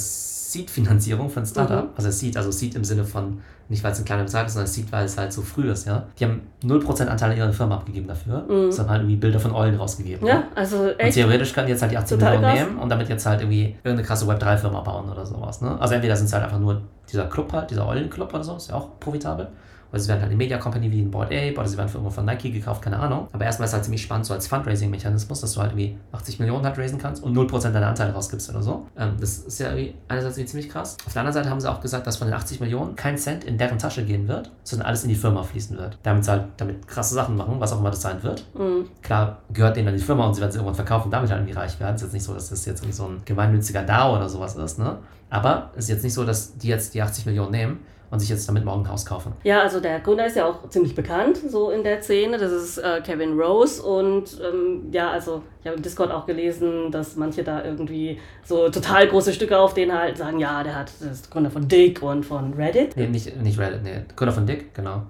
Seed-Finanzierung 0.53 1.29
von 1.29 1.45
Startup. 1.45 1.85
Mhm. 1.85 1.89
Also 1.95 2.11
Seed, 2.11 2.37
also 2.37 2.51
Seed 2.51 2.75
im 2.75 2.83
Sinne 2.83 3.03
von 3.03 3.39
nicht 3.69 3.83
weil 3.83 3.93
es 3.93 3.99
ein 3.99 4.05
kleiner 4.05 4.23
Betrag 4.23 4.45
ist, 4.45 4.53
sondern 4.53 4.67
Seed, 4.67 4.91
weil 4.91 5.05
es 5.05 5.17
halt 5.17 5.31
so 5.31 5.41
früh 5.41 5.71
ist, 5.71 5.87
ja. 5.87 6.03
Die 6.19 6.25
haben 6.25 6.41
0% 6.63 7.07
Anteil 7.07 7.31
an 7.31 7.37
ihrer 7.37 7.53
Firma 7.53 7.75
abgegeben 7.75 8.07
dafür. 8.07 8.45
Mhm. 8.47 8.67
Das 8.67 8.79
haben 8.79 8.89
halt 8.89 9.01
irgendwie 9.01 9.15
Bilder 9.15 9.39
von 9.39 9.53
Eulen 9.53 9.75
rausgegeben. 9.75 10.27
Ja, 10.27 10.43
also 10.53 10.89
echt. 10.89 11.05
Und 11.05 11.11
theoretisch 11.13 11.53
können 11.53 11.67
die 11.67 11.71
jetzt 11.71 11.81
halt 11.81 11.91
die 11.91 11.97
80 11.97 12.17
Millionen 12.17 12.41
krass. 12.41 12.53
nehmen 12.53 12.77
und 12.77 12.89
damit 12.89 13.09
jetzt 13.09 13.25
halt 13.25 13.41
irgendwie 13.41 13.75
irgendeine 13.83 14.03
krasse 14.03 14.25
Web3-Firma 14.25 14.81
bauen 14.81 15.09
oder 15.09 15.25
sowas. 15.25 15.61
Ne? 15.61 15.79
Also 15.79 15.95
entweder 15.95 16.15
sind 16.15 16.25
es 16.25 16.33
halt 16.33 16.43
einfach 16.43 16.59
nur 16.59 16.81
dieser 17.11 17.25
Club 17.25 17.51
halt, 17.53 17.71
dieser 17.71 17.87
Eulenclub 17.87 18.33
oder 18.33 18.43
so, 18.43 18.55
ist 18.57 18.69
ja 18.69 18.75
auch 18.75 18.99
profitabel. 18.99 19.47
Oder 19.93 20.01
sie 20.01 20.07
werden 20.07 20.21
halt 20.21 20.31
eine 20.31 20.37
Media 20.37 20.57
Company 20.57 20.91
wie 20.91 21.01
ein 21.01 21.11
Board 21.11 21.27
Ape 21.27 21.53
oder 21.55 21.67
sie 21.67 21.77
werden 21.77 21.87
für 21.87 21.99
irgendwo 21.99 22.09
von 22.09 22.25
Nike 22.25 22.51
gekauft, 22.51 22.81
keine 22.81 22.97
Ahnung. 22.97 23.27
Aber 23.31 23.45
erstmal 23.45 23.67
ist 23.67 23.69
es 23.69 23.73
halt 23.75 23.83
ziemlich 23.83 24.01
spannend, 24.01 24.25
so 24.25 24.33
als 24.33 24.47
Fundraising-Mechanismus, 24.47 25.41
dass 25.41 25.53
du 25.53 25.61
halt 25.61 25.73
irgendwie 25.73 25.95
80 26.11 26.39
Millionen 26.39 26.65
halt 26.65 26.75
raisen 26.79 26.97
kannst 26.97 27.21
und 27.21 27.37
0% 27.37 27.69
deiner 27.69 27.87
Anteile 27.87 28.11
rausgibst 28.11 28.49
oder 28.49 28.63
so. 28.63 28.87
Ähm, 28.97 29.11
das 29.19 29.37
ist 29.37 29.59
ja 29.59 29.67
irgendwie 29.67 29.93
einerseits 30.07 30.37
irgendwie 30.37 30.49
ziemlich 30.49 30.69
krass. 30.69 30.97
Auf 31.05 31.13
der 31.13 31.21
anderen 31.21 31.35
Seite 31.35 31.51
haben 31.51 31.61
sie 31.61 31.71
auch 31.71 31.79
gesagt, 31.79 32.07
dass 32.07 32.17
von 32.17 32.27
den 32.27 32.33
80 32.33 32.59
Millionen 32.59 32.95
kein 32.95 33.19
Cent 33.19 33.43
in 33.43 33.59
deren 33.59 33.77
Tasche 33.77 34.03
gehen 34.03 34.27
wird, 34.27 34.51
sondern 34.63 34.87
alles 34.87 35.03
in 35.03 35.09
die 35.09 35.15
Firma 35.15 35.43
fließen 35.43 35.77
wird. 35.77 35.99
Damit 36.01 36.25
sie 36.25 36.31
halt 36.31 36.45
damit 36.57 36.87
krasse 36.87 37.13
Sachen 37.13 37.37
machen, 37.37 37.59
was 37.59 37.71
auch 37.71 37.79
immer 37.79 37.91
das 37.91 38.01
sein 38.01 38.23
wird. 38.23 38.47
Mhm. 38.57 38.87
Klar 39.03 39.43
gehört 39.53 39.77
denen 39.77 39.85
dann 39.85 39.95
die 39.95 40.01
Firma 40.01 40.25
und 40.25 40.33
sie 40.33 40.41
werden 40.41 40.49
es 40.49 40.55
irgendwann 40.55 40.73
verkaufen 40.73 41.05
und 41.05 41.11
damit 41.11 41.29
halt 41.29 41.41
irgendwie 41.41 41.59
reich 41.59 41.79
werden. 41.79 41.95
Es 41.95 42.01
ist 42.01 42.07
jetzt 42.07 42.13
nicht 42.13 42.23
so, 42.23 42.33
dass 42.33 42.49
das 42.49 42.65
jetzt 42.65 42.79
irgendwie 42.79 42.95
so 42.95 43.05
ein 43.05 43.21
gemeinnütziger 43.25 43.83
DAO 43.83 44.15
oder 44.15 44.27
sowas 44.27 44.55
ist, 44.55 44.79
ne? 44.79 44.97
Aber 45.29 45.69
es 45.75 45.85
ist 45.85 45.89
jetzt 45.89 46.03
nicht 46.03 46.13
so, 46.13 46.25
dass 46.25 46.57
die 46.57 46.67
jetzt 46.67 46.95
die 46.95 47.01
80 47.01 47.27
Millionen 47.27 47.51
nehmen 47.51 47.79
und 48.13 48.19
sich 48.19 48.29
jetzt 48.29 48.47
damit 48.47 48.63
morgen 48.63 48.83
ein 48.85 48.89
Haus 48.91 49.05
kaufen. 49.05 49.33
Ja, 49.43 49.61
also 49.61 49.79
der 49.79 49.99
Gründer 49.99 50.25
ist 50.27 50.35
ja 50.37 50.45
auch 50.45 50.69
ziemlich 50.69 50.93
bekannt, 50.95 51.39
so 51.49 51.71
in 51.71 51.83
der 51.83 52.01
Szene. 52.01 52.37
Das 52.37 52.51
ist 52.51 52.77
äh, 52.77 53.01
Kevin 53.03 53.37
Rose. 53.39 53.81
Und 53.81 54.39
ähm, 54.41 54.83
ja, 54.91 55.09
also 55.09 55.41
ich 55.61 55.65
habe 55.67 55.75
im 55.77 55.81
Discord 55.83 56.11
auch 56.11 56.25
gelesen, 56.25 56.91
dass 56.91 57.15
manche 57.15 57.43
da 57.43 57.63
irgendwie 57.65 58.19
so 58.45 58.69
total 58.69 59.07
große 59.07 59.33
Stücke 59.33 59.57
auf 59.57 59.73
den 59.73 59.91
halten, 59.91 60.17
sagen, 60.17 60.39
ja, 60.39 60.63
der 60.63 60.75
hat 60.75 60.91
das 61.01 61.11
ist 61.11 61.31
Gründer 61.31 61.49
von 61.51 61.67
Dick 61.67 62.01
und 62.03 62.23
von 62.25 62.53
Reddit. 62.53 62.95
Nee, 62.95 63.07
nicht, 63.07 63.35
nicht 63.41 63.57
Reddit, 63.59 63.83
nee. 63.83 64.01
Gründer 64.15 64.33
von 64.33 64.45
Dick, 64.45 64.73
genau. 64.75 65.01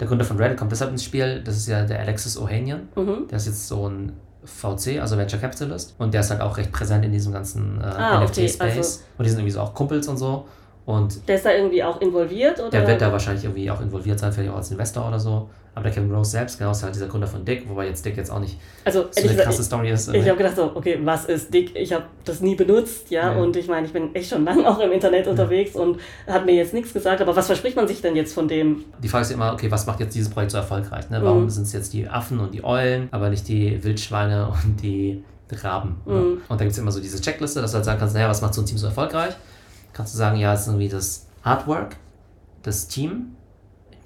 Der 0.00 0.06
Gründer 0.08 0.24
von 0.24 0.36
Reddit 0.38 0.56
kommt 0.56 0.70
deshalb 0.72 0.90
ins 0.92 1.04
Spiel. 1.04 1.42
Das 1.44 1.56
ist 1.56 1.66
ja 1.68 1.84
der 1.84 1.98
Alexis 2.00 2.38
Ohanian. 2.38 2.88
Mhm. 2.96 3.26
Der 3.28 3.36
ist 3.38 3.46
jetzt 3.46 3.66
so 3.68 3.88
ein 3.88 4.12
VC, 4.44 5.00
also 5.00 5.16
Venture 5.16 5.38
Capitalist. 5.40 5.94
Und 5.98 6.14
der 6.14 6.20
ist 6.20 6.30
halt 6.30 6.40
auch 6.40 6.56
recht 6.56 6.72
präsent 6.72 7.04
in 7.04 7.12
diesem 7.12 7.32
ganzen 7.32 7.80
äh, 7.80 7.84
Ah, 7.84 8.22
okay, 8.22 8.44
NFT-Space. 8.46 8.60
also- 8.76 9.00
und 9.18 9.24
die 9.24 9.30
sind 9.30 9.38
irgendwie 9.40 9.52
so 9.52 9.60
auch 9.60 9.74
Kumpels 9.74 10.08
und 10.08 10.16
so. 10.16 10.46
Und 10.84 11.28
Der 11.28 11.36
ist 11.36 11.44
da 11.46 11.52
irgendwie 11.52 11.82
auch 11.84 12.00
involviert, 12.00 12.58
oder? 12.58 12.70
der 12.70 12.86
wird 12.88 13.00
da 13.00 13.12
wahrscheinlich 13.12 13.44
irgendwie 13.44 13.70
auch 13.70 13.80
involviert 13.80 14.18
sein, 14.18 14.32
vielleicht 14.32 14.50
auch 14.50 14.56
als 14.56 14.70
Investor 14.72 15.06
oder 15.06 15.18
so. 15.20 15.48
Aber 15.74 15.84
der 15.84 15.92
Kevin 15.92 16.12
Rose 16.12 16.32
selbst, 16.32 16.58
genau, 16.58 16.72
ist 16.72 16.82
halt 16.82 16.94
dieser 16.94 17.06
Gründer 17.06 17.26
von 17.26 17.46
Dick, 17.46 17.66
wobei 17.66 17.86
jetzt 17.86 18.04
Dick 18.04 18.16
jetzt 18.18 18.30
auch 18.30 18.40
nicht 18.40 18.58
Also, 18.84 19.04
so 19.10 19.20
eine 19.20 19.28
gesagt, 19.28 19.44
krasse 19.46 19.62
Story 19.62 19.90
ist. 19.90 20.12
Ich 20.12 20.28
habe 20.28 20.36
gedacht 20.36 20.56
so, 20.56 20.70
okay, 20.74 20.98
was 21.02 21.24
ist 21.24 21.54
dick? 21.54 21.74
Ich 21.76 21.94
habe 21.94 22.04
das 22.26 22.40
nie 22.42 22.54
benutzt, 22.56 23.10
ja, 23.10 23.32
Ja. 23.32 23.40
und 23.40 23.56
ich 23.56 23.68
meine, 23.68 23.86
ich 23.86 23.92
bin 23.94 24.14
echt 24.14 24.28
schon 24.28 24.44
lange 24.44 24.68
auch 24.68 24.80
im 24.80 24.92
Internet 24.92 25.28
unterwegs 25.28 25.74
und 25.74 25.98
hat 26.26 26.44
mir 26.44 26.52
jetzt 26.56 26.74
nichts 26.74 26.92
gesagt, 26.92 27.22
aber 27.22 27.34
was 27.34 27.46
verspricht 27.46 27.76
man 27.76 27.88
sich 27.88 28.02
denn 28.02 28.16
jetzt 28.16 28.34
von 28.34 28.48
dem? 28.48 28.84
Die 29.02 29.08
Frage 29.08 29.22
ist 29.22 29.30
ja 29.30 29.36
immer, 29.36 29.52
okay, 29.54 29.70
was 29.70 29.86
macht 29.86 30.00
jetzt 30.00 30.14
dieses 30.14 30.28
Projekt 30.28 30.50
so 30.50 30.58
erfolgreich? 30.58 31.08
Ne? 31.08 31.20
Warum 31.22 31.44
Mhm. 31.44 31.50
sind 31.50 31.62
es 31.62 31.72
jetzt 31.72 31.94
die 31.94 32.06
Affen 32.06 32.38
und 32.40 32.52
die 32.52 32.62
Eulen, 32.64 33.08
aber 33.10 33.30
nicht 33.30 33.48
die 33.48 33.82
Wildschweine 33.82 34.48
und 34.48 34.82
die 34.82 35.24
Raben? 35.62 36.02
Ne? 36.04 36.14
Mhm. 36.14 36.32
Und 36.50 36.60
da 36.60 36.64
gibt 36.64 36.72
es 36.72 36.78
immer 36.78 36.92
so 36.92 37.00
diese 37.00 37.18
Checkliste, 37.18 37.62
dass 37.62 37.70
du 37.70 37.76
halt 37.76 37.86
sagen 37.86 37.98
kannst, 37.98 38.14
naja, 38.14 38.28
was 38.28 38.42
macht 38.42 38.52
so 38.52 38.60
ein 38.60 38.66
Team 38.66 38.76
so 38.76 38.88
erfolgreich? 38.88 39.32
Kannst 39.92 40.14
du 40.14 40.18
sagen, 40.18 40.38
ja, 40.38 40.54
es 40.54 40.62
ist 40.62 40.66
irgendwie 40.68 40.88
das 40.88 41.28
Artwork, 41.42 41.96
das 42.62 42.88
Team, 42.88 43.36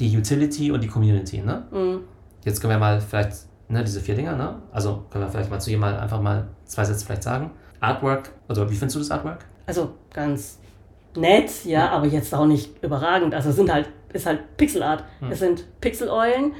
die 0.01 0.17
Utility 0.17 0.71
und 0.71 0.83
die 0.83 0.89
Community. 0.89 1.41
Ne? 1.41 1.63
Mhm. 1.71 2.01
Jetzt 2.45 2.61
können 2.61 2.73
wir 2.73 2.79
mal 2.79 3.01
vielleicht, 3.01 3.47
ne, 3.69 3.83
diese 3.83 4.01
vier 4.01 4.15
Dinger, 4.15 4.37
ne? 4.37 4.57
Also 4.73 5.05
können 5.11 5.25
wir 5.25 5.31
vielleicht 5.31 5.51
mal 5.51 5.61
zu 5.61 5.71
jemandem 5.71 6.01
einfach 6.01 6.21
mal 6.21 6.49
zwei 6.65 6.85
Sätze 6.85 7.05
vielleicht 7.05 7.23
sagen. 7.23 7.51
Artwork, 7.81 8.31
also 8.49 8.71
wie 8.71 8.75
findest 8.75 8.97
du 8.97 9.01
das 9.01 9.11
Artwork? 9.11 9.45
Also 9.67 9.91
ganz 10.13 10.59
nett, 11.17 11.65
ja, 11.65 11.91
aber 11.91 12.07
jetzt 12.07 12.35
auch 12.35 12.47
nicht 12.47 12.83
überragend. 12.83 13.35
Also 13.35 13.51
es 13.51 13.57
sind 13.57 13.73
halt, 13.73 13.89
ist 14.13 14.27
halt 14.27 14.57
Pixelart. 14.57 15.05
Hm. 15.21 15.31
Es 15.31 15.41
sind 15.41 15.65
Pixeleulen, 15.81 16.53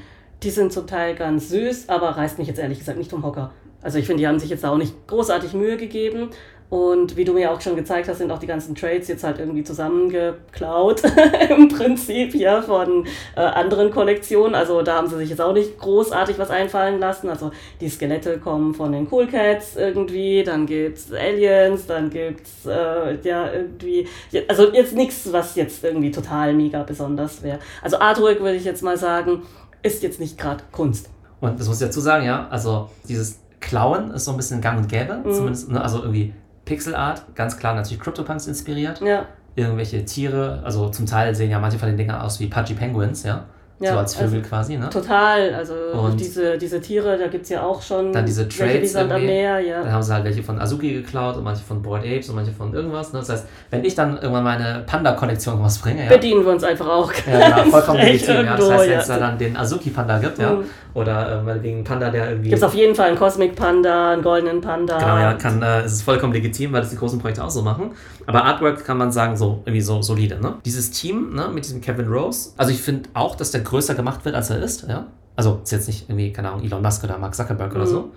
die 0.43 0.49
sind 0.49 0.73
zum 0.73 0.87
Teil 0.87 1.15
ganz 1.15 1.49
süß, 1.49 1.89
aber 1.89 2.09
reißt 2.09 2.37
mich 2.37 2.47
jetzt 2.47 2.59
ehrlich 2.59 2.79
gesagt 2.79 2.97
nicht 2.97 3.09
vom 3.09 3.23
Hocker. 3.23 3.51
Also 3.81 3.99
ich 3.99 4.05
finde, 4.05 4.21
die 4.21 4.27
haben 4.27 4.39
sich 4.39 4.49
jetzt 4.49 4.65
auch 4.65 4.77
nicht 4.77 5.07
großartig 5.07 5.53
Mühe 5.53 5.77
gegeben. 5.77 6.29
Und 6.69 7.15
wie 7.15 7.23
du 7.23 7.31
mir 7.31 7.49
auch 7.51 7.61
schon 7.61 7.77
gezeigt 7.77 8.09
hast, 8.09 8.17
sind 8.17 8.29
auch 8.29 8.39
die 8.39 8.45
ganzen 8.47 8.75
Trades 8.75 9.07
jetzt 9.07 9.23
halt 9.23 9.39
irgendwie 9.39 9.63
zusammengeklaut, 9.63 11.01
im 11.49 11.69
Prinzip, 11.69 12.35
ja, 12.35 12.61
von 12.61 13.05
äh, 13.35 13.39
anderen 13.39 13.89
Kollektionen. 13.89 14.53
Also 14.53 14.81
da 14.81 14.95
haben 14.97 15.07
sie 15.07 15.15
sich 15.17 15.29
jetzt 15.29 15.39
auch 15.41 15.53
nicht 15.53 15.77
großartig 15.77 16.37
was 16.39 16.49
einfallen 16.49 16.99
lassen. 16.99 17.29
Also 17.29 17.51
die 17.79 17.87
Skelette 17.87 18.37
kommen 18.39 18.73
von 18.73 18.91
den 18.91 19.07
Cool 19.09 19.27
Cats 19.27 19.77
irgendwie, 19.77 20.43
dann 20.43 20.65
gibt's 20.65 21.11
Aliens, 21.13 21.85
dann 21.85 22.09
gibt's 22.09 22.65
äh, 22.65 23.15
ja 23.21 23.49
irgendwie, 23.51 24.07
also 24.49 24.73
jetzt 24.73 24.93
nichts, 24.93 25.31
was 25.31 25.55
jetzt 25.55 25.83
irgendwie 25.83 26.11
total 26.11 26.53
mega 26.53 26.83
besonders 26.83 27.43
wäre. 27.43 27.59
Also 27.81 27.97
Artwork 27.99 28.41
würde 28.41 28.55
ich 28.57 28.65
jetzt 28.65 28.83
mal 28.83 28.97
sagen, 28.97 29.43
ist 29.83 30.03
jetzt 30.03 30.19
nicht 30.19 30.37
gerade 30.37 30.63
Kunst. 30.73 31.09
Und 31.39 31.57
das 31.59 31.67
muss 31.67 31.79
ich 31.79 31.87
dazu 31.87 32.01
sagen, 32.01 32.25
ja, 32.25 32.47
also 32.49 32.89
dieses 33.07 33.39
Klauen 33.61 34.11
ist 34.11 34.25
so 34.25 34.31
ein 34.31 34.37
bisschen 34.37 34.59
gang 34.59 34.79
und 34.79 34.89
gäbe, 34.89 35.21
Mhm. 35.23 35.31
zumindest, 35.31 35.71
ne, 35.71 35.81
also 35.81 35.99
irgendwie 36.01 36.33
Pixelart, 36.67 37.23
ganz 37.35 37.57
klar 37.57 37.73
natürlich 37.73 37.99
CryptoPunks 37.99 38.45
inspiriert. 38.47 39.01
Ja, 39.01 39.25
Irgendwelche 39.55 40.05
Tiere, 40.05 40.61
also 40.63 40.89
zum 40.89 41.07
Teil 41.07 41.33
sehen 41.33 41.49
ja 41.49 41.57
manche 41.59 41.79
von 41.79 41.87
den 41.87 41.97
Dingern 41.97 42.21
aus 42.21 42.39
wie 42.39 42.45
Pudgy 42.47 42.75
Penguins, 42.75 43.23
ja. 43.23 43.45
Ja, 43.79 43.93
so 43.93 43.99
als 43.99 44.15
Vögel 44.15 44.39
also 44.39 44.49
quasi, 44.49 44.77
ne? 44.77 44.89
total. 44.89 45.53
Also 45.53 45.75
Und 45.93 46.19
diese, 46.19 46.57
diese 46.57 46.81
Tiere, 46.81 47.15
da 47.15 47.27
gibt's 47.27 47.49
ja 47.49 47.61
auch 47.61 47.79
schon 47.79 48.11
Dann 48.11 48.25
diese 48.25 48.45
welche 48.45 48.57
Trades 48.57 48.93
Sand 48.93 49.11
am. 49.11 49.23
Meer, 49.23 49.57
Dann 49.57 49.65
ja. 49.85 49.91
haben 49.91 50.01
sie 50.01 50.11
halt 50.11 50.23
welche 50.25 50.41
von 50.41 50.59
Azuki 50.59 50.93
geklaut 50.93 51.37
und 51.37 51.43
manche 51.43 51.63
von 51.63 51.83
Bored 51.83 52.03
Apes 52.03 52.27
und 52.29 52.35
manche 52.37 52.51
von 52.51 52.73
irgendwas. 52.73 53.13
Ne? 53.13 53.19
Das 53.19 53.29
heißt, 53.29 53.45
wenn 53.69 53.85
ich 53.85 53.93
dann 53.93 54.17
irgendwann 54.17 54.45
meine 54.45 54.83
Panda-Kollektion 54.87 55.61
rausbringe, 55.61 56.05
ja, 56.05 56.09
Bedienen 56.09 56.43
wir 56.43 56.53
uns 56.53 56.63
einfach 56.63 56.87
auch. 56.87 57.13
ja 57.31 57.49
genau, 57.59 57.63
vollkommen 57.69 57.99
legitim. 57.99 58.45
Ja. 58.45 58.57
Das 58.57 58.67
heißt, 58.71 58.83
wenn 58.83 58.91
ja. 58.91 58.99
es 58.99 59.07
da 59.07 59.19
dann 59.19 59.37
den 59.37 59.55
Azuki-Panda 59.55 60.19
gibt, 60.19 60.39
ja, 60.39 60.53
Mhm. 60.53 60.63
Oder 60.97 61.39
äh, 61.39 61.43
meinetwegen 61.43 61.83
Panda, 61.83 62.09
der 62.09 62.29
irgendwie. 62.31 62.49
Gibt 62.49 62.61
es 62.61 62.67
auf 62.67 62.73
jeden 62.73 62.95
Fall 62.95 63.09
einen 63.09 63.17
Cosmic 63.17 63.55
Panda, 63.55 64.11
einen 64.13 64.23
goldenen 64.23 64.61
Panda. 64.61 64.97
Genau, 64.97 65.17
ja, 65.17 65.33
kann, 65.35 65.61
äh, 65.61 65.81
es 65.81 65.93
ist 65.93 66.01
vollkommen 66.01 66.33
legitim, 66.33 66.73
weil 66.73 66.81
das 66.81 66.89
die 66.89 66.95
großen 66.95 67.19
Projekte 67.19 67.43
auch 67.43 67.49
so 67.49 67.61
machen. 67.61 67.91
Aber 68.25 68.43
Artwork 68.43 68.83
kann 68.83 68.97
man 68.97 69.11
sagen, 69.11 69.37
so 69.37 69.61
irgendwie 69.65 69.81
so 69.81 70.01
solide. 70.01 70.39
Ne? 70.41 70.55
Dieses 70.65 70.89
Team 70.91 71.35
ne, 71.35 71.49
mit 71.53 71.65
diesem 71.65 71.81
Kevin 71.81 72.07
Rose, 72.07 72.49
also 72.57 72.71
ich 72.71 72.81
finde 72.81 73.09
auch, 73.13 73.35
dass 73.35 73.51
der 73.51 73.61
größer 73.61 73.93
gemacht 73.93 74.25
wird, 74.25 74.33
als 74.35 74.49
er 74.49 74.61
ist. 74.61 74.87
Ja? 74.89 75.05
Also 75.35 75.59
ist 75.63 75.71
jetzt 75.71 75.87
nicht 75.87 76.09
irgendwie, 76.09 76.33
keine 76.33 76.49
Ahnung, 76.49 76.63
Elon 76.65 76.81
Musk 76.81 77.03
oder 77.03 77.17
Mark 77.19 77.35
Zuckerberg 77.35 77.71
oder 77.75 77.85
Mhm. 77.85 77.89
so. 77.89 78.11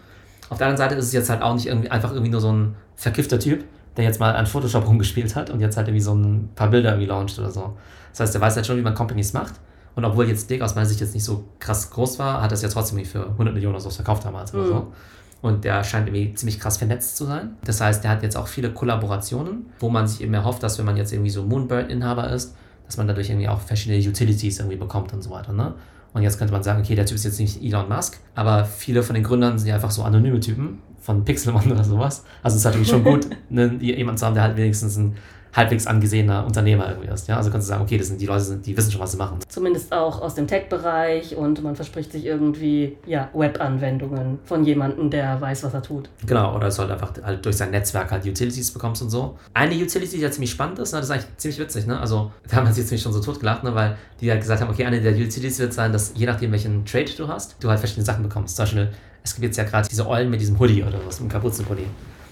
Auf 0.49 0.59
der 0.59 0.67
anderen 0.69 0.79
Seite 0.89 0.95
ist 0.99 1.05
es 1.07 1.13
jetzt 1.13 1.29
halt 1.31 1.43
auch 1.43 1.55
nicht 1.55 1.67
irgendwie 1.67 1.91
einfach 1.91 2.13
irgendwie 2.13 2.31
nur 2.33 2.41
so 2.41 2.51
ein 2.51 2.75
verkiffter 2.97 3.39
Typ, 3.39 3.63
der 3.97 4.05
jetzt 4.05 4.19
mal 4.21 4.35
an 4.35 4.47
Photoshop 4.47 4.87
rumgespielt 4.89 5.37
hat 5.37 5.51
und 5.51 5.61
jetzt 5.61 5.77
halt 5.77 5.87
irgendwie 5.89 6.03
so 6.03 6.15
ein 6.15 6.49
paar 6.57 6.69
Bilder 6.69 6.91
irgendwie 6.91 7.09
launcht 7.09 7.39
oder 7.39 7.51
so. 7.51 7.75
Das 8.13 8.21
heißt, 8.21 8.35
der 8.35 8.41
weiß 8.41 8.57
halt 8.57 8.67
schon, 8.67 8.77
wie 8.79 8.83
man 8.83 8.95
Companies 8.95 9.33
macht. 9.35 9.55
Und 10.01 10.07
obwohl 10.07 10.27
jetzt 10.29 10.49
Dick 10.49 10.63
aus 10.63 10.75
meiner 10.75 10.87
Sicht 10.87 11.01
jetzt 11.01 11.13
nicht 11.13 11.25
so 11.25 11.45
krass 11.59 11.91
groß 11.91 12.19
war, 12.19 12.41
hat 12.41 12.51
er 12.53 12.55
es 12.55 12.63
ja 12.63 12.71
trotzdem 12.71 13.05
für 13.05 13.27
100 13.33 13.53
Millionen 13.53 13.75
oder 13.75 13.83
so 13.83 13.91
verkauft 13.91 14.25
damals 14.25 14.55
oder 14.55 14.63
Mhm. 14.63 14.69
so. 14.69 14.93
Und 15.43 15.65
der 15.65 15.85
scheint 15.85 16.09
irgendwie 16.09 16.33
ziemlich 16.33 16.59
krass 16.59 16.79
vernetzt 16.79 17.19
zu 17.19 17.27
sein. 17.27 17.57
Das 17.65 17.83
heißt, 17.83 18.03
der 18.03 18.11
hat 18.11 18.23
jetzt 18.23 18.37
auch 18.37 18.47
viele 18.47 18.71
Kollaborationen, 18.73 19.67
wo 19.79 19.91
man 19.91 20.07
sich 20.09 20.23
eben 20.23 20.33
erhofft, 20.33 20.63
dass 20.63 20.79
wenn 20.79 20.87
man 20.87 20.97
jetzt 20.97 21.13
irgendwie 21.13 21.31
so 21.31 21.43
Moonbird-Inhaber 21.43 22.31
ist, 22.31 22.55
dass 22.87 22.97
man 22.97 23.07
dadurch 23.07 23.29
irgendwie 23.29 23.49
auch 23.49 23.61
verschiedene 23.61 23.99
Utilities 24.07 24.59
irgendwie 24.59 24.77
bekommt 24.79 25.13
und 25.13 25.23
so 25.23 25.31
weiter. 25.31 25.53
Ne? 25.53 25.75
Und 26.15 26.23
jetzt 26.23 26.39
könnte 26.39 26.53
man 26.53 26.63
sagen, 26.63 26.81
okay, 26.81 26.95
der 26.95 27.05
Typ 27.07 27.17
ist 27.17 27.25
jetzt 27.25 27.39
nicht 27.39 27.63
Elon 27.63 27.89
Musk, 27.91 28.19
aber 28.35 28.65
viele 28.65 29.03
von 29.03 29.15
den 29.15 29.23
Gründern 29.23 29.59
sind 29.59 29.69
ja 29.69 29.75
einfach 29.75 29.91
so 29.91 30.03
anonyme 30.03 30.41
Typen 30.41 30.79
von 31.01 31.25
Pixelmon 31.25 31.71
oder 31.73 31.85
sowas. 31.85 32.25
Also 32.43 32.57
es 32.57 32.63
ist 32.63 32.65
natürlich 32.65 32.89
schon 32.89 33.05
gut, 33.05 33.27
ne, 33.51 33.77
jemanden 33.81 34.19
zu 34.19 34.27
haben, 34.27 34.35
der 34.35 34.45
halt 34.45 34.57
wenigstens 34.57 34.97
ein 34.97 35.17
halbwegs 35.55 35.87
angesehener 35.87 36.45
Unternehmer 36.45 36.89
irgendwie 36.89 37.09
ist. 37.09 37.29
Ja? 37.29 37.37
Also 37.37 37.51
kannst 37.51 37.69
du 37.69 37.71
sagen, 37.71 37.83
okay, 37.83 37.99
das 37.99 38.09
sind 38.09 38.21
die 38.21 38.27
Leute, 38.27 38.57
die 38.57 38.77
wissen 38.77 38.93
schon, 38.93 39.01
was 39.01 39.13
sie 39.13 39.19
machen. 39.19 39.39
Zumindest 39.49 39.93
auch 39.93 40.21
aus 40.21 40.35
dem 40.35 40.47
Tech-Bereich 40.47 41.37
und 41.37 41.63
man 41.63 41.77
verspricht 41.77 42.13
sich 42.13 42.25
irgendwie 42.25 42.97
ja, 43.07 43.29
Web-Anwendungen 43.33 44.39
von 44.45 44.65
jemandem, 44.65 45.11
der 45.11 45.41
weiß, 45.41 45.65
was 45.65 45.75
er 45.75 45.83
tut. 45.83 46.09
Genau, 46.27 46.57
oder 46.57 46.69
es 46.69 46.79
halt 46.79 46.91
einfach 46.91 47.13
halt 47.23 47.45
durch 47.45 47.57
sein 47.57 47.71
Netzwerk 47.71 48.11
halt 48.11 48.25
Utilities 48.25 48.71
bekommst 48.71 49.03
und 49.03 49.11
so. 49.11 49.39
Eine 49.55 49.75
Utility, 49.75 50.17
die 50.17 50.23
ja 50.23 50.31
ziemlich 50.31 50.51
spannend 50.51 50.79
ist, 50.79 50.93
ne, 50.93 50.99
das 50.99 51.09
ist 51.09 51.13
eigentlich 51.13 51.37
ziemlich 51.37 51.59
witzig, 51.59 51.87
ne? 51.87 51.99
Also, 51.99 52.31
da 52.49 52.57
haben 52.57 52.65
wir 52.65 52.69
uns 52.69 52.79
jetzt 52.79 52.91
nicht 52.91 53.03
schon 53.03 53.13
so 53.13 53.21
totgelacht, 53.21 53.65
ne? 53.65 53.75
Weil 53.75 53.97
die 54.21 54.31
halt 54.31 54.41
gesagt 54.41 54.61
haben, 54.61 54.71
okay, 54.71 54.85
eine 54.85 55.01
der 55.01 55.13
Utilities 55.13 55.59
wird 55.59 55.73
sein, 55.73 55.93
dass 55.93 56.13
je 56.15 56.27
nachdem, 56.27 56.53
welchen 56.53 56.85
Trade 56.85 57.11
du 57.17 57.29
hast, 57.29 57.57
du 57.61 57.69
halt 57.69 57.79
verschiedene 57.79 58.07
Sachen 58.07 58.23
bekommst. 58.23 58.57
Zum 58.57 58.65
Beispiel, 58.65 58.91
es 59.23 59.35
gibt 59.35 59.45
jetzt 59.45 59.57
ja 59.57 59.65
gerade 59.65 59.89
diese 59.89 60.07
Eulen 60.07 60.31
mit 60.31 60.41
diesem 60.41 60.59
Hoodie 60.59 60.83
oder 60.83 60.99
was, 61.07 61.21
mit 61.21 61.31
dem 61.31 61.33
Kapuzenhoodie. 61.33 61.87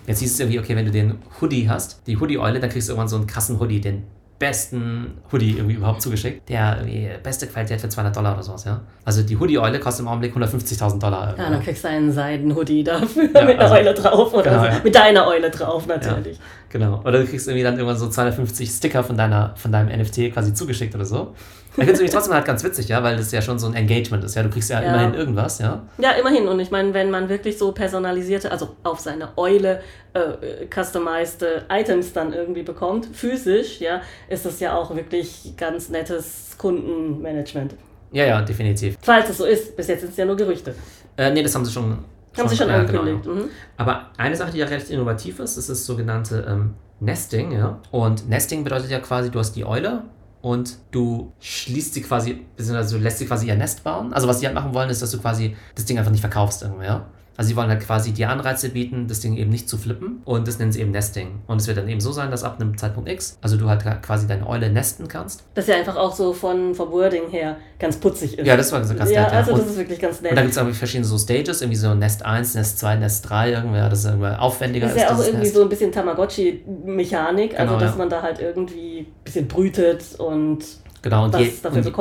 Jetzt 0.08 0.18
hieß 0.20 0.32
es 0.32 0.40
irgendwie, 0.40 0.58
okay, 0.58 0.74
wenn 0.74 0.86
du 0.86 0.90
den 0.90 1.18
Hoodie 1.40 1.68
hast, 1.68 2.00
die 2.06 2.18
Hoodie-Eule, 2.18 2.58
dann 2.58 2.70
kriegst 2.70 2.88
du 2.88 2.92
irgendwann 2.92 3.08
so 3.08 3.16
einen 3.16 3.26
krassen 3.26 3.60
Hoodie, 3.60 3.80
den 3.80 4.04
besten 4.38 5.18
Hoodie 5.32 5.56
irgendwie 5.56 5.74
überhaupt 5.74 6.00
zugeschickt. 6.00 6.48
Der 6.48 6.76
irgendwie 6.78 7.08
beste 7.22 7.46
Qualität 7.48 7.80
für 7.80 7.88
200 7.88 8.14
Dollar 8.16 8.34
oder 8.34 8.42
sowas, 8.44 8.64
ja. 8.64 8.80
Also 9.04 9.22
die 9.22 9.36
Hoodie-Eule 9.36 9.80
kostet 9.80 10.02
im 10.04 10.08
Augenblick 10.08 10.34
150.000 10.36 11.00
Dollar. 11.00 11.34
Ja, 11.36 11.50
dann 11.50 11.60
kriegst 11.62 11.82
du 11.82 11.88
einen 11.88 12.12
Seiden-Hoodie 12.12 12.84
dafür 12.84 13.24
Ja, 13.34 13.44
mit 13.44 13.54
einer 13.58 13.60
also- 13.62 13.74
Eule 13.74 13.94
drauf 13.94 14.32
oder 14.32 14.42
Genau, 14.44 14.60
so. 14.60 14.66
ja. 14.66 14.80
Mit 14.84 14.94
deiner 14.94 15.26
Eule 15.26 15.50
drauf 15.50 15.86
natürlich. 15.88 16.38
Genau. 16.68 17.00
Oder 17.00 17.18
du 17.20 17.26
kriegst 17.26 17.48
irgendwie 17.48 17.64
dann 17.64 17.74
irgendwann 17.74 17.96
so 17.98 18.08
250 18.08 18.70
Sticker 18.70 19.02
von 19.02 19.16
deiner, 19.16 19.54
von 19.56 19.72
deinem 19.72 19.88
NFT 20.00 20.30
quasi 20.32 20.54
zugeschickt 20.54 20.94
oder 20.94 21.04
so. 21.04 21.34
Ich 21.78 21.84
finde 21.84 21.92
es 21.92 22.00
irgendwie 22.00 22.14
trotzdem 22.14 22.34
halt 22.34 22.44
ganz 22.44 22.64
witzig, 22.64 22.88
ja, 22.88 23.02
weil 23.04 23.16
das 23.16 23.30
ja 23.30 23.40
schon 23.40 23.58
so 23.58 23.68
ein 23.68 23.74
Engagement 23.74 24.24
ist, 24.24 24.34
ja. 24.34 24.42
Du 24.42 24.50
kriegst 24.50 24.68
ja, 24.68 24.82
Ja. 24.82 24.88
immerhin 24.88 25.14
irgendwas, 25.14 25.60
ja. 25.60 25.82
Ja, 25.98 26.10
immerhin. 26.12 26.48
Und 26.48 26.58
ich 26.58 26.70
meine, 26.72 26.92
wenn 26.92 27.10
man 27.10 27.28
wirklich 27.28 27.56
so 27.56 27.70
personalisierte, 27.72 28.50
also 28.50 28.76
auf 28.82 28.98
seine 28.98 29.28
Eule 29.36 29.80
äh, 30.14 30.66
customized 30.74 31.44
Items 31.70 32.12
dann 32.12 32.32
irgendwie 32.32 32.62
bekommt, 32.64 33.06
physisch, 33.12 33.80
ja, 33.80 34.00
ist 34.28 34.44
das 34.44 34.58
ja 34.60 34.76
auch 34.76 34.94
wirklich 34.96 35.54
ganz 35.56 35.88
nettes 35.88 36.56
Kundenmanagement. 36.58 37.74
Ja, 38.10 38.24
ja, 38.24 38.42
definitiv. 38.42 38.96
Falls 39.00 39.28
es 39.30 39.38
so 39.38 39.44
ist, 39.44 39.76
bis 39.76 39.86
jetzt 39.86 40.00
sind 40.00 40.10
es 40.10 40.16
ja 40.16 40.24
nur 40.24 40.36
Gerüchte. 40.36 40.74
Äh, 41.16 41.30
nee, 41.30 41.42
das 41.42 41.54
haben 41.54 41.64
sie 41.64 41.72
schon. 41.72 41.98
Haben 42.36 42.48
sie 42.48 42.56
schon 42.56 42.68
ja, 42.68 42.82
genau, 42.84 43.00
angekündigt. 43.00 43.26
ja. 43.26 43.32
Mhm. 43.44 43.50
Aber 43.76 44.10
eine 44.16 44.36
Sache, 44.36 44.52
die 44.52 44.58
ja 44.58 44.66
recht 44.66 44.90
innovativ 44.90 45.40
ist, 45.40 45.56
ist 45.56 45.68
das 45.68 45.84
sogenannte 45.86 46.44
ähm, 46.48 46.74
Nesting, 47.00 47.52
ja. 47.52 47.80
Und 47.90 48.28
Nesting 48.28 48.64
bedeutet 48.64 48.90
ja 48.90 48.98
quasi, 49.00 49.30
du 49.30 49.38
hast 49.38 49.52
die 49.54 49.64
Eule 49.64 50.02
und 50.40 50.78
du 50.90 51.32
schließt 51.40 51.94
sie 51.94 52.02
quasi, 52.02 52.44
beziehungsweise 52.56 52.98
lässt 52.98 53.18
sie 53.18 53.26
quasi 53.26 53.48
ihr 53.48 53.56
Nest 53.56 53.84
bauen. 53.84 54.12
Also 54.12 54.28
was 54.28 54.40
sie 54.40 54.46
halt 54.46 54.54
machen 54.54 54.74
wollen, 54.74 54.90
ist, 54.90 55.02
dass 55.02 55.10
du 55.10 55.18
quasi 55.18 55.56
das 55.74 55.84
Ding 55.84 55.98
einfach 55.98 56.12
nicht 56.12 56.20
verkaufst 56.20 56.62
irgendwo, 56.62 56.82
ja. 56.82 57.06
Also 57.38 57.50
sie 57.50 57.56
wollen 57.56 57.68
halt 57.68 57.80
quasi 57.80 58.10
die 58.12 58.26
Anreize 58.26 58.70
bieten, 58.70 59.06
das 59.06 59.20
Ding 59.20 59.36
eben 59.36 59.50
nicht 59.50 59.68
zu 59.68 59.78
flippen 59.78 60.22
und 60.24 60.48
das 60.48 60.58
nennen 60.58 60.72
sie 60.72 60.80
eben 60.80 60.90
Nesting. 60.90 61.38
Und 61.46 61.60
es 61.60 61.68
wird 61.68 61.78
dann 61.78 61.88
eben 61.88 62.00
so 62.00 62.10
sein, 62.10 62.32
dass 62.32 62.42
ab 62.42 62.60
einem 62.60 62.76
Zeitpunkt 62.76 63.08
X, 63.08 63.38
also 63.40 63.56
du 63.56 63.68
halt 63.68 63.84
quasi 64.02 64.26
deine 64.26 64.44
Eule 64.44 64.70
nesten 64.70 65.06
kannst. 65.06 65.44
Das 65.54 65.68
ja 65.68 65.76
einfach 65.76 65.94
auch 65.94 66.16
so 66.16 66.32
von, 66.32 66.74
vom 66.74 66.90
Wording 66.90 67.30
her 67.30 67.56
ganz 67.78 67.96
putzig 67.96 68.40
ist. 68.40 68.44
Ja, 68.44 68.56
das 68.56 68.72
war 68.72 68.80
ganz 68.80 69.10
ja, 69.12 69.22
nett. 69.22 69.32
Also 69.32 69.52
und, 69.52 69.60
das 69.60 69.70
ist 69.70 69.78
wirklich 69.78 70.00
ganz 70.00 70.20
nett. 70.20 70.32
Und 70.32 70.36
da 70.36 70.42
gibt 70.42 70.50
es 70.50 70.56
irgendwie 70.56 70.76
verschiedene 70.76 71.06
so 71.06 71.16
Stages, 71.16 71.62
irgendwie 71.62 71.78
so 71.78 71.94
Nest 71.94 72.24
1, 72.24 72.56
Nest 72.56 72.80
2, 72.80 72.96
Nest 72.96 73.30
3, 73.30 73.52
irgendwie, 73.52 73.78
das 73.78 74.00
ist 74.00 74.06
irgendwie 74.06 74.26
aufwendiger. 74.26 74.86
Das 74.86 74.96
ist 74.96 75.02
ja 75.02 75.14
auch 75.14 75.20
irgendwie 75.20 75.44
Nest. 75.44 75.54
so 75.54 75.62
ein 75.62 75.68
bisschen 75.68 75.92
Tamagotchi-Mechanik, 75.92 77.58
also 77.58 77.74
Genau, 77.74 77.80
dass 77.80 77.92
ja. 77.92 77.98
man 77.98 78.10
da 78.10 78.22
halt 78.22 78.40
irgendwie 78.40 79.00
ein 79.00 79.24
bisschen 79.24 79.46
brütet 79.46 80.02
und 80.18 80.64
Genau, 81.00 81.24
und 81.24 81.38
je, 81.38 81.52
und, 81.62 81.84
je, 81.84 81.92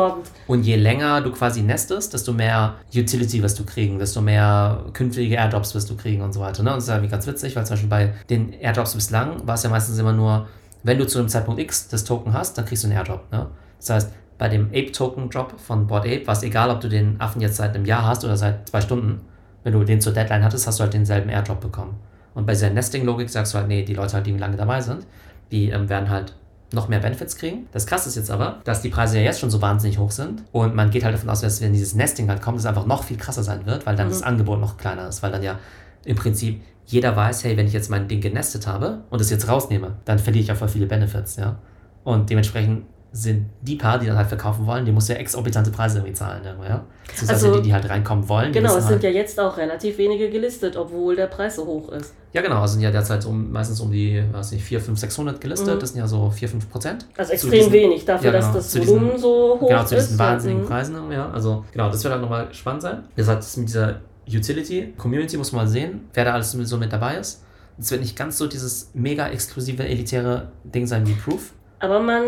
und 0.48 0.64
je 0.64 0.76
länger 0.76 1.22
du 1.22 1.32
quasi 1.32 1.62
nestest, 1.62 2.14
desto 2.14 2.34
mehr 2.34 2.76
Utility 2.96 3.44
wirst 3.44 3.60
du 3.60 3.66
kriegen, 3.66 4.00
desto 4.00 4.22
mehr 4.22 4.86
künftige 4.94 5.36
Airdrops 5.36 5.76
wirst 5.76 5.90
du 5.90 5.96
kriegen 5.96 6.22
und 6.22 6.34
so 6.34 6.40
weiter. 6.40 6.64
Ne? 6.64 6.72
Und 6.72 6.78
das 6.78 6.86
ist 6.86 6.90
irgendwie 6.90 7.12
ganz 7.12 7.28
witzig, 7.28 7.56
weil 7.56 7.66
zum 7.66 7.76
Beispiel 7.76 7.90
bei 7.90 8.14
den 8.30 8.54
Airdrops 8.54 8.96
bislang 8.96 9.46
war 9.46 9.56
es 9.56 9.64
ja 9.64 9.70
meistens 9.70 10.00
immer 10.00 10.14
nur, 10.14 10.48
wenn 10.84 10.98
du 10.98 11.06
zu 11.06 11.20
einem 11.20 11.30
Zeitpunkt 11.30 11.62
X 11.62 11.90
das 11.90 12.06
Token 12.06 12.34
hast, 12.34 12.58
dann 12.58 12.66
kriegst 12.66 12.84
du 12.84 12.88
einen 12.88 12.98
Airdrop. 12.98 13.32
Ne? 13.32 13.48
Das 13.78 13.90
heißt, 13.90 14.12
bei 14.38 14.50
dem 14.50 14.68
Ape-Token-Drop 14.68 15.60
von 15.60 15.88
Board 15.88 16.06
Ape 16.06 16.26
war 16.26 16.34
es 16.34 16.44
egal, 16.44 16.70
ob 16.70 16.82
du 16.82 16.90
den 16.90 17.20
Affen 17.20 17.42
jetzt 17.42 17.58
seit 17.58 17.76
einem 17.76 17.86
Jahr 17.86 18.06
hast 18.06 18.24
oder 18.24 18.38
seit 18.38 18.70
zwei 18.70 18.82
Stunden. 18.82 19.22
Wenn 19.64 19.74
du 19.74 19.84
den 19.84 20.00
zur 20.00 20.14
Deadline 20.14 20.44
hattest, 20.44 20.66
hast 20.68 20.80
du 20.80 20.84
halt 20.84 20.94
denselben 20.94 21.30
Airdrop 21.30 21.60
bekommen. 21.60 21.96
Und 22.34 22.46
bei 22.46 22.54
dieser 22.54 22.70
Nesting-Logik 22.70 23.30
sagst 23.30 23.54
du 23.54 23.58
halt, 23.58 23.68
nee, 23.68 23.84
die 23.84 23.96
Leute 23.96 24.14
halt, 24.14 24.28
die 24.28 24.38
lange 24.38 24.58
dabei 24.58 24.80
sind, 24.82 25.06
die 25.52 25.70
ähm, 25.70 25.90
werden 25.90 26.10
halt 26.10 26.36
noch 26.74 26.90
mehr 26.90 27.00
Benefits 27.00 27.38
kriegen. 27.38 27.68
Das 27.72 27.86
krasse 27.86 28.10
ist 28.10 28.16
jetzt 28.16 28.30
aber, 28.30 28.60
dass 28.66 28.82
die 28.82 28.90
Preise 28.90 29.18
ja 29.18 29.24
jetzt 29.24 29.40
schon 29.40 29.50
so 29.50 29.62
wahnsinnig 29.62 29.98
hoch 30.00 30.12
sind 30.12 30.44
und 30.52 30.76
man 30.76 30.90
geht 30.92 31.04
halt 31.04 31.14
davon 31.14 31.30
aus, 31.30 31.42
dass 31.42 31.62
wenn 31.62 31.72
dieses 31.74 31.96
Nesting 31.96 32.30
halt 32.30 32.42
kommt, 32.42 32.60
es 32.60 32.66
einfach 32.66 32.86
noch 32.86 33.04
viel 33.04 33.18
krasser 33.18 33.44
sein 33.44 33.66
wird, 33.66 33.86
weil 33.86 33.96
dann 33.96 34.08
Mhm. 34.08 34.12
das 34.12 34.24
Angebot 34.24 34.60
noch 34.60 34.78
kleiner 34.78 35.08
ist, 35.08 35.24
weil 35.24 35.32
dann 35.32 35.44
ja 35.44 35.60
im 36.06 36.16
Prinzip 36.16 36.62
jeder 36.86 37.16
weiß, 37.16 37.44
hey, 37.44 37.58
wenn 37.58 37.68
ich 37.68 37.74
jetzt 37.74 37.90
mein 37.90 38.08
Ding 38.08 38.22
genestet 38.22 38.66
habe 38.68 39.04
und 39.10 39.20
es 39.22 39.30
jetzt 39.30 39.48
rausnehme, 39.48 39.96
dann 40.06 40.20
verliere 40.20 40.42
ich 40.44 40.48
ja 40.48 40.56
voll 40.56 40.70
viele 40.70 40.86
Benefits, 40.86 41.36
ja. 41.38 41.58
Und 42.04 42.30
dementsprechend 42.30 42.86
sind 43.12 43.46
die 43.62 43.76
paar, 43.78 43.98
die 44.00 44.06
dann 44.06 44.18
halt 44.18 44.28
verkaufen 44.28 44.66
wollen, 44.68 44.86
die 44.86 44.92
muss 44.92 45.08
ja 45.08 45.16
exorbitante 45.16 45.72
Preise 45.72 46.00
irgendwie 46.00 46.14
zahlen, 46.14 46.44
irgendwo, 46.44 46.66
ja. 46.66 46.84
Beziehungsweise 47.08 47.48
Also- 47.48 47.58
die, 47.60 47.68
die 47.68 47.74
halt 47.74 47.90
reinkommen 47.90 48.28
wollen. 48.30 48.52
Genau, 48.52 48.70
es 48.76 48.86
halt, 48.86 49.02
sind 49.02 49.04
ja 49.04 49.10
jetzt 49.10 49.40
auch 49.40 49.58
relativ 49.58 49.98
wenige 49.98 50.30
gelistet, 50.30 50.76
obwohl 50.76 51.16
der 51.16 51.28
Preis 51.28 51.56
so 51.56 51.66
hoch 51.66 51.90
ist. 51.90 52.14
ja, 52.34 52.42
genau, 52.42 52.64
es 52.64 52.74
sind 52.74 52.82
ja 52.82 52.92
derzeit 52.92 53.26
um, 53.26 53.52
meistens 53.52 53.80
um 53.80 53.92
die, 53.92 54.24
weiß 54.32 54.52
nicht, 54.52 54.64
4, 54.64 54.80
5, 54.82 55.00
600 55.00 55.42
gelistet, 55.42 55.76
Mhm. 55.76 55.80
das 55.80 55.90
sind 55.92 56.00
ja 56.00 56.08
so 56.08 56.30
4, 56.30 56.50
5 56.50 56.70
Prozent. 56.70 57.08
Also 57.18 57.32
extrem 57.34 57.52
diesen- 57.52 57.72
wenig 57.74 58.06
dafür, 58.06 58.32
ja, 58.34 58.40
genau, 58.40 58.54
dass 58.54 58.72
das 58.72 58.82
diesen- 58.82 58.88
Volumen 59.00 59.18
so 59.18 59.58
hoch 59.60 59.68
Genau, 59.68 59.84
zu 59.86 59.96
ist. 59.96 60.08
diesen 60.08 60.20
wahnsinnigen 60.20 60.64
Mhm. 60.64 60.68
Preisen, 60.68 61.12
ja. 61.12 61.30
Also, 61.32 61.66
genau, 61.72 61.90
das 61.90 62.04
wird 62.04 62.12
halt 62.12 62.22
nochmal 62.22 62.54
spannend 62.54 62.82
sein. 62.84 63.04
Das 63.16 63.28
heißt, 63.28 63.58
mit 63.58 63.70
dieser 63.70 64.02
Utility, 64.30 64.94
Community 64.98 65.38
muss 65.38 65.52
man 65.54 65.64
mal 65.66 65.68
sehen, 65.72 66.02
wer 66.14 66.26
da 66.26 66.34
alles 66.34 66.52
so 66.52 66.78
mit 66.78 66.92
dabei 66.94 67.16
ist. 67.16 67.44
Es 67.80 67.90
wird 67.92 68.02
nicht 68.02 68.16
ganz 68.18 68.38
so 68.38 68.48
dieses 68.48 68.90
mega 68.94 69.28
exklusive, 69.30 69.84
elitäre 69.88 70.52
Ding 70.64 70.86
sein 70.86 71.06
wie 71.08 71.14
Proof. 71.14 71.54
Aber 71.80 72.00
man 72.00 72.24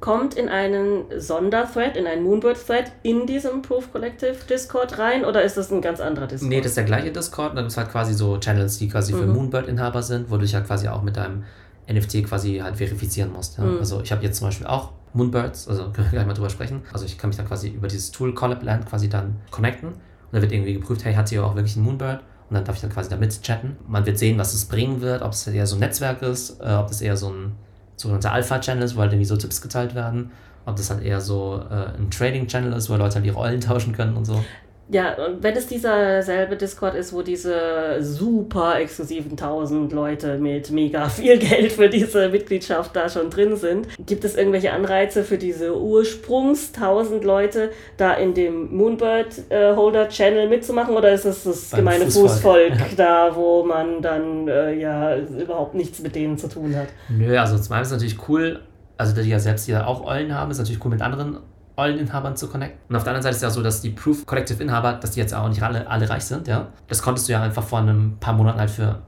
kommt 0.00 0.34
in 0.34 0.48
einen 0.48 1.04
Sonderthread, 1.18 1.96
in 1.96 2.06
einen 2.06 2.22
Moonbird-Thread 2.22 2.92
in 3.02 3.26
diesem 3.26 3.62
Proof 3.62 3.90
Collective 3.90 4.36
Discord 4.48 4.98
rein 4.98 5.24
oder 5.24 5.42
ist 5.42 5.56
das 5.56 5.72
ein 5.72 5.80
ganz 5.80 5.98
anderer 6.00 6.28
Discord? 6.28 6.50
Nee, 6.50 6.58
das 6.60 6.68
ist 6.68 6.76
der 6.76 6.84
gleiche 6.84 7.10
Discord. 7.10 7.50
Dann 7.56 7.64
gibt 7.64 7.72
es 7.72 7.76
halt 7.76 7.90
quasi 7.90 8.14
so 8.14 8.38
Channels, 8.38 8.78
die 8.78 8.88
quasi 8.88 9.12
für 9.12 9.26
Mhm. 9.26 9.34
Moonbird-Inhaber 9.34 10.02
sind, 10.02 10.30
wo 10.30 10.36
du 10.36 10.42
dich 10.42 10.54
halt 10.54 10.66
quasi 10.66 10.86
auch 10.88 11.02
mit 11.02 11.16
deinem 11.16 11.44
NFT 11.92 12.24
quasi 12.24 12.58
halt 12.58 12.76
verifizieren 12.76 13.32
musst. 13.32 13.58
Ja? 13.58 13.64
Mhm. 13.64 13.78
Also 13.78 14.00
ich 14.02 14.12
habe 14.12 14.22
jetzt 14.22 14.38
zum 14.38 14.46
Beispiel 14.48 14.68
auch 14.68 14.92
Moonbirds, 15.14 15.66
also 15.66 15.82
können 15.92 16.06
wir 16.06 16.10
gleich 16.12 16.26
mal 16.26 16.34
drüber 16.34 16.50
sprechen. 16.50 16.82
Also 16.92 17.04
ich 17.04 17.18
kann 17.18 17.28
mich 17.30 17.36
dann 17.36 17.48
quasi 17.48 17.70
über 17.70 17.88
dieses 17.88 18.12
Tool 18.12 18.32
Collabland 18.34 18.86
quasi 18.88 19.08
dann 19.08 19.36
connecten. 19.50 19.88
Und 19.88 19.98
dann 20.30 20.42
wird 20.42 20.52
irgendwie 20.52 20.74
geprüft, 20.74 21.04
hey, 21.04 21.14
hat 21.14 21.28
hier 21.28 21.44
auch 21.44 21.56
wirklich 21.56 21.74
einen 21.76 21.86
Moonbird? 21.86 22.20
Und 22.48 22.54
dann 22.54 22.64
darf 22.64 22.76
ich 22.76 22.82
dann 22.82 22.90
quasi 22.92 23.10
damit 23.10 23.42
chatten. 23.42 23.76
Man 23.88 24.06
wird 24.06 24.16
sehen, 24.18 24.38
was 24.38 24.54
es 24.54 24.66
bringen 24.66 25.00
wird, 25.00 25.22
ob 25.22 25.32
es 25.32 25.44
eher 25.48 25.66
so 25.66 25.74
ein 25.76 25.80
Netzwerk 25.80 26.22
ist, 26.22 26.60
äh, 26.60 26.74
ob 26.74 26.86
das 26.86 27.00
eher 27.00 27.16
so 27.16 27.30
ein 27.30 27.52
sogenannter 28.02 28.32
Alpha-Channel 28.32 28.84
ist, 28.84 28.96
wo 28.96 29.00
halt 29.00 29.12
irgendwie 29.12 29.26
so 29.26 29.36
Tipps 29.36 29.60
geteilt 29.60 29.94
werden. 29.94 30.30
Ob 30.64 30.76
das 30.76 30.90
halt 30.90 31.02
eher 31.02 31.20
so 31.20 31.60
äh, 31.70 31.98
ein 31.98 32.10
Trading-Channel 32.10 32.72
ist, 32.74 32.88
wo 32.88 32.96
Leute 32.96 33.16
halt 33.16 33.26
ihre 33.26 33.36
Rollen 33.36 33.60
tauschen 33.60 33.92
können 33.92 34.16
und 34.16 34.24
so. 34.24 34.44
Ja, 34.88 35.14
und 35.14 35.42
wenn 35.42 35.56
es 35.56 35.66
dieser 35.66 36.22
selbe 36.22 36.56
Discord 36.56 36.94
ist, 36.94 37.12
wo 37.12 37.22
diese 37.22 37.98
super 38.00 38.78
exklusiven 38.78 39.32
1000 39.32 39.92
Leute 39.92 40.38
mit 40.38 40.70
mega 40.70 41.08
viel 41.08 41.38
Geld 41.38 41.72
für 41.72 41.88
diese 41.88 42.28
Mitgliedschaft 42.28 42.94
da 42.94 43.08
schon 43.08 43.30
drin 43.30 43.56
sind, 43.56 43.88
gibt 44.04 44.24
es 44.24 44.36
irgendwelche 44.36 44.72
Anreize 44.72 45.24
für 45.24 45.38
diese 45.38 45.78
Ursprungs 45.78 46.72
1000 46.74 47.24
Leute 47.24 47.70
da 47.96 48.14
in 48.14 48.34
dem 48.34 48.76
Moonbird 48.76 49.50
äh, 49.50 49.74
Holder 49.74 50.08
Channel 50.08 50.48
mitzumachen 50.48 50.94
oder 50.96 51.12
ist 51.12 51.24
es 51.24 51.44
das 51.44 51.70
Beim 51.70 51.78
gemeine 51.80 52.04
Fußvolk. 52.04 52.72
Fußvolk 52.72 52.72
da, 52.96 53.34
wo 53.34 53.64
man 53.64 54.02
dann 54.02 54.48
äh, 54.48 54.74
ja 54.74 55.16
überhaupt 55.16 55.74
nichts 55.74 56.00
mit 56.00 56.14
denen 56.14 56.36
zu 56.36 56.48
tun 56.48 56.76
hat? 56.76 56.88
Nö, 57.08 57.38
also 57.38 57.58
zum 57.58 57.72
einen 57.72 57.82
ist 57.82 57.88
es 57.88 57.92
natürlich 57.92 58.28
cool, 58.28 58.60
also 58.98 59.14
da 59.14 59.22
die 59.22 59.30
ja 59.30 59.38
selbst 59.38 59.66
hier 59.66 59.86
auch 59.86 60.06
Eulen 60.06 60.34
haben, 60.34 60.50
ist 60.50 60.58
natürlich 60.58 60.84
cool 60.84 60.90
mit 60.90 61.02
anderen 61.02 61.38
Euleninhabern 61.82 62.36
zu 62.36 62.48
connecten. 62.48 62.78
Und 62.88 62.96
auf 62.96 63.02
der 63.04 63.10
anderen 63.12 63.22
Seite 63.22 63.32
ist 63.32 63.36
es 63.38 63.42
ja 63.42 63.50
so, 63.50 63.62
dass 63.62 63.80
die 63.80 63.90
Proof 63.90 64.24
Collective 64.26 64.62
Inhaber, 64.62 64.94
dass 64.94 65.12
die 65.12 65.20
jetzt 65.20 65.34
auch 65.34 65.48
nicht 65.48 65.62
alle, 65.62 65.86
alle 65.88 66.08
reich 66.08 66.24
sind, 66.24 66.48
ja. 66.48 66.68
Das 66.88 67.02
konntest 67.02 67.28
du 67.28 67.32
ja 67.32 67.42
einfach 67.42 67.62
vor 67.62 67.78
einem 67.80 68.16
paar 68.20 68.34
Monaten 68.34 68.58
halt 68.60 68.70
für 68.70 68.98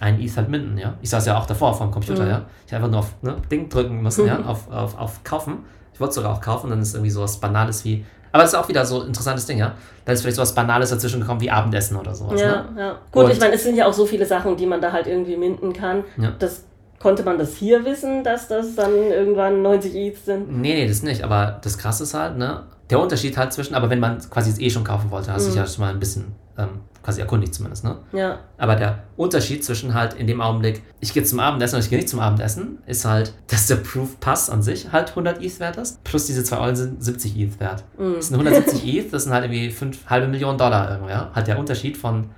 einen 0.00 0.20
ETH 0.20 0.36
halt 0.36 0.48
minden, 0.48 0.76
ja. 0.76 0.94
Ich 1.00 1.10
saß 1.10 1.24
ja 1.26 1.38
auch 1.38 1.46
davor 1.46 1.72
vor 1.74 1.86
dem 1.86 1.92
Computer, 1.92 2.24
Mhm. 2.24 2.28
ja. 2.30 2.42
Ich 2.66 2.72
habe 2.72 2.84
einfach 2.84 2.90
nur 2.90 3.00
auf 3.00 3.14
ne, 3.22 3.36
Ding 3.50 3.68
drücken 3.68 4.02
müssen, 4.02 4.26
ja, 4.26 4.38
auf, 4.46 4.70
auf, 4.70 4.98
auf 4.98 5.24
kaufen. 5.24 5.58
Ich 5.92 6.00
wollte 6.00 6.14
sogar 6.14 6.32
auch 6.32 6.40
kaufen, 6.40 6.70
dann 6.70 6.80
ist 6.80 6.94
irgendwie 6.94 7.10
sowas 7.10 7.36
Banales 7.38 7.84
wie. 7.84 8.04
Aber 8.32 8.42
das 8.42 8.52
ist 8.52 8.58
auch 8.58 8.68
wieder 8.68 8.84
so 8.84 9.00
ein 9.02 9.06
interessantes 9.06 9.46
Ding, 9.46 9.58
ja. 9.58 9.74
Da 10.04 10.12
ist 10.12 10.22
vielleicht 10.22 10.34
sowas 10.36 10.52
Banales 10.52 10.90
dazwischen 10.90 11.20
gekommen 11.20 11.40
wie 11.40 11.50
Abendessen 11.52 11.96
oder 11.96 12.12
sowas, 12.16 12.40
Ja, 12.40 12.62
ne? 12.62 12.64
ja. 12.76 12.94
Gut, 13.12 13.24
Und- 13.26 13.30
ich 13.30 13.38
meine, 13.40 13.54
es 13.54 13.62
sind 13.62 13.76
ja 13.76 13.86
auch 13.86 13.92
so 13.92 14.04
viele 14.04 14.26
Sachen, 14.26 14.56
die 14.56 14.66
man 14.66 14.80
da 14.80 14.90
halt 14.90 15.06
irgendwie 15.06 15.36
minden 15.36 15.72
kann. 15.72 16.02
Ja. 16.16 16.32
Das 16.40 16.64
konnte 17.04 17.22
man 17.22 17.36
das 17.38 17.54
hier 17.56 17.84
wissen, 17.84 18.24
dass 18.24 18.48
das 18.48 18.74
dann 18.74 18.94
irgendwann 18.94 19.60
90 19.60 19.94
ETH 19.94 20.16
sind. 20.24 20.50
Nee, 20.50 20.72
nee, 20.74 20.88
das 20.88 21.02
nicht. 21.02 21.22
Aber 21.22 21.58
das 21.62 21.76
Krasse 21.76 22.04
ist 22.04 22.14
halt, 22.14 22.38
ne? 22.38 22.62
Der 22.88 22.98
Unterschied 22.98 23.36
halt 23.36 23.52
zwischen, 23.52 23.74
aber 23.74 23.90
wenn 23.90 24.00
man 24.00 24.18
quasi 24.30 24.50
es 24.50 24.58
eh 24.58 24.70
schon 24.70 24.84
kaufen 24.84 25.10
wollte, 25.10 25.30
hast 25.30 25.42
du 25.44 25.50
dich 25.50 25.56
Mhm. 25.58 25.64
ja 25.64 25.70
schon 25.70 25.84
mal 25.84 25.90
ein 25.92 26.00
bisschen 26.00 26.34
ähm, 26.56 26.80
quasi 27.02 27.20
erkundigt 27.20 27.54
zumindest, 27.54 27.84
ne? 27.84 27.96
Ja. 28.12 28.38
Aber 28.56 28.74
der 28.76 29.00
Unterschied 29.18 29.62
zwischen 29.64 29.92
halt 29.92 30.14
in 30.14 30.26
dem 30.26 30.40
Augenblick, 30.40 30.82
ich 31.00 31.12
gehe 31.12 31.24
zum 31.24 31.40
Abendessen 31.40 31.74
oder 31.76 31.84
ich 31.84 31.90
gehe 31.90 31.98
nicht 31.98 32.08
zum 32.08 32.20
Abendessen, 32.20 32.78
ist 32.86 33.04
halt, 33.04 33.34
dass 33.48 33.66
der 33.66 33.76
Proof 33.76 34.18
Pass 34.20 34.48
an 34.48 34.62
sich 34.62 34.90
halt 34.90 35.10
100 35.10 35.42
ETH 35.42 35.60
wert 35.60 35.76
ist, 35.76 36.02
plus 36.04 36.24
diese 36.24 36.42
zwei 36.42 36.58
Eulen 36.60 36.76
sind 36.76 37.04
70 37.04 37.38
ETH 37.38 37.60
wert. 37.60 37.84
Mhm. 37.98 38.14
Das 38.14 38.28
sind 38.28 38.38
170 38.40 38.86
ETH, 38.96 39.12
das 39.12 39.24
sind 39.24 39.32
halt 39.34 39.44
irgendwie 39.44 39.70
fünf, 39.70 40.06
halbe 40.08 40.26
Millionen 40.28 40.56
Dollar 40.56 40.88
irgendwo, 40.90 41.10
ja? 41.10 41.30
Halt 41.34 41.46
der 41.48 41.58
Unterschied 41.58 41.98
von, 41.98 42.30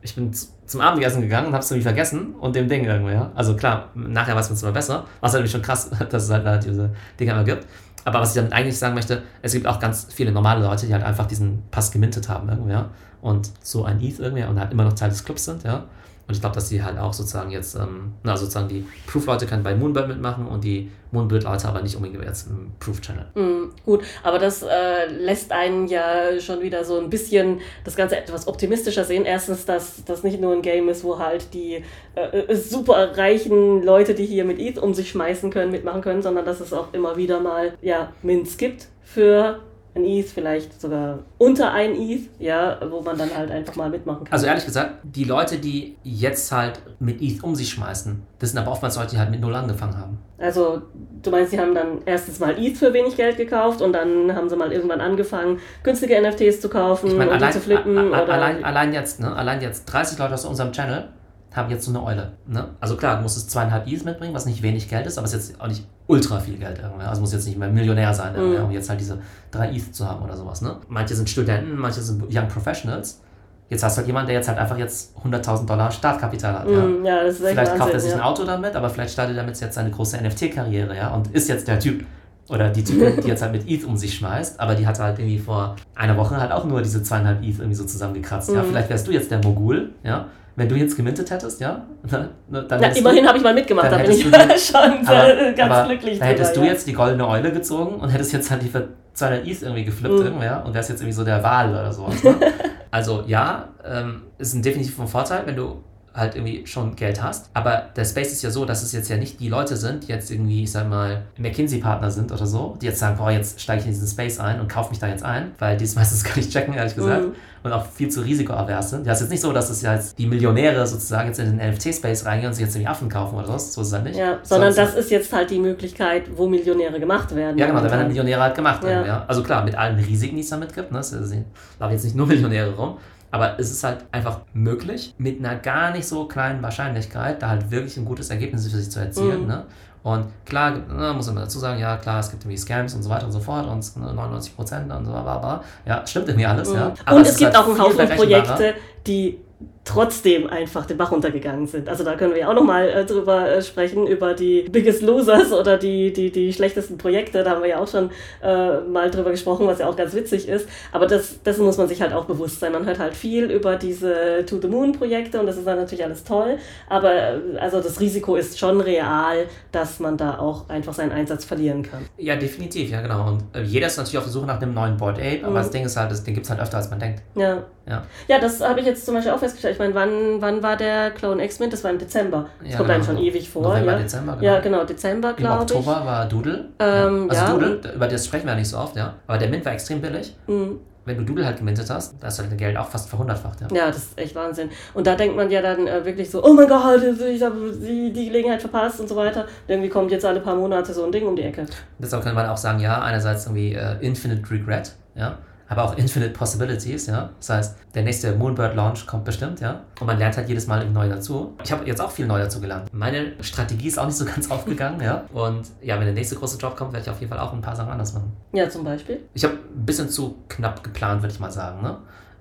ich 0.00 0.14
bin 0.14 0.30
zum 0.66 0.80
Abendessen 0.80 1.22
gegangen 1.22 1.48
und 1.48 1.54
hab's 1.54 1.70
irgendwie 1.70 1.84
vergessen 1.84 2.34
und 2.40 2.56
dem 2.56 2.68
Ding 2.68 2.84
irgendwo, 2.84 3.10
ja? 3.10 3.30
Also 3.34 3.54
klar, 3.54 3.90
nachher 3.94 4.34
weiß 4.34 4.48
man 4.48 4.56
es 4.56 4.62
immer 4.62 4.72
besser, 4.72 5.04
was 5.20 5.32
halt 5.32 5.40
irgendwie 5.40 5.52
schon 5.52 5.62
krass, 5.62 5.90
dass 6.10 6.24
es 6.24 6.30
halt, 6.30 6.44
halt 6.44 6.64
diese 6.64 6.90
Dinger 7.18 7.34
immer 7.34 7.44
gibt. 7.44 7.66
Aber 8.04 8.20
was 8.20 8.30
ich 8.30 8.36
damit 8.36 8.52
eigentlich 8.52 8.78
sagen 8.78 8.94
möchte, 8.94 9.22
es 9.42 9.52
gibt 9.52 9.66
auch 9.66 9.80
ganz 9.80 10.08
viele 10.12 10.30
normale 10.30 10.64
Leute, 10.64 10.86
die 10.86 10.92
halt 10.92 11.02
einfach 11.02 11.26
diesen 11.26 11.62
Pass 11.70 11.90
gemintet 11.90 12.28
haben 12.28 12.48
irgendwie, 12.48 12.72
ja? 12.72 12.90
Und 13.20 13.50
so 13.60 13.84
ein 13.84 14.00
ETH 14.00 14.18
irgendwie 14.18 14.44
und 14.44 14.60
halt 14.60 14.72
immer 14.72 14.84
noch 14.84 14.92
Teil 14.92 15.10
des 15.10 15.24
Clubs 15.24 15.44
sind, 15.44 15.64
ja? 15.64 15.84
Und 16.28 16.34
ich 16.34 16.40
glaube, 16.40 16.56
dass 16.56 16.68
die 16.68 16.82
halt 16.82 16.98
auch 16.98 17.12
sozusagen 17.12 17.52
jetzt, 17.52 17.76
ähm, 17.76 18.14
na, 18.24 18.36
sozusagen 18.36 18.68
die 18.68 18.84
Proof-Leute 19.06 19.46
können 19.46 19.62
bei 19.62 19.76
Moonbird 19.76 20.08
mitmachen 20.08 20.48
und 20.48 20.64
die 20.64 20.90
Moonbird-Leute 21.12 21.68
aber 21.68 21.82
nicht 21.82 21.94
unbedingt 21.94 22.24
jetzt 22.24 22.48
im 22.48 22.72
Proof-Channel. 22.80 23.26
Mhm, 23.34 23.70
gut, 23.84 24.02
aber 24.24 24.40
das 24.40 24.62
äh, 24.62 25.06
lässt 25.06 25.52
einen 25.52 25.86
ja 25.86 26.38
schon 26.40 26.62
wieder 26.62 26.84
so 26.84 26.98
ein 26.98 27.10
bisschen 27.10 27.60
das 27.84 27.94
Ganze 27.94 28.16
etwas 28.16 28.48
optimistischer 28.48 29.04
sehen. 29.04 29.24
Erstens, 29.24 29.66
dass 29.66 30.04
das 30.04 30.24
nicht 30.24 30.40
nur 30.40 30.52
ein 30.52 30.62
Game 30.62 30.88
ist, 30.88 31.04
wo 31.04 31.18
halt 31.20 31.54
die 31.54 31.84
äh, 32.16 32.38
äh, 32.38 32.56
super 32.56 33.16
reichen 33.16 33.84
Leute, 33.84 34.14
die 34.14 34.26
hier 34.26 34.44
mit 34.44 34.58
ETH 34.58 34.78
um 34.78 34.94
sich 34.94 35.10
schmeißen 35.10 35.50
können, 35.50 35.70
mitmachen 35.70 36.00
können, 36.00 36.22
sondern 36.22 36.44
dass 36.44 36.58
es 36.58 36.72
auch 36.72 36.92
immer 36.92 37.16
wieder 37.16 37.38
mal 37.38 37.74
ja, 37.82 38.12
Mints 38.22 38.56
gibt 38.56 38.88
für 39.04 39.60
ein 39.96 40.04
ETH, 40.04 40.28
vielleicht 40.28 40.80
sogar 40.80 41.20
unter 41.38 41.72
ein 41.72 41.94
ETH, 41.94 42.28
ja, 42.38 42.78
wo 42.90 43.00
man 43.00 43.16
dann 43.18 43.30
halt 43.36 43.50
einfach 43.50 43.74
mal 43.76 43.88
mitmachen 43.90 44.24
kann. 44.24 44.32
Also 44.32 44.46
ehrlich 44.46 44.64
gesagt, 44.64 44.94
die 45.02 45.24
Leute, 45.24 45.58
die 45.58 45.96
jetzt 46.04 46.52
halt 46.52 46.80
mit 47.00 47.20
ETH 47.20 47.42
um 47.42 47.54
sich 47.56 47.70
schmeißen, 47.70 48.22
das 48.38 48.50
sind 48.50 48.58
aber 48.58 48.70
oftmals 48.72 48.96
Leute, 48.96 49.10
die 49.12 49.18
halt 49.18 49.30
mit 49.30 49.40
Null 49.40 49.54
angefangen 49.54 49.96
haben. 49.98 50.18
Also, 50.38 50.82
du 51.22 51.30
meinst, 51.30 51.50
sie 51.52 51.58
haben 51.58 51.74
dann 51.74 52.02
erstens 52.04 52.38
mal 52.38 52.54
ETH 52.58 52.76
für 52.76 52.92
wenig 52.92 53.16
Geld 53.16 53.36
gekauft 53.38 53.80
und 53.80 53.92
dann 53.92 54.34
haben 54.36 54.48
sie 54.48 54.56
mal 54.56 54.70
irgendwann 54.72 55.00
angefangen, 55.00 55.58
günstige 55.82 56.20
NFTs 56.20 56.60
zu 56.60 56.68
kaufen 56.68 57.06
Ich 57.08 57.14
die 57.14 57.20
allein, 57.20 57.52
zu 57.52 57.60
flippen. 57.60 57.96
a- 57.96 58.02
a- 58.18 58.22
oder 58.24 58.32
allein, 58.34 58.64
allein 58.64 58.92
jetzt, 58.92 59.18
ne? 59.20 59.34
Allein 59.34 59.60
jetzt 59.62 59.86
30 59.86 60.18
Leute 60.18 60.34
aus 60.34 60.44
unserem 60.44 60.72
Channel 60.72 61.08
haben 61.54 61.70
jetzt 61.70 61.86
so 61.86 61.90
eine 61.90 62.04
Eule. 62.04 62.32
Ne? 62.46 62.68
Also 62.80 62.96
klar, 62.98 63.16
du 63.16 63.22
musst 63.22 63.38
es 63.38 63.48
zweieinhalb 63.48 63.86
ETH 63.90 64.04
mitbringen, 64.04 64.34
was 64.34 64.44
nicht 64.44 64.62
wenig 64.62 64.90
Geld 64.90 65.06
ist, 65.06 65.16
aber 65.16 65.26
es 65.26 65.32
ist 65.32 65.48
jetzt 65.48 65.60
auch 65.60 65.68
nicht 65.68 65.86
ultra 66.08 66.38
viel 66.40 66.56
Geld 66.56 66.78
irgendwie. 66.82 67.04
Also 67.04 67.20
muss 67.20 67.32
jetzt 67.32 67.46
nicht 67.46 67.58
mehr 67.58 67.68
Millionär 67.68 68.14
sein, 68.14 68.32
Mhm. 68.34 68.64
um 68.64 68.70
jetzt 68.70 68.88
halt 68.88 69.00
diese 69.00 69.18
drei 69.50 69.70
ETH 69.70 69.94
zu 69.94 70.08
haben 70.08 70.22
oder 70.24 70.36
sowas. 70.36 70.62
Ne? 70.62 70.76
Manche 70.88 71.14
sind 71.14 71.28
Studenten, 71.28 71.76
manche 71.76 72.00
sind 72.00 72.22
Young 72.32 72.48
Professionals. 72.48 73.20
Jetzt 73.68 73.82
hast 73.82 73.96
du 73.96 73.98
halt 73.98 74.06
jemanden, 74.06 74.28
der 74.28 74.36
jetzt 74.36 74.48
halt 74.48 74.58
einfach 74.58 74.78
jetzt 74.78 75.12
100.000 75.24 75.66
Dollar 75.68 75.90
Startkapital 75.90 76.60
hat. 76.60 76.68
Ja? 76.70 76.78
Mm, 76.78 77.04
ja, 77.04 77.24
das 77.24 77.34
ist 77.34 77.42
echt 77.44 77.52
Vielleicht 77.54 77.76
kauft 77.76 77.92
er 77.92 77.98
sich 78.00 78.12
ein 78.12 78.18
ja. 78.20 78.24
Auto 78.24 78.44
damit, 78.44 78.76
aber 78.76 78.88
vielleicht 78.88 79.12
startet 79.12 79.36
er 79.36 79.42
damit 79.42 79.60
jetzt 79.60 79.74
seine 79.74 79.90
große 79.90 80.16
NFT-Karriere, 80.22 80.96
ja, 80.96 81.12
und 81.12 81.28
ist 81.34 81.48
jetzt 81.48 81.66
der 81.66 81.80
Typ, 81.80 82.04
Oder 82.48 82.70
die 82.70 82.84
Typin, 82.84 83.20
die 83.20 83.26
jetzt 83.26 83.42
halt 83.42 83.50
mit 83.50 83.68
ETH 83.68 83.84
um 83.84 83.96
sich 83.96 84.14
schmeißt, 84.14 84.60
aber 84.60 84.76
die 84.76 84.86
hat 84.86 85.00
halt 85.00 85.18
irgendwie 85.18 85.40
vor 85.40 85.74
einer 85.96 86.16
Woche 86.16 86.36
halt 86.36 86.52
auch 86.52 86.64
nur 86.64 86.80
diese 86.80 87.02
zweieinhalb 87.02 87.42
ETH 87.42 87.58
irgendwie 87.58 87.74
so 87.74 87.84
zusammengekratzt. 87.84 88.50
Ja, 88.50 88.62
Mhm. 88.62 88.66
vielleicht 88.68 88.88
wärst 88.88 89.08
du 89.08 89.10
jetzt 89.10 89.32
der 89.32 89.40
Mogul, 89.42 89.90
ja. 90.04 90.26
Wenn 90.56 90.68
du 90.70 90.74
jetzt 90.74 90.96
gemintet 90.96 91.30
hättest, 91.30 91.60
ja, 91.60 91.84
dann, 92.02 92.30
dann 92.68 92.80
Na, 92.80 92.88
immerhin 92.88 93.26
habe 93.28 93.36
ich 93.38 93.44
mal 93.44 93.52
mitgemacht, 93.54 93.92
dann 93.92 93.98
da 93.98 94.06
bin 94.06 94.10
ich 94.10 94.22
schon 94.66 95.06
aber, 95.06 95.38
äh, 95.38 95.52
ganz 95.54 95.72
aber 95.72 95.88
glücklich 95.88 96.18
da 96.18 96.24
hättest 96.24 96.56
drüber, 96.56 96.66
du 96.66 96.72
jetzt 96.72 96.86
die 96.86 96.92
goldene 96.94 97.28
Eule 97.28 97.52
gezogen 97.52 97.96
und 97.96 98.08
hättest 98.08 98.32
jetzt 98.32 98.50
halt 98.50 98.62
die 98.62 98.68
für 98.68 98.88
200 99.12 99.46
ETH 99.46 99.62
irgendwie 99.62 99.84
geflippt 99.84 100.14
Mhm. 100.14 100.22
irgendwer 100.24 100.64
und 100.64 100.74
wärst 100.74 100.88
jetzt 100.90 101.00
irgendwie 101.00 101.12
so 101.16 101.24
der 101.24 101.42
Wal 101.42 101.70
oder 101.70 101.92
sowas. 101.92 102.22
Ne? 102.24 102.34
also 102.90 103.22
ja, 103.26 103.68
ähm, 103.84 104.22
ist 104.38 104.54
ein 104.54 104.62
definitiv 104.62 104.98
ein 104.98 105.08
Vorteil, 105.08 105.42
wenn 105.46 105.56
du 105.56 105.82
halt 106.16 106.34
irgendwie 106.34 106.66
schon 106.66 106.96
Geld 106.96 107.22
hast. 107.22 107.50
Aber 107.54 107.82
der 107.94 108.04
Space 108.04 108.32
ist 108.32 108.42
ja 108.42 108.50
so, 108.50 108.64
dass 108.64 108.82
es 108.82 108.92
jetzt 108.92 109.08
ja 109.10 109.16
nicht 109.16 109.38
die 109.38 109.48
Leute 109.48 109.76
sind, 109.76 110.04
die 110.04 110.08
jetzt 110.12 110.30
irgendwie, 110.30 110.62
ich 110.62 110.72
sag 110.72 110.88
mal, 110.88 111.22
McKinsey-Partner 111.36 112.10
sind 112.10 112.32
oder 112.32 112.46
so, 112.46 112.76
die 112.80 112.86
jetzt 112.86 112.98
sagen, 112.98 113.16
boah, 113.18 113.30
jetzt 113.30 113.60
steige 113.60 113.80
ich 113.80 113.86
in 113.86 113.92
diesen 113.92 114.08
Space 114.08 114.40
ein 114.40 114.60
und 114.60 114.68
kaufe 114.68 114.90
mich 114.90 114.98
da 114.98 115.08
jetzt 115.08 115.22
ein, 115.24 115.52
weil 115.58 115.76
die 115.76 115.84
es 115.84 115.94
meistens 115.96 116.24
gar 116.24 116.36
nicht 116.36 116.50
checken, 116.50 116.74
ehrlich 116.74 116.94
gesagt. 116.94 117.26
Mhm. 117.26 117.32
Und 117.62 117.72
auch 117.72 117.84
viel 117.86 118.08
zu 118.08 118.20
risikoavers 118.20 118.90
sind. 118.90 119.06
Ja, 119.06 119.12
es 119.12 119.18
ist 119.18 119.24
jetzt 119.24 119.30
nicht 119.32 119.40
so, 119.40 119.52
dass 119.52 119.70
es 119.70 119.82
ja 119.82 119.94
jetzt 119.94 120.16
die 120.18 120.26
Millionäre 120.26 120.86
sozusagen 120.86 121.26
jetzt 121.28 121.40
in 121.40 121.58
den 121.58 121.70
NFT-Space 121.72 122.24
reingehen 122.24 122.48
und 122.50 122.54
sich 122.54 122.64
jetzt 122.64 122.76
irgendwie 122.76 122.88
Affen 122.88 123.08
kaufen 123.08 123.36
oder 123.36 123.48
was. 123.48 123.72
So 123.74 123.80
ist 123.80 123.88
es 123.88 123.92
halt 123.92 124.04
nicht. 124.04 124.16
Ja, 124.16 124.38
sondern 124.44 124.72
Sonst- 124.72 124.94
das 124.94 125.04
ist 125.04 125.10
jetzt 125.10 125.32
halt 125.32 125.50
die 125.50 125.58
Möglichkeit, 125.58 126.24
wo 126.36 126.46
Millionäre 126.46 127.00
gemacht 127.00 127.34
werden. 127.34 127.58
ja, 127.58 127.66
genau, 127.66 127.80
da 127.80 127.90
werden 127.90 128.02
Und, 128.02 128.08
Millionäre 128.08 128.40
halt 128.40 128.54
gemacht. 128.54 128.84
Ja. 128.84 129.04
Ja. 129.04 129.24
Also 129.26 129.42
klar, 129.42 129.64
mit 129.64 129.74
allen 129.76 129.96
Risiken, 129.98 130.36
die 130.36 130.42
es 130.42 130.48
damit 130.50 130.72
gibt. 130.74 130.92
Ne? 130.92 131.00
Es 131.00 131.10
laufen 131.12 131.92
jetzt 131.92 132.04
nicht 132.04 132.14
nur 132.14 132.26
Millionäre 132.28 132.72
rum. 132.76 132.98
Aber 133.36 133.60
es 133.60 133.70
ist 133.70 133.84
halt 133.84 134.06
einfach 134.12 134.40
möglich, 134.54 135.14
mit 135.18 135.44
einer 135.44 135.56
gar 135.56 135.90
nicht 135.90 136.08
so 136.08 136.26
kleinen 136.26 136.62
Wahrscheinlichkeit, 136.62 137.42
da 137.42 137.50
halt 137.50 137.70
wirklich 137.70 137.98
ein 137.98 138.06
gutes 138.06 138.30
Ergebnis 138.30 138.66
für 138.66 138.78
sich 138.78 138.90
zu 138.90 138.98
erzielen. 138.98 139.42
Mhm. 139.42 139.48
Ne? 139.48 139.66
Und 140.02 140.24
klar, 140.46 140.70
ne, 140.70 141.12
muss 141.14 141.26
man 141.26 141.36
dazu 141.36 141.58
sagen, 141.58 141.78
ja 141.78 141.98
klar, 141.98 142.20
es 142.20 142.30
gibt 142.30 142.44
irgendwie 142.44 142.56
Scams 142.56 142.94
und 142.94 143.02
so 143.02 143.10
weiter 143.10 143.26
und 143.26 143.32
so 143.32 143.40
fort 143.40 143.66
und 143.66 143.96
ne, 143.98 144.14
99 144.14 144.56
Prozent 144.56 144.90
und 144.90 145.04
so 145.04 145.10
bla 145.10 145.20
bla 145.20 145.36
bla. 145.36 145.64
Ja, 145.84 146.06
stimmt 146.06 146.28
irgendwie 146.28 146.46
alles, 146.46 146.72
ja. 146.72 146.94
und 147.10 147.20
es, 147.20 147.32
ist 147.32 147.38
gibt 147.38 147.54
halt 147.54 147.62
auch 147.62 147.68
einen 147.68 147.78
Haufen. 147.78 148.08
Projekte, 148.08 148.74
die 149.06 149.38
trotzdem 149.86 150.48
einfach 150.48 150.84
den 150.84 150.96
Bach 150.98 151.12
runtergegangen 151.12 151.66
sind. 151.66 151.88
Also 151.88 152.02
da 152.04 152.16
können 152.16 152.32
wir 152.34 152.40
ja 152.40 152.50
auch 152.50 152.54
nochmal 152.54 152.88
äh, 152.88 153.04
drüber 153.06 153.48
äh, 153.48 153.62
sprechen, 153.62 154.06
über 154.06 154.34
die 154.34 154.62
Biggest 154.62 155.00
Losers 155.00 155.52
oder 155.52 155.78
die, 155.78 156.12
die, 156.12 156.30
die 156.32 156.52
schlechtesten 156.52 156.98
Projekte. 156.98 157.44
Da 157.44 157.52
haben 157.52 157.62
wir 157.62 157.68
ja 157.70 157.78
auch 157.78 157.86
schon 157.88 158.10
äh, 158.42 158.80
mal 158.80 159.10
drüber 159.10 159.30
gesprochen, 159.30 159.66
was 159.66 159.78
ja 159.78 159.88
auch 159.88 159.96
ganz 159.96 160.12
witzig 160.14 160.48
ist. 160.48 160.68
Aber 160.92 161.06
das, 161.06 161.40
dessen 161.42 161.64
muss 161.64 161.78
man 161.78 161.86
sich 161.88 162.02
halt 162.02 162.12
auch 162.12 162.24
bewusst 162.24 162.58
sein. 162.60 162.72
Man 162.72 162.84
hört 162.84 162.98
halt 162.98 163.14
viel 163.14 163.44
über 163.50 163.76
diese 163.76 164.44
To 164.46 164.58
the 164.60 164.66
Moon 164.68 164.92
Projekte 164.92 165.38
und 165.38 165.46
das 165.46 165.56
ist 165.56 165.66
dann 165.66 165.78
natürlich 165.78 166.04
alles 166.04 166.24
toll. 166.24 166.58
Aber 166.88 167.14
äh, 167.14 167.38
also 167.60 167.80
das 167.80 168.00
Risiko 168.00 168.34
ist 168.34 168.58
schon 168.58 168.80
real, 168.80 169.46
dass 169.70 170.00
man 170.00 170.16
da 170.16 170.38
auch 170.40 170.68
einfach 170.68 170.94
seinen 170.94 171.12
Einsatz 171.12 171.44
verlieren 171.44 171.84
kann. 171.84 172.04
Ja, 172.18 172.34
definitiv, 172.34 172.90
ja 172.90 173.00
genau. 173.02 173.28
Und 173.28 173.44
äh, 173.54 173.62
jeder 173.62 173.86
ist 173.86 173.96
natürlich 173.98 174.18
auf 174.18 174.24
der 174.24 174.32
Suche 174.32 174.46
nach 174.46 174.60
einem 174.60 174.74
neuen 174.74 174.96
Board 174.96 175.18
Ape, 175.18 175.40
aber 175.44 175.50
Mhm. 175.50 175.54
das 175.54 175.70
Ding 175.70 175.84
ist 175.84 175.96
halt, 175.96 176.10
das, 176.10 176.24
den 176.24 176.34
gibt 176.34 176.44
es 176.44 176.50
halt 176.50 176.60
öfter, 176.60 176.78
als 176.78 176.90
man 176.90 176.98
denkt. 176.98 177.22
Ja. 177.36 177.62
Ja. 177.88 178.04
Ja, 178.26 178.40
das 178.40 178.60
habe 178.60 178.80
ich 178.80 178.86
jetzt 178.86 179.06
zum 179.06 179.14
Beispiel 179.14 179.32
auch 179.32 179.38
festgestellt. 179.38 179.75
Ich 179.76 179.78
meine, 179.78 179.94
wann, 179.94 180.40
wann 180.40 180.62
war 180.62 180.74
der 180.74 181.10
Clone 181.10 181.44
X-Mint? 181.44 181.70
Das 181.70 181.84
war 181.84 181.90
im 181.90 181.98
Dezember. 181.98 182.46
Das 182.62 182.70
Ja, 182.72 182.76
kommt 182.78 182.88
genau. 182.88 182.94
einem 182.94 183.04
schon 183.04 183.18
ewig 183.18 183.50
vor. 183.50 183.62
November, 183.62 183.92
ja. 183.92 183.98
Dezember, 183.98 184.32
genau. 184.36 184.44
Ja, 184.54 184.60
genau, 184.60 184.84
Dezember, 184.84 185.30
Im 185.30 185.36
glaube 185.36 185.64
ich. 185.68 185.76
Oktober 185.76 186.06
war 186.06 186.26
Doodle. 186.26 186.64
Ähm, 186.78 187.26
Also 187.28 187.42
ja, 187.44 187.50
Doodle, 187.52 187.80
über 187.94 188.08
das 188.08 188.24
sprechen 188.24 188.46
wir 188.46 188.52
ja 188.52 188.58
nicht 188.58 188.70
so 188.70 188.78
oft, 188.78 188.96
ja. 188.96 189.16
Aber 189.26 189.36
der 189.36 189.50
Mint 189.50 189.66
war 189.66 189.72
extrem 189.74 190.00
billig. 190.00 190.34
Mhm. 190.46 190.80
Wenn 191.04 191.18
du 191.18 191.24
Doodle 191.24 191.44
halt 191.44 191.58
gemintet 191.58 191.88
hast, 191.90 192.14
da 192.20 192.28
ist 192.28 192.38
halt 192.38 192.50
dein 192.50 192.56
Geld 192.56 192.76
auch 192.78 192.88
fast 192.88 193.10
verhundertfacht, 193.10 193.60
ja. 193.60 193.68
Ja, 193.70 193.86
das 193.88 193.98
ist 193.98 194.18
echt 194.18 194.34
Wahnsinn. 194.34 194.70
Und 194.94 195.06
da 195.06 195.14
denkt 195.14 195.36
man 195.36 195.50
ja 195.50 195.60
dann 195.60 195.86
äh, 195.86 196.02
wirklich 196.06 196.30
so, 196.30 196.42
oh 196.42 196.54
mein 196.54 196.66
Gott, 196.68 197.02
ich 197.02 197.42
habe 197.42 197.54
die, 197.80 198.12
die 198.14 198.26
Gelegenheit 198.28 198.62
verpasst 198.62 198.98
und 198.98 199.08
so 199.08 199.14
weiter. 199.14 199.42
Und 199.42 199.48
irgendwie 199.68 199.90
kommt 199.90 200.10
jetzt 200.10 200.24
alle 200.24 200.40
paar 200.40 200.56
Monate 200.56 200.94
so 200.94 201.04
ein 201.04 201.12
Ding 201.12 201.26
um 201.26 201.36
die 201.36 201.42
Ecke. 201.42 201.66
Deshalb 201.98 202.24
kann 202.24 202.34
man 202.34 202.46
auch 202.48 202.56
sagen, 202.56 202.80
ja, 202.80 203.02
einerseits 203.02 203.44
irgendwie 203.44 203.74
äh, 203.74 203.96
Infinite 204.00 204.50
Regret, 204.50 204.94
ja, 205.14 205.36
aber 205.68 205.84
auch 205.84 205.96
Infinite 205.96 206.32
Possibilities, 206.32 207.06
ja. 207.06 207.30
Das 207.38 207.50
heißt, 207.50 207.76
der 207.94 208.02
nächste 208.02 208.34
Moonbird 208.34 208.74
Launch 208.74 209.06
kommt 209.06 209.24
bestimmt, 209.24 209.60
ja. 209.60 209.82
Und 210.00 210.06
man 210.06 210.18
lernt 210.18 210.36
halt 210.36 210.48
jedes 210.48 210.66
Mal 210.66 210.88
neu 210.90 211.08
dazu. 211.08 211.54
Ich 211.64 211.72
habe 211.72 211.86
jetzt 211.86 212.00
auch 212.00 212.10
viel 212.10 212.26
neu 212.26 212.38
dazu 212.38 212.60
gelernt. 212.60 212.92
Meine 212.92 213.32
Strategie 213.42 213.88
ist 213.88 213.98
auch 213.98 214.06
nicht 214.06 214.16
so 214.16 214.24
ganz 214.26 214.50
aufgegangen, 214.50 215.00
ja. 215.00 215.24
Und 215.32 215.68
ja, 215.82 215.98
wenn 215.98 216.06
der 216.06 216.14
nächste 216.14 216.36
große 216.36 216.58
Job 216.58 216.76
kommt, 216.76 216.92
werde 216.92 217.04
ich 217.04 217.10
auf 217.10 217.20
jeden 217.20 217.30
Fall 217.30 217.40
auch 217.40 217.52
ein 217.52 217.60
paar 217.60 217.74
Sachen 217.74 217.90
anders 217.90 218.14
machen. 218.14 218.32
Ja, 218.52 218.68
zum 218.68 218.84
Beispiel. 218.84 219.20
Ich 219.34 219.44
habe 219.44 219.54
ein 219.54 219.86
bisschen 219.86 220.08
zu 220.08 220.36
knapp 220.48 220.82
geplant, 220.84 221.22
würde 221.22 221.34
ich 221.34 221.40
mal 221.40 221.50
sagen, 221.50 221.82
ne. 221.82 221.98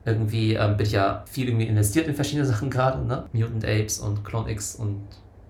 Irgendwie 0.08 0.54
ähm, 0.54 0.78
bin 0.78 0.86
ich 0.86 0.92
ja 0.92 1.24
viel 1.26 1.48
irgendwie 1.48 1.66
investiert 1.66 2.08
in 2.08 2.14
verschiedene 2.14 2.46
Sachen 2.46 2.70
gerade, 2.70 3.04
ne? 3.04 3.24
Mutant 3.34 3.66
Apes 3.66 4.00
und 4.00 4.24
Clone 4.24 4.52
X 4.52 4.76
und 4.76 5.02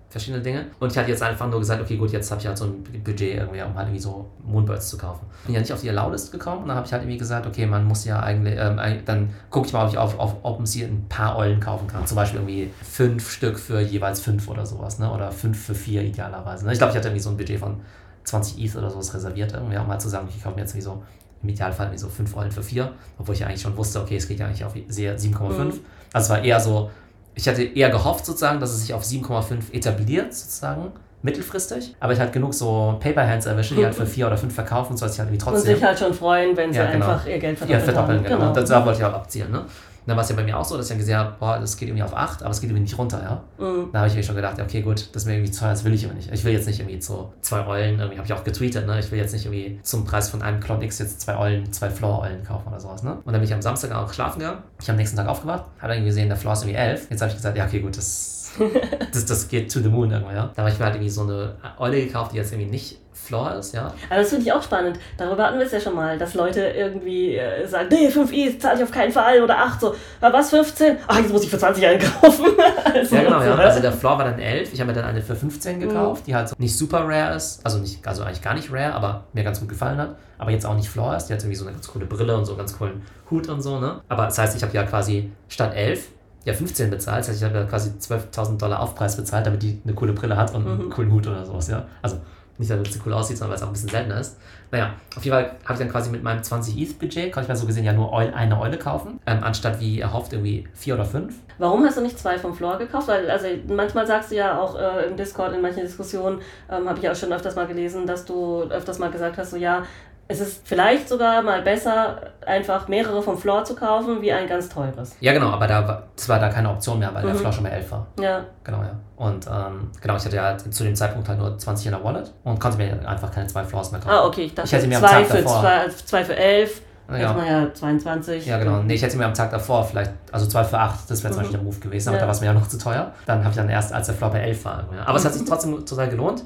verschiedene 0.08 0.42
Dinge. 0.42 0.66
Und 0.78 0.92
ich 0.92 0.98
hatte 0.98 1.10
jetzt 1.10 1.22
einfach 1.22 1.48
nur 1.48 1.58
gesagt, 1.58 1.82
okay, 1.82 1.96
gut, 1.96 2.12
jetzt 2.12 2.30
habe 2.30 2.40
ich 2.40 2.46
halt 2.46 2.56
so 2.56 2.66
ein 2.66 2.82
Budget 3.04 3.36
irgendwie, 3.36 3.60
um 3.62 3.74
halt 3.74 3.88
irgendwie 3.88 4.00
so 4.00 4.26
Moonbirds 4.44 4.88
zu 4.88 4.96
kaufen. 4.96 5.26
Bin 5.44 5.54
ja 5.54 5.60
nicht 5.60 5.72
auf 5.72 5.80
die 5.80 5.90
Allow-List 5.90 6.32
gekommen 6.32 6.62
und 6.62 6.68
dann 6.68 6.76
habe 6.76 6.86
ich 6.86 6.92
halt 6.92 7.02
irgendwie 7.02 7.18
gesagt, 7.18 7.46
okay, 7.46 7.66
man 7.66 7.84
muss 7.84 8.04
ja 8.04 8.20
eigentlich, 8.20 8.54
ähm, 8.56 8.78
dann 9.04 9.30
gucke 9.50 9.66
ich 9.66 9.72
mal, 9.72 9.84
ob 9.84 9.90
ich 9.90 9.98
auf, 9.98 10.18
auf 10.18 10.36
OpenSea 10.42 10.86
ein 10.86 11.06
paar 11.08 11.36
Eulen 11.36 11.60
kaufen 11.60 11.88
kann. 11.88 12.06
Zum 12.06 12.16
Beispiel 12.16 12.40
irgendwie 12.40 12.70
fünf 12.82 13.30
Stück 13.30 13.58
für 13.58 13.80
jeweils 13.80 14.20
fünf 14.20 14.48
oder 14.48 14.64
sowas, 14.64 14.98
ne? 14.98 15.10
Oder 15.12 15.32
fünf 15.32 15.62
für 15.62 15.74
vier 15.74 16.02
idealerweise. 16.02 16.66
Ne? 16.66 16.72
Ich 16.72 16.78
glaube, 16.78 16.92
ich 16.92 16.96
hatte 16.96 17.08
irgendwie 17.08 17.22
so 17.22 17.30
ein 17.30 17.36
Budget 17.36 17.58
von 17.58 17.80
20 18.24 18.64
ETH 18.64 18.76
oder 18.76 18.90
sowas 18.90 19.12
reserviert, 19.14 19.52
irgendwie 19.52 19.78
auch 19.78 19.86
mal 19.86 19.98
zu 19.98 20.08
sagen, 20.08 20.28
ich 20.28 20.42
kaufe 20.42 20.56
mir 20.56 20.62
jetzt 20.62 20.74
wie 20.74 20.80
so 20.80 21.02
im 21.42 21.48
Idealfall 21.48 21.92
wie 21.92 21.98
so 21.98 22.08
5 22.08 22.36
Eulen 22.36 22.50
für 22.50 22.62
4, 22.62 22.90
obwohl 23.18 23.34
ich 23.34 23.40
ja 23.40 23.46
eigentlich 23.46 23.62
schon 23.62 23.76
wusste, 23.76 24.00
okay, 24.00 24.16
es 24.16 24.26
geht 24.26 24.40
ja 24.40 24.46
eigentlich 24.46 24.64
auf 24.64 24.74
sehr 24.88 25.18
7,5. 25.18 25.48
Mhm. 25.48 25.72
Also 26.12 26.24
es 26.24 26.30
war 26.30 26.42
eher 26.42 26.60
so, 26.60 26.90
ich 27.36 27.46
hatte 27.48 27.62
eher 27.62 27.90
gehofft 27.90 28.26
sozusagen, 28.26 28.58
dass 28.58 28.70
es 28.72 28.80
sich 28.80 28.92
auf 28.94 29.04
7,5 29.04 29.72
etabliert 29.72 30.34
sozusagen, 30.34 30.90
mittelfristig, 31.22 31.94
aber 32.00 32.12
ich 32.12 32.18
halt 32.20 32.32
genug 32.32 32.54
so 32.54 32.96
Paper 33.00 33.28
Hands 33.28 33.44
erwische, 33.46 33.74
die 33.74 33.84
halt 33.84 33.94
für 33.94 34.06
4 34.06 34.26
oder 34.26 34.36
5 34.36 34.54
verkaufen, 34.54 34.96
sodass 34.96 35.14
ich 35.14 35.18
halt 35.20 35.28
irgendwie 35.30 35.44
Und 35.46 35.52
trotzdem 35.54 35.74
sich 35.76 35.84
halt 35.84 35.98
schon 35.98 36.14
freuen, 36.14 36.56
wenn 36.56 36.72
sie 36.72 36.78
Ja, 36.78 36.90
genau. 36.90 37.06
einfach 37.06 37.26
ihr 37.26 37.38
Geld 37.38 37.58
ja, 37.60 37.66
verdoppelt 37.78 37.84
verdoppeln, 37.84 38.18
haben. 38.18 38.24
genau. 38.54 38.60
Und 38.60 38.70
da 38.70 38.86
wollte 38.86 38.98
ich 39.00 39.04
auch 39.04 39.12
abzielen, 39.14 39.52
ne? 39.52 39.64
Dann 40.06 40.16
war 40.16 40.22
es 40.22 40.30
ja 40.30 40.36
bei 40.36 40.44
mir 40.44 40.56
auch 40.56 40.64
so, 40.64 40.76
dass 40.76 40.86
ich 40.86 40.90
dann 40.90 40.98
gesehen 40.98 41.16
habe, 41.16 41.34
boah, 41.38 41.58
das 41.58 41.76
geht 41.76 41.88
irgendwie 41.88 42.04
auf 42.04 42.16
8, 42.16 42.42
aber 42.42 42.50
es 42.50 42.60
geht 42.60 42.70
irgendwie 42.70 42.84
nicht 42.84 42.96
runter, 42.96 43.22
ja. 43.22 43.64
Mhm. 43.64 43.90
Da 43.92 43.98
habe 43.98 44.08
ich 44.08 44.14
mir 44.14 44.22
schon 44.22 44.36
gedacht, 44.36 44.60
okay, 44.60 44.82
gut, 44.82 45.08
das 45.12 45.22
ist 45.22 45.26
mir 45.26 45.34
irgendwie 45.34 45.50
zu 45.50 45.60
teuer, 45.60 45.70
das 45.70 45.84
will 45.84 45.94
ich 45.94 46.04
aber 46.04 46.14
nicht. 46.14 46.32
Ich 46.32 46.44
will 46.44 46.52
jetzt 46.52 46.66
nicht 46.66 46.78
irgendwie 46.78 46.98
zu 46.98 47.32
zwei 47.40 47.66
Eulen, 47.66 47.98
irgendwie 47.98 48.18
habe 48.18 48.26
ich 48.26 48.32
auch 48.32 48.44
getweetet, 48.44 48.86
ne? 48.86 48.98
Ich 49.00 49.10
will 49.10 49.18
jetzt 49.18 49.32
nicht 49.32 49.46
irgendwie 49.46 49.80
zum 49.82 50.04
Preis 50.04 50.28
von 50.30 50.42
einem 50.42 50.60
Clone 50.60 50.84
X 50.84 50.98
jetzt 51.00 51.20
zwei 51.20 51.36
Eulen, 51.36 51.72
zwei 51.72 51.90
Floor-Eulen 51.90 52.44
kaufen 52.44 52.68
oder 52.68 52.78
sowas, 52.78 53.02
ne? 53.02 53.14
Und 53.14 53.26
dann 53.26 53.40
bin 53.40 53.44
ich 53.44 53.54
am 53.54 53.62
Samstag 53.62 53.92
auch 53.92 54.12
schlafen 54.12 54.38
gegangen. 54.38 54.62
Ich 54.80 54.86
habe 54.86 54.92
am 54.92 54.98
nächsten 54.98 55.16
Tag 55.16 55.26
aufgewacht, 55.26 55.64
habe 55.80 55.94
irgendwie 55.94 56.10
gesehen, 56.10 56.28
der 56.28 56.36
Floor 56.36 56.52
ist 56.52 56.62
irgendwie 56.62 56.78
11. 56.78 57.10
Jetzt 57.10 57.20
habe 57.20 57.30
ich 57.30 57.36
gesagt, 57.36 57.56
ja, 57.56 57.64
okay, 57.64 57.80
gut, 57.80 57.96
das, 57.96 58.52
das, 59.12 59.26
das 59.26 59.48
geht 59.48 59.72
to 59.72 59.80
the 59.80 59.88
moon 59.88 60.10
irgendwann, 60.10 60.36
ja. 60.36 60.50
Da 60.54 60.62
habe 60.62 60.70
ich 60.70 60.78
mir 60.78 60.84
halt 60.84 60.94
irgendwie 60.94 61.10
so 61.10 61.22
eine 61.22 61.56
Eule 61.78 62.04
gekauft, 62.04 62.32
die 62.32 62.36
jetzt 62.36 62.52
irgendwie 62.52 62.70
nicht 62.70 62.98
Floor 63.26 63.54
ist, 63.54 63.74
ja. 63.74 63.92
Aber 64.08 64.20
das 64.20 64.30
finde 64.30 64.44
ich 64.44 64.52
auch 64.52 64.62
spannend. 64.62 64.98
Darüber 65.18 65.44
hatten 65.44 65.58
wir 65.58 65.66
es 65.66 65.72
ja 65.72 65.80
schon 65.80 65.94
mal, 65.94 66.18
dass 66.18 66.34
Leute 66.34 66.60
irgendwie 66.60 67.36
äh, 67.36 67.66
sagen, 67.66 67.88
nee, 67.90 68.08
5 68.10 68.32
i 68.32 68.58
zahle 68.58 68.76
ich 68.78 68.82
auf 68.84 68.90
keinen 68.90 69.12
Fall 69.12 69.42
oder 69.42 69.58
8 69.58 69.80
so, 69.80 69.94
"Ah, 70.20 70.32
was, 70.32 70.50
15? 70.50 70.96
Ach, 71.06 71.18
jetzt 71.18 71.32
muss 71.32 71.42
ich 71.44 71.50
für 71.50 71.58
20 71.58 71.86
einkaufen. 71.86 72.46
also, 72.94 73.14
Ja, 73.16 73.22
genau, 73.22 73.40
ja. 73.40 73.56
so, 73.56 73.62
Also 73.62 73.80
der 73.80 73.92
Floor 73.92 74.18
war 74.18 74.24
dann 74.24 74.38
11. 74.38 74.72
Ich 74.72 74.80
habe 74.80 74.88
mir 74.88 74.94
dann 74.94 75.04
eine 75.04 75.20
für 75.22 75.34
15 75.36 75.80
gekauft, 75.80 76.26
die 76.26 76.34
halt 76.34 76.48
so 76.48 76.54
nicht 76.58 76.76
super 76.76 77.00
rare 77.06 77.34
ist. 77.36 77.60
Also 77.64 77.78
nicht, 77.78 78.06
also 78.06 78.22
eigentlich 78.22 78.42
gar 78.42 78.54
nicht 78.54 78.72
rare, 78.72 78.94
aber 78.94 79.24
mir 79.32 79.44
ganz 79.44 79.60
gut 79.60 79.68
gefallen 79.68 79.98
hat. 79.98 80.16
Aber 80.38 80.50
jetzt 80.50 80.66
auch 80.66 80.74
nicht 80.74 80.88
Floor 80.88 81.16
ist. 81.16 81.26
Die 81.26 81.32
hat 81.32 81.40
irgendwie 81.40 81.56
so 81.56 81.64
eine 81.64 81.72
ganz 81.74 81.88
coole 81.88 82.06
Brille 82.06 82.36
und 82.36 82.44
so 82.44 82.52
einen 82.52 82.58
ganz 82.58 82.76
coolen 82.76 83.02
Hut 83.30 83.48
und 83.48 83.60
so, 83.62 83.80
ne? 83.80 84.00
Aber 84.08 84.26
das 84.26 84.38
heißt, 84.38 84.56
ich 84.56 84.62
habe 84.62 84.72
ja 84.74 84.82
quasi 84.84 85.30
statt 85.48 85.72
11 85.74 86.08
ja 86.44 86.52
15 86.52 86.90
bezahlt. 86.90 87.20
Das 87.20 87.28
heißt, 87.30 87.38
ich 87.40 87.44
habe 87.44 87.58
ja 87.58 87.64
quasi 87.64 87.90
12.000 87.98 88.58
Dollar 88.58 88.80
Aufpreis 88.80 89.16
bezahlt, 89.16 89.46
damit 89.46 89.62
die 89.62 89.80
eine 89.82 89.94
coole 89.94 90.12
Brille 90.12 90.36
hat 90.36 90.54
und 90.54 90.64
einen 90.66 90.84
Mhm. 90.86 90.90
coolen 90.90 91.10
Hut 91.10 91.26
oder 91.26 91.44
sowas, 91.44 91.66
ja. 91.68 91.84
Also 92.02 92.18
nicht, 92.58 92.70
damit 92.70 92.92
sie 92.92 93.00
cool 93.04 93.12
aussieht, 93.12 93.38
sondern 93.38 93.50
weil 93.50 93.56
es 93.56 93.62
auch 93.62 93.68
ein 93.68 93.72
bisschen 93.72 93.88
seltener 93.88 94.20
ist. 94.20 94.38
Naja, 94.70 94.94
auf 95.16 95.24
jeden 95.24 95.36
Fall 95.36 95.56
habe 95.64 95.72
ich 95.74 95.78
dann 95.78 95.90
quasi 95.90 96.10
mit 96.10 96.22
meinem 96.22 96.42
20 96.42 96.76
ETH-Budget, 96.76 97.32
konnte 97.32 97.46
ich 97.46 97.48
mir 97.48 97.56
so 97.56 97.66
gesehen 97.66 97.84
ja 97.84 97.92
nur 97.92 98.16
eine 98.16 98.60
Eule 98.60 98.78
kaufen, 98.78 99.20
ähm, 99.26 99.42
anstatt 99.42 99.80
wie 99.80 100.00
erhofft 100.00 100.32
irgendwie 100.32 100.66
vier 100.74 100.94
oder 100.94 101.04
fünf. 101.04 101.34
Warum 101.58 101.84
hast 101.84 101.96
du 101.96 102.02
nicht 102.02 102.18
zwei 102.18 102.38
vom 102.38 102.54
Floor 102.54 102.78
gekauft? 102.78 103.08
Weil, 103.08 103.30
also 103.30 103.46
manchmal 103.68 104.06
sagst 104.06 104.30
du 104.30 104.34
ja 104.36 104.58
auch 104.58 104.78
äh, 104.78 105.06
im 105.06 105.16
Discord, 105.16 105.54
in 105.54 105.62
manchen 105.62 105.82
Diskussionen, 105.82 106.40
ähm, 106.70 106.88
habe 106.88 106.98
ich 106.98 107.08
auch 107.08 107.14
schon 107.14 107.32
öfters 107.32 107.54
mal 107.56 107.66
gelesen, 107.66 108.06
dass 108.06 108.24
du 108.24 108.62
öfters 108.62 108.98
mal 108.98 109.10
gesagt 109.10 109.38
hast, 109.38 109.50
so 109.50 109.56
ja, 109.56 109.84
es 110.28 110.40
ist 110.40 110.66
vielleicht 110.66 111.08
sogar 111.08 111.40
mal 111.42 111.62
besser, 111.62 112.16
einfach 112.44 112.88
mehrere 112.88 113.22
vom 113.22 113.38
Floor 113.38 113.64
zu 113.64 113.74
kaufen, 113.76 114.20
wie 114.22 114.32
ein 114.32 114.48
ganz 114.48 114.68
teures. 114.68 115.14
Ja, 115.20 115.32
genau, 115.32 115.50
aber 115.50 115.66
da 115.66 115.86
war, 115.86 116.02
das 116.16 116.28
war 116.28 116.38
da 116.40 116.48
keine 116.48 116.68
Option 116.70 116.98
mehr, 116.98 117.14
weil 117.14 117.22
der 117.22 117.34
Mhm. 117.34 117.38
Floor 117.38 117.52
schon 117.52 117.64
bei 117.64 117.70
11 117.70 117.90
war. 117.92 118.06
Ja, 118.20 118.44
Genau, 118.64 118.82
ja. 118.82 118.90
Und 119.16 119.46
ähm, 119.46 119.90
genau, 120.00 120.16
ich 120.16 120.24
hatte 120.24 120.36
ja 120.36 120.56
zu 120.58 120.82
dem 120.84 120.94
Zeitpunkt 120.96 121.28
halt 121.28 121.38
nur 121.38 121.56
20 121.56 121.86
in 121.86 121.92
der 121.92 122.02
Wallet 122.04 122.32
und 122.44 122.58
konnte 122.58 122.76
mir 122.78 123.08
einfach 123.08 123.30
keine 123.30 123.46
zwei 123.46 123.64
Floors 123.64 123.92
mehr 123.92 124.00
kaufen. 124.00 124.14
ah, 124.14 124.26
okay, 124.26 124.42
ich 124.42 124.54
dachte 124.54 124.66
Ich 124.66 124.72
hätte 124.72 124.86
mir 124.88 124.96
am 124.96 125.02
zwei, 125.04 125.22
Tag 125.22 125.26
für 125.26 125.42
davor- 125.42 125.60
zwei, 125.62 125.88
zwei 126.04 126.24
für 126.24 126.36
elf, 126.36 126.82
Ja. 127.08 127.16
jetzt 127.18 127.36
mal 127.36 127.46
ja 127.46 127.72
22. 127.72 128.46
Ja, 128.46 128.58
genau. 128.58 128.82
Nee, 128.82 128.94
ich 128.94 129.02
hätte 129.02 129.16
mir 129.16 129.26
am 129.26 129.34
Tag 129.34 129.50
davor 129.52 129.84
vielleicht, 129.84 130.10
also 130.32 130.46
2 130.46 130.64
für 130.64 130.78
8, 130.80 131.08
das 131.08 131.22
wäre 131.22 131.32
zum 131.32 131.38
Mhm. 131.38 131.42
Beispiel 131.44 131.58
der 131.58 131.64
Move 131.64 131.78
gewesen, 131.78 132.08
aber 132.08 132.16
Ja. 132.16 132.22
da 132.22 132.26
war 132.26 132.34
es 132.34 132.40
mir 132.40 132.46
ja 132.48 132.52
noch 132.52 132.66
zu 132.66 132.78
teuer. 132.78 133.12
Dann 133.26 133.38
habe 133.38 133.50
ich 133.50 133.56
dann 133.56 133.68
erst, 133.68 133.92
als 133.92 134.06
der 134.06 134.16
Floor 134.16 134.32
bei 134.32 134.40
11 134.40 134.64
war. 134.64 134.84
Aber 135.06 135.16
es 135.16 135.24
hat 135.24 135.32
sich 135.34 135.44
trotzdem 135.48 135.86
total 135.86 136.08
gelohnt, 136.08 136.42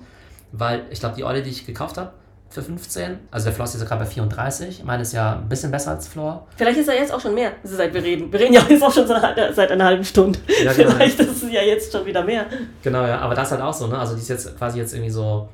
weil 0.52 0.82
ich 0.90 1.00
glaube, 1.00 1.16
die 1.16 1.24
Eule, 1.24 1.42
die 1.42 1.48
ich 1.50 1.64
gekauft 1.66 1.96
habe, 1.96 2.10
für 2.50 2.62
15, 2.62 3.18
also 3.30 3.44
der 3.44 3.52
Floor 3.52 3.64
ist 3.64 3.74
jetzt 3.74 3.86
gerade 3.86 4.04
bei 4.04 4.10
34, 4.10 4.82
meine 4.84 5.02
ist 5.02 5.12
ja 5.12 5.34
ein 5.34 5.48
bisschen 5.48 5.70
besser 5.70 5.92
als 5.92 6.08
Floor. 6.08 6.46
Vielleicht 6.56 6.80
ist 6.80 6.88
er 6.88 6.96
jetzt 6.96 7.12
auch 7.12 7.20
schon 7.20 7.32
mehr, 7.32 7.52
seit 7.62 7.94
wir 7.94 8.02
reden. 8.02 8.32
Wir 8.32 8.40
reden 8.40 8.54
ja 8.54 8.62
jetzt 8.68 8.82
auch 8.82 8.92
schon 8.92 9.06
seit, 9.06 9.70
einer 9.70 9.84
halben 9.84 10.04
Stunde. 10.04 10.38
Ja, 10.64 10.72
genau. 10.72 10.90
Vielleicht 10.90 11.20
ist 11.20 11.44
es 11.44 11.52
ja 11.52 11.62
jetzt 11.62 11.92
schon 11.92 12.04
wieder 12.04 12.24
mehr. 12.24 12.46
Genau, 12.82 13.06
ja, 13.06 13.20
aber 13.20 13.36
das 13.36 13.52
halt 13.52 13.60
auch 13.60 13.72
so, 13.72 13.86
ne? 13.86 13.96
Also 13.96 14.14
die 14.14 14.20
ist 14.20 14.28
jetzt 14.28 14.58
quasi 14.58 14.78
jetzt 14.78 14.92
irgendwie 14.92 15.10
so, 15.10 15.48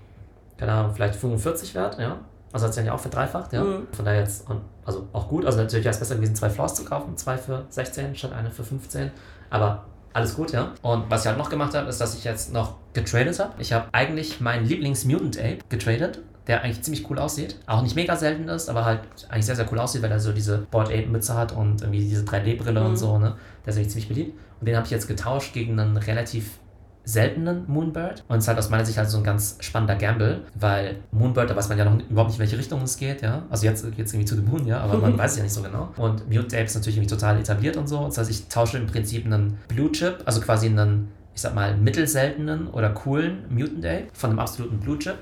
keine 0.56 0.72
Ahnung, 0.72 0.92
vielleicht 0.94 1.16
45 1.16 1.74
wert, 1.74 1.98
ja. 1.98 2.18
Also 2.50 2.66
hat 2.66 2.72
sich 2.72 2.86
ja 2.86 2.94
auch 2.94 3.00
verdreifacht, 3.00 3.52
ja. 3.52 3.62
Mhm. 3.62 3.88
Von 3.92 4.04
daher 4.06 4.20
jetzt, 4.20 4.46
also 4.86 5.06
auch 5.12 5.28
gut. 5.28 5.44
Also 5.44 5.58
natürlich 5.58 5.84
wäre 5.84 5.92
es 5.92 5.98
besser 5.98 6.14
gewesen, 6.14 6.34
zwei 6.34 6.48
Floors 6.48 6.74
zu 6.74 6.86
kaufen, 6.86 7.14
zwei 7.18 7.36
für 7.36 7.66
16 7.68 8.14
statt 8.16 8.32
eine 8.32 8.50
für 8.50 8.64
15. 8.64 9.10
Aber 9.50 9.84
alles 10.14 10.34
gut, 10.34 10.52
ja. 10.52 10.72
Und 10.80 11.10
was 11.10 11.22
ich 11.22 11.26
halt 11.26 11.36
noch 11.36 11.50
gemacht 11.50 11.74
habe, 11.74 11.90
ist, 11.90 12.00
dass 12.00 12.14
ich 12.14 12.24
jetzt 12.24 12.54
noch 12.54 12.76
getradet 12.94 13.38
habe. 13.38 13.52
Ich 13.58 13.74
habe 13.74 13.88
eigentlich 13.92 14.40
meinen 14.40 14.64
Lieblings-Mutant 14.64 15.38
Ape 15.38 15.58
getradet, 15.68 16.20
der 16.46 16.62
eigentlich 16.62 16.82
ziemlich 16.82 17.08
cool 17.10 17.18
aussieht. 17.18 17.56
Auch 17.66 17.82
nicht 17.82 17.96
mega 17.96 18.14
selten 18.16 18.48
ist, 18.48 18.68
aber 18.70 18.84
halt 18.84 19.00
eigentlich 19.28 19.46
sehr, 19.46 19.56
sehr 19.56 19.70
cool 19.72 19.78
aussieht, 19.80 20.02
weil 20.02 20.10
er 20.12 20.20
so 20.20 20.32
diese 20.32 20.58
Board 20.70 20.88
Ape-Mütze 20.88 21.34
hat 21.34 21.52
und 21.52 21.82
irgendwie 21.82 22.00
diese 22.00 22.22
3D-Brille 22.24 22.82
und 22.84 22.92
Mhm. 22.92 22.96
so, 22.96 23.18
ne. 23.18 23.34
Der 23.64 23.72
ist 23.72 23.76
eigentlich 23.78 23.90
ziemlich 23.90 24.08
beliebt. 24.08 24.38
Und 24.60 24.68
den 24.68 24.76
habe 24.76 24.84
ich 24.86 24.90
jetzt 24.92 25.08
getauscht 25.08 25.52
gegen 25.52 25.78
einen 25.78 25.96
relativ 25.96 26.58
seltenen 27.04 27.64
Moonbird. 27.68 28.24
Und 28.26 28.38
es 28.38 28.44
ist 28.44 28.48
halt 28.48 28.58
aus 28.58 28.68
meiner 28.68 28.84
Sicht 28.84 28.98
halt 28.98 29.08
so 29.08 29.18
ein 29.18 29.24
ganz 29.24 29.58
spannender 29.60 29.94
Gamble, 29.94 30.42
weil 30.56 30.96
Moonbird, 31.12 31.48
da 31.48 31.54
weiß 31.54 31.68
man 31.68 31.78
ja 31.78 31.84
noch 31.84 31.96
überhaupt 32.10 32.30
nicht, 32.30 32.38
in 32.38 32.40
welche 32.40 32.58
Richtung 32.58 32.82
es 32.82 32.96
geht, 32.96 33.22
ja. 33.22 33.42
Also 33.48 33.64
jetzt 33.66 33.84
geht 33.96 34.06
es 34.06 34.12
irgendwie 34.12 34.24
zu 34.28 34.34
dem 34.34 34.46
Moon, 34.46 34.66
ja, 34.66 34.80
aber 34.80 34.98
man 34.98 35.16
weiß 35.18 35.32
es 35.32 35.36
ja 35.38 35.42
nicht 35.44 35.52
so 35.52 35.62
genau. 35.62 35.90
Und 35.96 36.28
Mutant 36.28 36.54
Ape 36.54 36.64
ist 36.64 36.74
natürlich 36.74 36.96
irgendwie 36.96 37.14
total 37.14 37.38
etabliert 37.38 37.76
und 37.76 37.88
so. 37.88 38.04
Das 38.06 38.18
heißt, 38.18 38.30
ich 38.30 38.48
tausche 38.48 38.78
im 38.78 38.86
Prinzip 38.86 39.24
einen 39.24 39.58
Blue 39.68 39.92
Chip, 39.92 40.22
also 40.24 40.40
quasi 40.40 40.66
einen, 40.66 41.08
ich 41.34 41.40
sag 41.42 41.54
mal, 41.54 41.76
mittelseltenen 41.76 42.66
oder 42.68 42.90
coolen 42.90 43.44
Mutant 43.50 43.84
Ape 43.86 44.06
von 44.12 44.30
einem 44.30 44.38
absoluten 44.40 44.80
Blue 44.80 44.98
Chip 44.98 45.16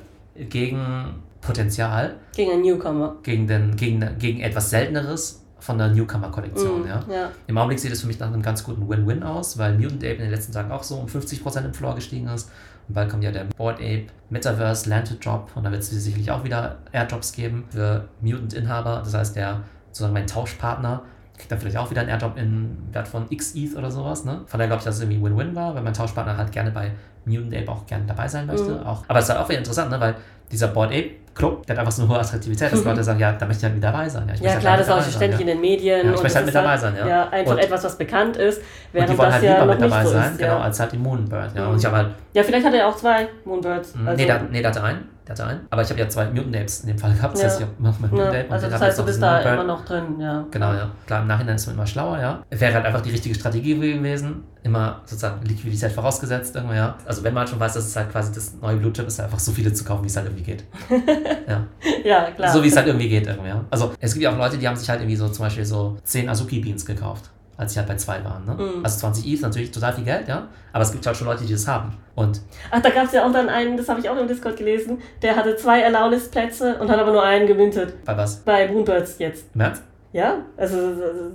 gegen 0.49 1.22
Potenzial, 1.41 2.16
Gegen 2.35 2.53
einen 2.53 2.62
Newcomer. 2.62 3.16
gegen, 3.22 3.47
den, 3.47 3.76
gegen, 3.76 4.18
gegen 4.18 4.41
etwas 4.41 4.70
Selteneres 4.70 5.43
von 5.61 5.78
der 5.78 5.89
Newcomer-Kollektion, 5.89 6.82
Mhm, 6.82 6.89
ja. 6.89 7.05
ja. 7.11 7.30
Im 7.47 7.57
Augenblick 7.59 7.78
sieht 7.80 7.93
es 7.93 8.01
für 8.01 8.07
mich 8.07 8.18
nach 8.18 8.26
einem 8.28 8.43
ganz 8.43 8.64
guten 8.64 8.89
Win-Win 8.89 9.22
aus, 9.22 9.57
weil 9.59 9.74
Mutant 9.78 10.03
Ape 10.05 10.14
in 10.14 10.22
den 10.22 10.30
letzten 10.30 10.53
Tagen 10.53 10.70
auch 10.70 10.82
so 10.82 10.97
um 10.97 11.07
50% 11.07 11.64
im 11.64 11.72
Floor 11.74 11.95
gestiegen 11.95 12.28
ist. 12.28 12.51
Und 12.89 12.95
bald 12.95 13.09
kommt 13.11 13.24
ja 13.24 13.30
der 13.30 13.45
Board 13.57 13.76
Ape 13.76 14.07
Metaverse 14.28 14.91
Landed 14.91 15.24
Drop 15.24 15.51
und 15.55 15.64
da 15.64 15.70
wird 15.70 15.80
es 15.82 15.91
sicherlich 15.91 16.30
auch 16.30 16.45
wieder 16.45 16.76
Airdrops 16.93 17.32
geben 17.32 17.64
für 17.70 18.09
Mutant-Inhaber. 18.20 19.01
Das 19.05 19.14
heißt, 19.14 19.37
der 19.37 19.62
sozusagen 19.91 20.12
mein 20.12 20.26
Tauschpartner 20.26 21.03
kriegt 21.39 21.51
dann 21.51 21.59
vielleicht 21.59 21.78
auch 21.78 21.91
wieder 21.91 22.03
einen 22.03 22.11
Airdrop 22.11 22.37
in 22.37 22.76
Wert 22.93 23.09
von 23.09 23.26
X 23.30 23.55
ETH 23.55 23.74
oder 23.76 23.91
sowas. 23.91 24.24
Ne? 24.26 24.43
Von 24.47 24.59
daher 24.59 24.66
glaube 24.68 24.80
ich, 24.80 24.85
dass 24.85 24.97
es 24.97 25.03
irgendwie 25.03 25.22
Win-Win 25.22 25.55
war, 25.55 25.74
weil 25.74 25.82
mein 25.82 25.95
Tauschpartner 25.95 26.37
halt 26.37 26.53
gerne 26.53 26.70
bei 26.72 26.93
Mutant 27.25 27.55
Ape 27.57 27.70
auch 27.70 27.87
gerne 27.87 28.05
dabei 28.07 28.29
sein 28.29 28.47
möchte. 28.47 28.70
Mhm. 28.70 28.87
Auch, 28.87 29.03
aber 29.09 29.18
es 29.18 29.25
ist 29.27 29.31
halt 29.31 29.41
auch 29.41 29.49
wieder 29.49 29.59
interessant, 29.59 29.91
ne? 29.91 30.01
weil 30.01 30.14
dieser 30.53 30.68
Board 30.68 30.91
Ape 30.91 31.11
Club, 31.35 31.66
der 31.66 31.75
hat 31.75 31.81
einfach 31.81 31.91
so 31.93 32.03
eine 32.03 32.11
hohe 32.12 32.18
Attraktivität, 32.20 32.70
dass 32.72 32.79
Mhm. 32.81 32.85
Leute 32.91 33.03
sagen, 33.03 33.18
ja, 33.18 33.33
da 33.33 33.47
möchte 33.47 33.59
ich 33.61 33.64
halt 33.64 33.75
mit 33.75 33.83
dabei 33.83 34.09
sein. 34.09 34.29
Ja, 34.29 34.35
Ja, 34.35 34.43
möchte 34.43 34.59
klar, 34.61 34.70
halt 34.72 34.81
das 34.81 34.87
ist 34.89 34.93
auch 34.95 35.01
sein, 35.03 35.12
ständig 35.12 35.35
ja. 35.35 35.41
in 35.41 35.47
den 35.49 35.61
Medien. 35.61 35.97
Ja, 35.99 36.11
ich 36.12 36.16
und 36.16 36.22
möchte 36.22 36.37
halt 36.37 36.47
mit 36.47 36.55
dabei 36.55 36.77
sein, 36.77 36.95
ja. 36.97 37.09
Ja, 37.09 37.29
einfach 37.31 37.53
Und- 37.53 37.59
etwas, 37.59 37.85
was 37.85 37.99
bekannt 37.99 38.37
ist, 38.37 38.59
Und 38.93 39.03
die 39.09 39.18
wollen 39.18 39.31
das 39.31 39.33
halt 39.33 39.43
lieber 39.43 39.66
mit 39.66 39.81
dabei 39.83 40.05
so 40.05 40.11
sein, 40.11 40.33
ist. 40.33 40.39
genau, 40.39 40.59
als 40.59 40.79
halt 40.81 40.93
die 40.93 40.99
Moonbird. 40.99 41.55
Ja. 41.57 41.64
Mhm. 41.64 41.70
Und 41.72 41.79
ich 41.79 41.85
habe 41.87 41.97
halt, 41.97 42.09
ja, 42.35 42.43
vielleicht 42.45 42.66
hat 42.66 42.75
er 42.75 42.87
auch 42.89 42.97
zwei 42.97 43.29
Moonbirds. 43.45 43.95
mh, 43.97 44.11
Also, 44.11 44.20
nee, 44.22 44.27
der, 44.27 44.43
nee, 44.51 44.61
der 44.62 44.70
hatte 44.70 44.83
einen, 44.85 45.09
einen. 45.31 45.61
Aber 45.70 45.83
ich 45.83 45.89
habe 45.91 46.01
ja 46.01 46.09
zwei 46.09 46.27
Mutant 46.27 46.57
Apes 46.57 46.81
in 46.81 46.89
dem 46.89 46.99
Fall 46.99 47.12
gehabt. 47.14 47.35
Das 47.35 47.41
Ja. 47.43 47.49
heißt, 47.49 47.61
ich 47.61 47.66
habe 47.66 47.75
mein 47.79 47.93
ja, 47.93 47.99
Mutant 48.09 48.29
Ape 48.29 48.47
und 48.47 48.53
also 48.53 48.68
das 48.68 48.81
heißt, 48.81 48.99
du 48.99 49.05
bist 49.05 49.22
da 49.22 49.41
immer 49.41 49.64
noch 49.64 49.85
drin, 49.85 50.20
ja. 50.20 50.45
Genau, 50.51 50.72
ja. 50.72 50.91
Klar, 51.07 51.22
im 51.22 51.29
Nachhinein 51.29 51.57
ist 51.57 51.66
man 51.66 51.77
immer 51.77 51.87
schlauer, 51.87 52.18
ja. 52.20 52.43
Wäre 52.51 52.75
halt 52.75 52.85
einfach 52.87 53.01
die 53.01 53.11
richtige 53.11 53.35
Strategie 53.35 53.75
gewesen. 53.75 54.45
Immer 54.62 55.01
sozusagen 55.05 55.43
Liquidität 55.45 55.93
vorausgesetzt, 55.93 56.55
irgendwie, 56.57 56.77
ja. 56.77 56.97
Also 57.07 57.22
wenn 57.25 57.35
man 57.35 57.41
halt 57.43 57.51
schon 57.51 57.61
weiß, 57.61 57.75
dass 57.75 57.87
es 57.87 57.97
halt 57.97 58.11
quasi 58.11 58.33
das 58.33 58.55
neue 58.61 58.77
Blue 58.77 58.93
Chip 58.93 59.07
ist, 59.07 59.20
einfach 59.20 59.39
so 59.39 59.53
viele 59.53 59.72
zu 59.72 59.85
kaufen, 59.85 60.05
wie 60.05 60.09
es 60.09 60.16
halt 60.16 60.27
irgendwie 60.27 60.45
geht. 60.45 60.64
ja. 61.49 61.66
Ja, 62.05 62.31
klar. 62.31 62.53
So 62.53 62.62
wie 62.62 62.68
es 62.68 62.77
halt 62.77 62.87
irgendwie 62.87 63.09
geht, 63.09 63.27
irgendwie, 63.27 63.49
ja. 63.49 63.64
Also 63.70 63.93
es 64.01 64.12
gibt 64.14 64.22
ja 64.25 64.31
auch 64.33 64.39
Leute, 64.39 64.57
die 64.59 64.66
haben 64.68 64.77
sich 64.77 64.89
halt 64.89 65.01
irgendwie 65.01 65.16
so 65.16 65.29
zum 65.29 65.45
Beispiel 65.45 65.64
so 65.64 65.97
10 66.05 66.29
Azuki 66.29 66.61
Beans 66.61 66.85
gekauft, 66.87 67.31
als 67.57 67.73
sie 67.73 67.79
halt 67.79 67.89
bei 67.89 67.97
zwei 67.97 68.25
waren, 68.25 68.45
ne? 68.45 68.55
Mhm. 68.55 68.85
Also 68.85 68.99
20 69.01 69.27
ETH, 69.33 69.43
natürlich 69.43 69.71
total 69.71 69.93
viel 69.93 70.05
Geld, 70.05 70.27
ja. 70.29 70.49
Aber 70.73 70.83
es 70.83 70.93
gibt 70.93 71.07
halt 71.07 71.17
schon 71.17 71.27
Leute, 71.27 71.45
die 71.45 71.53
das 71.53 71.67
haben. 71.69 71.97
Und 72.15 72.41
Ach, 72.71 72.81
da 72.81 72.91
gab 72.91 73.05
es 73.07 73.13
ja 73.13 73.27
auch 73.27 73.33
dann 73.33 73.49
einen, 73.49 73.77
das 73.77 73.89
habe 73.89 74.01
ich 74.01 74.09
auch 74.09 74.17
im 74.17 74.27
Discord 74.29 74.57
gelesen, 74.57 74.99
der 75.23 75.37
hatte 75.37 75.57
zwei 75.57 75.85
Allow-List-Plätze 75.87 76.77
und 76.81 76.91
hat 76.91 76.99
aber 76.99 77.13
nur 77.13 77.23
einen 77.23 77.47
gemintet. 77.47 78.05
bei 78.05 78.17
was? 78.17 78.37
Bei 78.39 78.69
Moonbirds 78.69 79.19
jetzt. 79.19 79.47
Ernst? 79.59 79.83
Ja? 80.13 80.39
Also, 80.57 80.77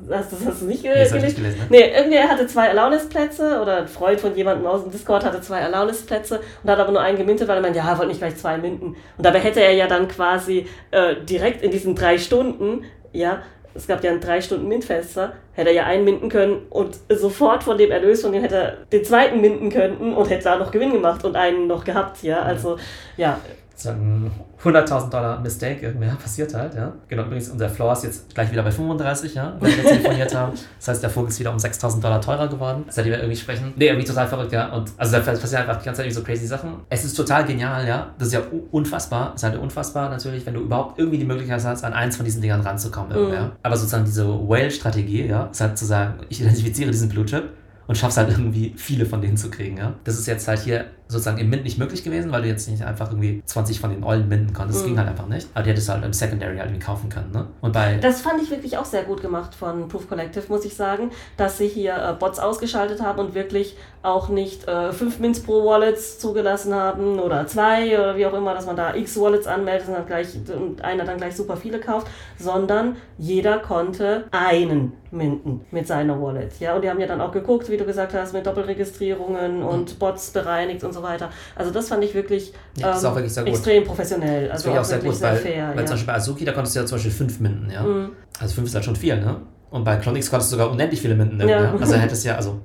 hast, 0.09 0.31
das 0.31 0.45
hast 0.45 0.61
du 0.61 0.65
nicht 0.67 0.83
Nee, 0.83 0.89
habe 0.91 1.01
ich 1.03 1.09
gelesen? 1.09 1.25
nicht 1.25 1.35
gelesen, 1.35 1.59
ne? 1.59 1.65
Nee, 1.69 1.93
irgendwer 1.97 2.29
hatte 2.29 2.47
zwei 2.47 2.69
Allow-List-Plätze 2.69 3.61
oder 3.61 3.77
ein 3.79 3.87
Freund 3.89 4.21
von 4.21 4.33
jemandem 4.37 4.65
aus 4.67 4.83
dem 4.83 4.91
Discord 4.91 5.25
hatte 5.25 5.41
zwei 5.41 5.61
Allow-List-Plätze 5.65 6.39
und 6.63 6.69
hat 6.69 6.79
aber 6.79 6.91
nur 6.93 7.01
einen 7.01 7.17
gemintet, 7.17 7.47
weil 7.49 7.57
er 7.57 7.61
meinte, 7.61 7.79
ja, 7.79 7.89
er 7.89 7.97
wollte 7.97 8.07
nicht 8.09 8.19
gleich 8.21 8.37
zwei 8.37 8.57
minten. 8.57 8.87
Und 9.17 9.25
dabei 9.25 9.39
hätte 9.39 9.61
er 9.61 9.73
ja 9.73 9.87
dann 9.87 10.07
quasi 10.07 10.65
äh, 10.91 11.15
direkt 11.25 11.61
in 11.61 11.71
diesen 11.71 11.93
drei 11.93 12.17
Stunden, 12.17 12.85
ja, 13.11 13.41
es 13.73 13.87
gab 13.87 14.03
ja 14.03 14.11
ein 14.11 14.19
drei 14.19 14.41
Stunden 14.41 14.67
Mintfenster, 14.67 15.33
hätte 15.53 15.69
er 15.69 15.75
ja 15.75 15.85
einen 15.85 16.05
minden 16.05 16.29
können 16.29 16.65
und 16.69 16.97
sofort 17.09 17.63
von 17.63 17.77
dem 17.77 17.91
Erlös 17.91 18.21
von 18.21 18.31
dem 18.31 18.41
hätte 18.41 18.55
er 18.55 18.77
den 18.91 19.03
zweiten 19.03 19.41
minden 19.41 19.69
können 19.69 20.13
und 20.13 20.29
hätte 20.29 20.45
da 20.45 20.57
noch 20.57 20.71
Gewinn 20.71 20.91
gemacht 20.91 21.23
und 21.23 21.35
einen 21.35 21.67
noch 21.67 21.83
gehabt, 21.83 22.23
ja. 22.23 22.41
Also, 22.41 22.77
ja, 23.17 23.39
Das 23.79 23.85
ist 23.85 23.91
ein 23.91 24.29
100.000 24.61 25.09
Dollar 25.09 25.39
Mistake, 25.39 25.85
irgendwer 25.85 26.09
passiert 26.21 26.53
halt, 26.53 26.75
ja. 26.75 26.91
Genau, 27.07 27.23
übrigens, 27.23 27.47
unser 27.47 27.69
Floor 27.69 27.93
ist 27.93 28.03
jetzt 28.03 28.35
gleich 28.35 28.51
wieder 28.51 28.61
bei 28.61 28.71
35, 28.71 29.33
ja, 29.35 29.53
wenn 29.57 29.71
wir 29.71 29.83
telefoniert 29.85 30.35
haben. 30.35 30.51
Das 30.77 30.89
heißt, 30.89 31.01
der 31.01 31.09
Vogel 31.09 31.29
ist 31.29 31.39
wieder 31.39 31.51
um 31.51 31.57
6.000 31.57 32.01
Dollar 32.01 32.19
teurer 32.19 32.49
geworden, 32.49 32.83
seitdem 32.89 33.13
wir 33.13 33.19
irgendwie 33.19 33.37
sprechen. 33.37 33.73
Nee, 33.77 33.87
irgendwie 33.87 34.05
total 34.05 34.27
verrückt, 34.27 34.51
ja. 34.51 34.67
Und 34.73 34.91
also 34.97 35.13
da 35.13 35.19
passieren 35.21 35.61
einfach 35.61 35.77
die 35.77 35.85
ganze 35.85 35.99
Zeit 35.99 36.07
irgendwie 36.07 36.19
so 36.19 36.23
crazy 36.23 36.45
Sachen. 36.45 36.73
Es 36.89 37.05
ist 37.05 37.13
total 37.13 37.45
genial, 37.45 37.87
ja. 37.87 38.13
Das 38.17 38.27
ist 38.27 38.33
ja 38.33 38.41
unfassbar. 38.71 39.31
Es 39.33 39.43
ist 39.43 39.49
halt 39.49 39.57
unfassbar 39.57 40.09
natürlich, 40.09 40.45
wenn 40.45 40.55
du 40.55 40.59
überhaupt 40.59 40.99
irgendwie 40.99 41.17
die 41.17 41.25
Möglichkeit 41.25 41.63
hast, 41.63 41.85
an 41.85 41.93
eins 41.93 42.17
von 42.17 42.25
diesen 42.25 42.41
Dingern 42.41 42.59
ranzukommen, 42.59 43.11
irgendwie, 43.11 43.29
Mhm. 43.29 43.51
Aber 43.63 43.77
sozusagen 43.77 44.05
diese 44.05 44.27
Whale-Strategie, 44.27 45.27
ja, 45.27 45.45
ist 45.45 45.61
halt 45.61 45.77
zu 45.77 45.85
sagen, 45.85 46.15
ich 46.29 46.41
identifiziere 46.41 46.91
diesen 46.91 47.07
Blue 47.07 47.25
Chip 47.25 47.43
und 47.89 47.95
schaffst 47.97 48.19
halt 48.19 48.29
irgendwie 48.29 48.71
viele 48.77 49.03
von 49.07 49.19
denen 49.19 49.35
zu 49.35 49.49
kriegen, 49.49 49.77
ja. 49.77 49.95
Das 50.03 50.13
ist 50.19 50.27
jetzt 50.27 50.47
halt 50.47 50.59
hier 50.59 50.85
sozusagen 51.07 51.39
im 51.39 51.49
Mint 51.49 51.63
nicht 51.63 51.79
möglich 51.79 52.03
gewesen, 52.03 52.31
weil 52.31 52.43
du 52.43 52.47
jetzt 52.47 52.69
nicht 52.69 52.83
einfach 52.83 53.09
irgendwie 53.09 53.41
20 53.43 53.79
von 53.79 53.89
den 53.89 54.03
Eulen 54.03 54.29
minden 54.29 54.53
konntest. 54.53 54.77
Das 54.77 54.83
Mhm. 54.85 54.89
ging 54.89 54.99
halt 54.99 55.09
einfach 55.09 55.25
nicht. 55.25 55.47
Aber 55.55 55.63
die 55.63 55.71
hättest 55.71 55.89
du 55.89 55.93
halt 55.93 56.05
im 56.05 56.13
Secondary 56.13 56.55
halt 56.57 56.69
irgendwie 56.69 56.85
kaufen 56.85 57.09
können, 57.09 57.31
ne? 57.31 57.47
Und 57.61 57.73
bei 57.73 57.95
Das 57.97 58.21
fand 58.21 58.43
ich 58.43 58.51
wirklich 58.51 58.77
auch 58.77 58.85
sehr 58.85 59.01
gut 59.05 59.21
gemacht 59.23 59.55
von 59.55 59.87
Proof 59.87 60.07
Collective, 60.07 60.43
muss 60.49 60.65
ich 60.65 60.75
sagen, 60.75 61.09
dass 61.35 61.57
sie 61.57 61.67
hier 61.67 61.95
äh, 61.97 62.13
Bots 62.13 62.37
ausgeschaltet 62.37 63.01
haben 63.01 63.17
und 63.17 63.33
wirklich 63.33 63.75
auch 64.01 64.29
nicht 64.29 64.67
äh, 64.67 64.93
fünf 64.93 65.19
Mints 65.19 65.41
pro 65.41 65.65
Wallets 65.65 66.19
zugelassen 66.19 66.73
haben 66.73 67.19
oder 67.19 67.45
zwei 67.47 67.97
oder 67.99 68.15
wie 68.15 68.25
auch 68.25 68.33
immer, 68.33 68.53
dass 68.53 68.65
man 68.65 68.75
da 68.77 68.95
x 68.95 69.19
Wallets 69.19 69.45
anmeldet 69.45 69.87
und, 69.89 69.93
dann 69.95 70.05
gleich, 70.05 70.27
und 70.55 70.81
einer 70.83 71.03
dann 71.03 71.17
gleich 71.17 71.35
super 71.35 71.57
viele 71.57 71.79
kauft, 71.79 72.07
sondern 72.37 72.95
jeder 73.17 73.59
konnte 73.59 74.23
einen 74.31 74.93
minten 75.11 75.61
mit 75.71 75.87
seiner 75.87 76.21
Wallet. 76.21 76.59
Ja, 76.59 76.75
und 76.75 76.83
die 76.83 76.89
haben 76.89 76.99
ja 76.99 77.07
dann 77.07 77.19
auch 77.19 77.31
geguckt, 77.31 77.69
wie 77.69 77.77
du 77.77 77.83
gesagt 77.85 78.13
hast, 78.13 78.31
mit 78.33 78.45
Doppelregistrierungen 78.45 79.63
und 79.63 79.99
Bots 79.99 80.31
bereinigt 80.31 80.83
und 80.83 80.93
so 80.93 81.03
weiter. 81.03 81.29
Also 81.55 81.71
das 81.71 81.89
fand 81.89 82.03
ich 82.03 82.13
wirklich, 82.13 82.53
Ja, 82.77 82.87
das 82.87 82.99
ist 82.99 83.05
auch 83.05 83.09
ähm, 83.09 83.15
wirklich 83.17 83.33
sehr 83.33 83.43
gut. 83.43 83.53
extrem 83.53 83.83
professionell. 83.83 84.47
das 84.47 84.65
Also 84.65 84.71
auch 84.71 84.77
auch 84.77 84.83
sehr 84.83 84.99
gut, 84.99 85.15
sehr 85.15 85.31
weil, 85.31 85.37
fair. 85.37 85.69
weil 85.73 85.79
ja. 85.79 85.85
zum 85.85 85.93
Beispiel 85.95 86.07
bei 86.07 86.13
Azuki, 86.15 86.45
da 86.45 86.51
konntest 86.53 86.75
du 86.75 86.79
ja 86.79 86.85
zum 86.85 86.95
Beispiel 86.97 87.11
fünf 87.11 87.39
minden, 87.39 87.69
ja. 87.71 87.83
Mhm. 87.83 88.11
Also 88.39 88.55
fünf 88.55 88.67
ist 88.67 88.75
halt 88.75 88.85
schon 88.85 88.95
viel, 88.95 89.17
ne? 89.19 89.41
Und 89.71 89.83
bei 89.83 89.97
Clonix 89.97 90.29
konntest 90.29 90.51
du 90.51 90.55
sogar 90.57 90.71
unendlich 90.71 91.01
viele 91.01 91.15
minden, 91.15 91.39
Ja. 91.47 91.63
ja. 91.63 91.73
Also 91.79 91.95
hättest 91.95 92.25
ja, 92.25 92.35
also, 92.35 92.59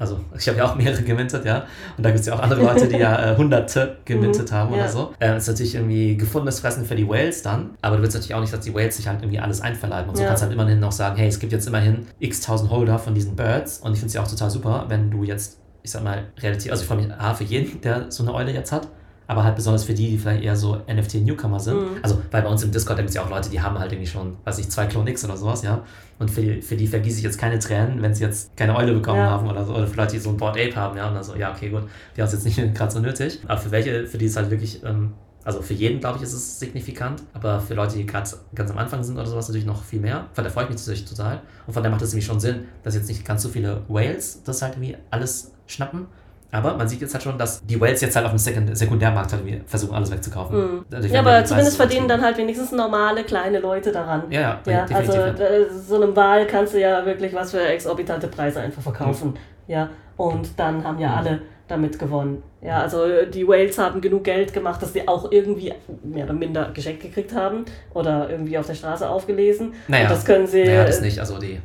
also 0.00 0.18
ich 0.36 0.48
habe 0.48 0.58
ja 0.58 0.64
auch 0.64 0.74
mehrere 0.74 1.02
gemintet, 1.02 1.44
ja. 1.44 1.64
Und 1.96 2.02
da 2.04 2.10
gibt 2.10 2.20
es 2.20 2.26
ja 2.26 2.34
auch 2.34 2.40
andere 2.40 2.62
Leute, 2.62 2.88
die 2.88 2.96
ja 2.96 3.32
äh, 3.32 3.36
hunderte 3.36 3.98
gemintet 4.04 4.50
Mhm, 4.50 4.54
haben 4.54 4.74
ja. 4.74 4.80
oder 4.80 4.88
so. 4.88 5.12
Äh, 5.20 5.36
ist 5.36 5.46
natürlich 5.46 5.74
irgendwie 5.76 6.16
gefundenes 6.16 6.58
Fressen 6.60 6.84
für 6.86 6.96
die 6.96 7.06
Whales 7.08 7.42
dann. 7.42 7.70
Aber 7.82 7.96
du 7.96 8.02
willst 8.02 8.16
natürlich 8.16 8.34
auch 8.34 8.40
nicht, 8.40 8.52
dass 8.52 8.60
die 8.60 8.74
Whales 8.74 8.96
sich 8.96 9.06
halt 9.06 9.20
irgendwie 9.22 9.38
alles 9.38 9.60
einverleiben. 9.60 10.08
Und 10.10 10.16
so 10.16 10.22
Ja. 10.22 10.28
kannst 10.28 10.42
du 10.42 10.46
halt 10.46 10.54
immerhin 10.54 10.80
noch 10.80 10.90
sagen, 10.92 11.16
hey, 11.16 11.28
es 11.28 11.38
gibt 11.38 11.52
jetzt 11.52 11.68
immerhin 11.68 12.06
x 12.18 12.40
tausend 12.40 12.70
Holder 12.70 12.98
von 12.98 13.14
diesen 13.14 13.36
Birds. 13.36 13.78
Und 13.78 13.92
ich 13.92 13.98
finde 13.98 14.08
es 14.08 14.14
ja 14.14 14.22
auch 14.22 14.28
total 14.28 14.50
super, 14.50 14.86
wenn 14.88 15.10
du 15.10 15.22
jetzt, 15.22 15.58
ich 15.82 15.90
sag 15.90 16.02
mal, 16.02 16.24
relativ, 16.42 16.72
also 16.72 16.82
ich 16.82 16.88
freue 16.88 16.98
mich 16.98 17.12
A, 17.12 17.34
für 17.34 17.44
jeden, 17.44 17.80
der 17.82 18.10
so 18.10 18.22
eine 18.22 18.34
Eule 18.34 18.52
jetzt 18.52 18.72
hat. 18.72 18.88
Aber 19.30 19.44
halt 19.44 19.54
besonders 19.54 19.84
für 19.84 19.94
die, 19.94 20.10
die 20.10 20.18
vielleicht 20.18 20.42
eher 20.42 20.56
so 20.56 20.78
NFT-Newcomer 20.92 21.60
sind. 21.60 21.76
Mhm. 21.76 21.86
Also, 22.02 22.20
weil 22.32 22.42
bei 22.42 22.48
uns 22.48 22.64
im 22.64 22.72
Discord 22.72 22.96
gibt 22.98 23.10
es 23.10 23.14
ja 23.14 23.22
auch 23.22 23.30
Leute, 23.30 23.48
die 23.48 23.60
haben 23.62 23.78
halt 23.78 23.92
irgendwie 23.92 24.10
schon, 24.10 24.36
weiß 24.44 24.58
ich, 24.58 24.68
zwei 24.68 24.86
Clone 24.86 25.08
X 25.08 25.24
oder 25.24 25.36
sowas, 25.36 25.62
ja. 25.62 25.84
Und 26.18 26.32
für 26.32 26.40
die, 26.42 26.60
für 26.60 26.74
die 26.76 26.88
vergieße 26.88 27.18
ich 27.18 27.22
jetzt 27.24 27.38
keine 27.38 27.60
Tränen, 27.60 28.02
wenn 28.02 28.12
sie 28.12 28.24
jetzt 28.24 28.56
keine 28.56 28.74
Eule 28.74 28.92
bekommen 28.92 29.18
Ja. 29.20 29.30
haben 29.30 29.48
oder 29.48 29.64
so. 29.64 29.72
Oder 29.72 29.86
für 29.86 29.96
Leute, 29.96 30.12
die 30.14 30.18
so 30.18 30.30
ein 30.30 30.36
Board 30.36 30.58
Ape 30.58 30.74
haben, 30.74 30.96
ja. 30.96 31.06
Und 31.06 31.14
dann 31.14 31.22
so, 31.22 31.36
ja, 31.36 31.52
okay, 31.52 31.68
gut, 31.70 31.84
die 32.16 32.22
haben 32.22 32.26
es 32.26 32.32
jetzt 32.32 32.44
nicht 32.44 32.56
gerade 32.74 32.90
so 32.90 32.98
nötig. 32.98 33.38
Aber 33.46 33.56
für 33.60 33.70
welche, 33.70 34.04
für 34.08 34.18
die 34.18 34.26
ist 34.26 34.36
halt 34.36 34.50
wirklich, 34.50 34.82
ähm, 34.84 35.12
also 35.44 35.62
für 35.62 35.74
jeden, 35.74 36.00
glaube 36.00 36.16
ich, 36.18 36.24
ist 36.24 36.32
es 36.32 36.58
signifikant. 36.58 37.22
Aber 37.32 37.60
für 37.60 37.74
Leute, 37.74 37.96
die 37.98 38.06
gerade 38.06 38.28
ganz 38.52 38.70
am 38.72 38.78
Anfang 38.78 39.04
sind 39.04 39.14
oder 39.16 39.26
sowas, 39.26 39.46
natürlich 39.46 39.66
noch 39.66 39.84
viel 39.84 40.00
mehr. 40.00 40.26
Von 40.32 40.42
der 40.42 40.52
freue 40.52 40.64
ich 40.64 40.70
mich 40.70 40.78
natürlich 40.80 41.04
total. 41.04 41.40
Und 41.68 41.72
von 41.72 41.84
der 41.84 41.90
macht 41.92 42.02
es 42.02 42.10
nämlich 42.10 42.26
schon 42.26 42.40
Sinn, 42.40 42.64
dass 42.82 42.96
jetzt 42.96 43.06
nicht 43.08 43.24
ganz 43.24 43.42
so 43.42 43.48
viele 43.48 43.82
Whales 43.86 44.42
das 44.42 44.60
halt 44.60 44.74
irgendwie 44.74 44.96
alles 45.12 45.52
schnappen. 45.68 46.06
Aber 46.52 46.74
man 46.76 46.88
sieht 46.88 47.00
jetzt 47.00 47.14
halt 47.14 47.22
schon, 47.22 47.38
dass 47.38 47.64
die 47.64 47.80
Whales 47.80 48.00
jetzt 48.00 48.16
halt 48.16 48.26
auf 48.26 48.32
dem 48.32 48.38
Sekund 48.38 48.76
Sekundärmarkt 48.76 49.32
halt 49.32 49.42
versuchen, 49.66 49.94
alles 49.94 50.10
wegzukaufen. 50.10 50.58
Mhm. 50.58 50.84
Dadurch 50.90 51.12
Ja, 51.12 51.20
aber 51.20 51.44
zumindest 51.44 51.76
verdienen 51.76 52.08
dann 52.08 52.20
halt 52.22 52.36
wenigstens 52.38 52.72
normale 52.72 53.22
kleine 53.24 53.60
Leute 53.60 53.92
daran. 53.92 54.24
Ja, 54.30 54.58
ja, 54.66 54.72
Ja, 54.72 54.86
also 54.96 55.12
äh, 55.12 55.66
so 55.70 55.96
einem 55.96 56.16
Wal 56.16 56.46
kannst 56.46 56.74
du 56.74 56.80
ja 56.80 57.06
wirklich 57.06 57.32
was 57.34 57.52
für 57.52 57.60
exorbitante 57.64 58.26
Preise 58.28 58.60
einfach 58.60 58.82
verkaufen. 58.82 59.34
Ja, 59.68 59.90
und 60.16 60.58
dann 60.58 60.82
haben 60.82 60.98
ja 60.98 61.08
Mhm. 61.10 61.14
alle 61.18 61.40
damit 61.68 61.98
gewonnen. 62.00 62.42
Ja, 62.62 62.80
also 62.80 63.04
äh, 63.04 63.30
die 63.30 63.46
Whales 63.46 63.78
haben 63.78 64.00
genug 64.00 64.24
Geld 64.24 64.52
gemacht, 64.52 64.82
dass 64.82 64.92
sie 64.92 65.06
auch 65.06 65.30
irgendwie 65.30 65.72
mehr 66.02 66.24
oder 66.24 66.34
minder 66.34 66.72
geschenkt 66.74 67.00
gekriegt 67.02 67.32
haben 67.32 67.64
oder 67.94 68.28
irgendwie 68.28 68.58
auf 68.58 68.66
der 68.66 68.74
Straße 68.74 69.08
aufgelesen. 69.08 69.74
Naja, 69.86 70.02
und 70.04 70.10
das 70.10 70.24
können 70.24 70.48
sie. 70.48 70.64
naja, 70.64 70.84
das 70.84 71.00
nicht. 71.00 71.20
Also 71.20 71.38
die, 71.38 71.60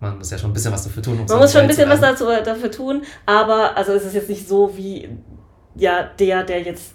man 0.00 0.18
muss 0.18 0.30
ja 0.30 0.38
schon 0.38 0.50
ein 0.50 0.54
bisschen 0.54 0.72
was 0.72 0.84
dafür 0.84 1.02
tun. 1.02 1.20
Um 1.20 1.26
Man 1.26 1.38
muss 1.38 1.52
schon 1.52 1.62
ein 1.62 1.68
bisschen 1.68 1.88
was 1.88 2.00
dazu, 2.00 2.24
dafür 2.24 2.70
tun, 2.70 3.02
aber 3.26 3.76
also 3.76 3.92
es 3.92 4.04
ist 4.04 4.14
jetzt 4.14 4.28
nicht 4.28 4.48
so 4.48 4.76
wie 4.76 5.10
ja 5.76 6.04
der, 6.18 6.42
der 6.42 6.62
jetzt 6.62 6.94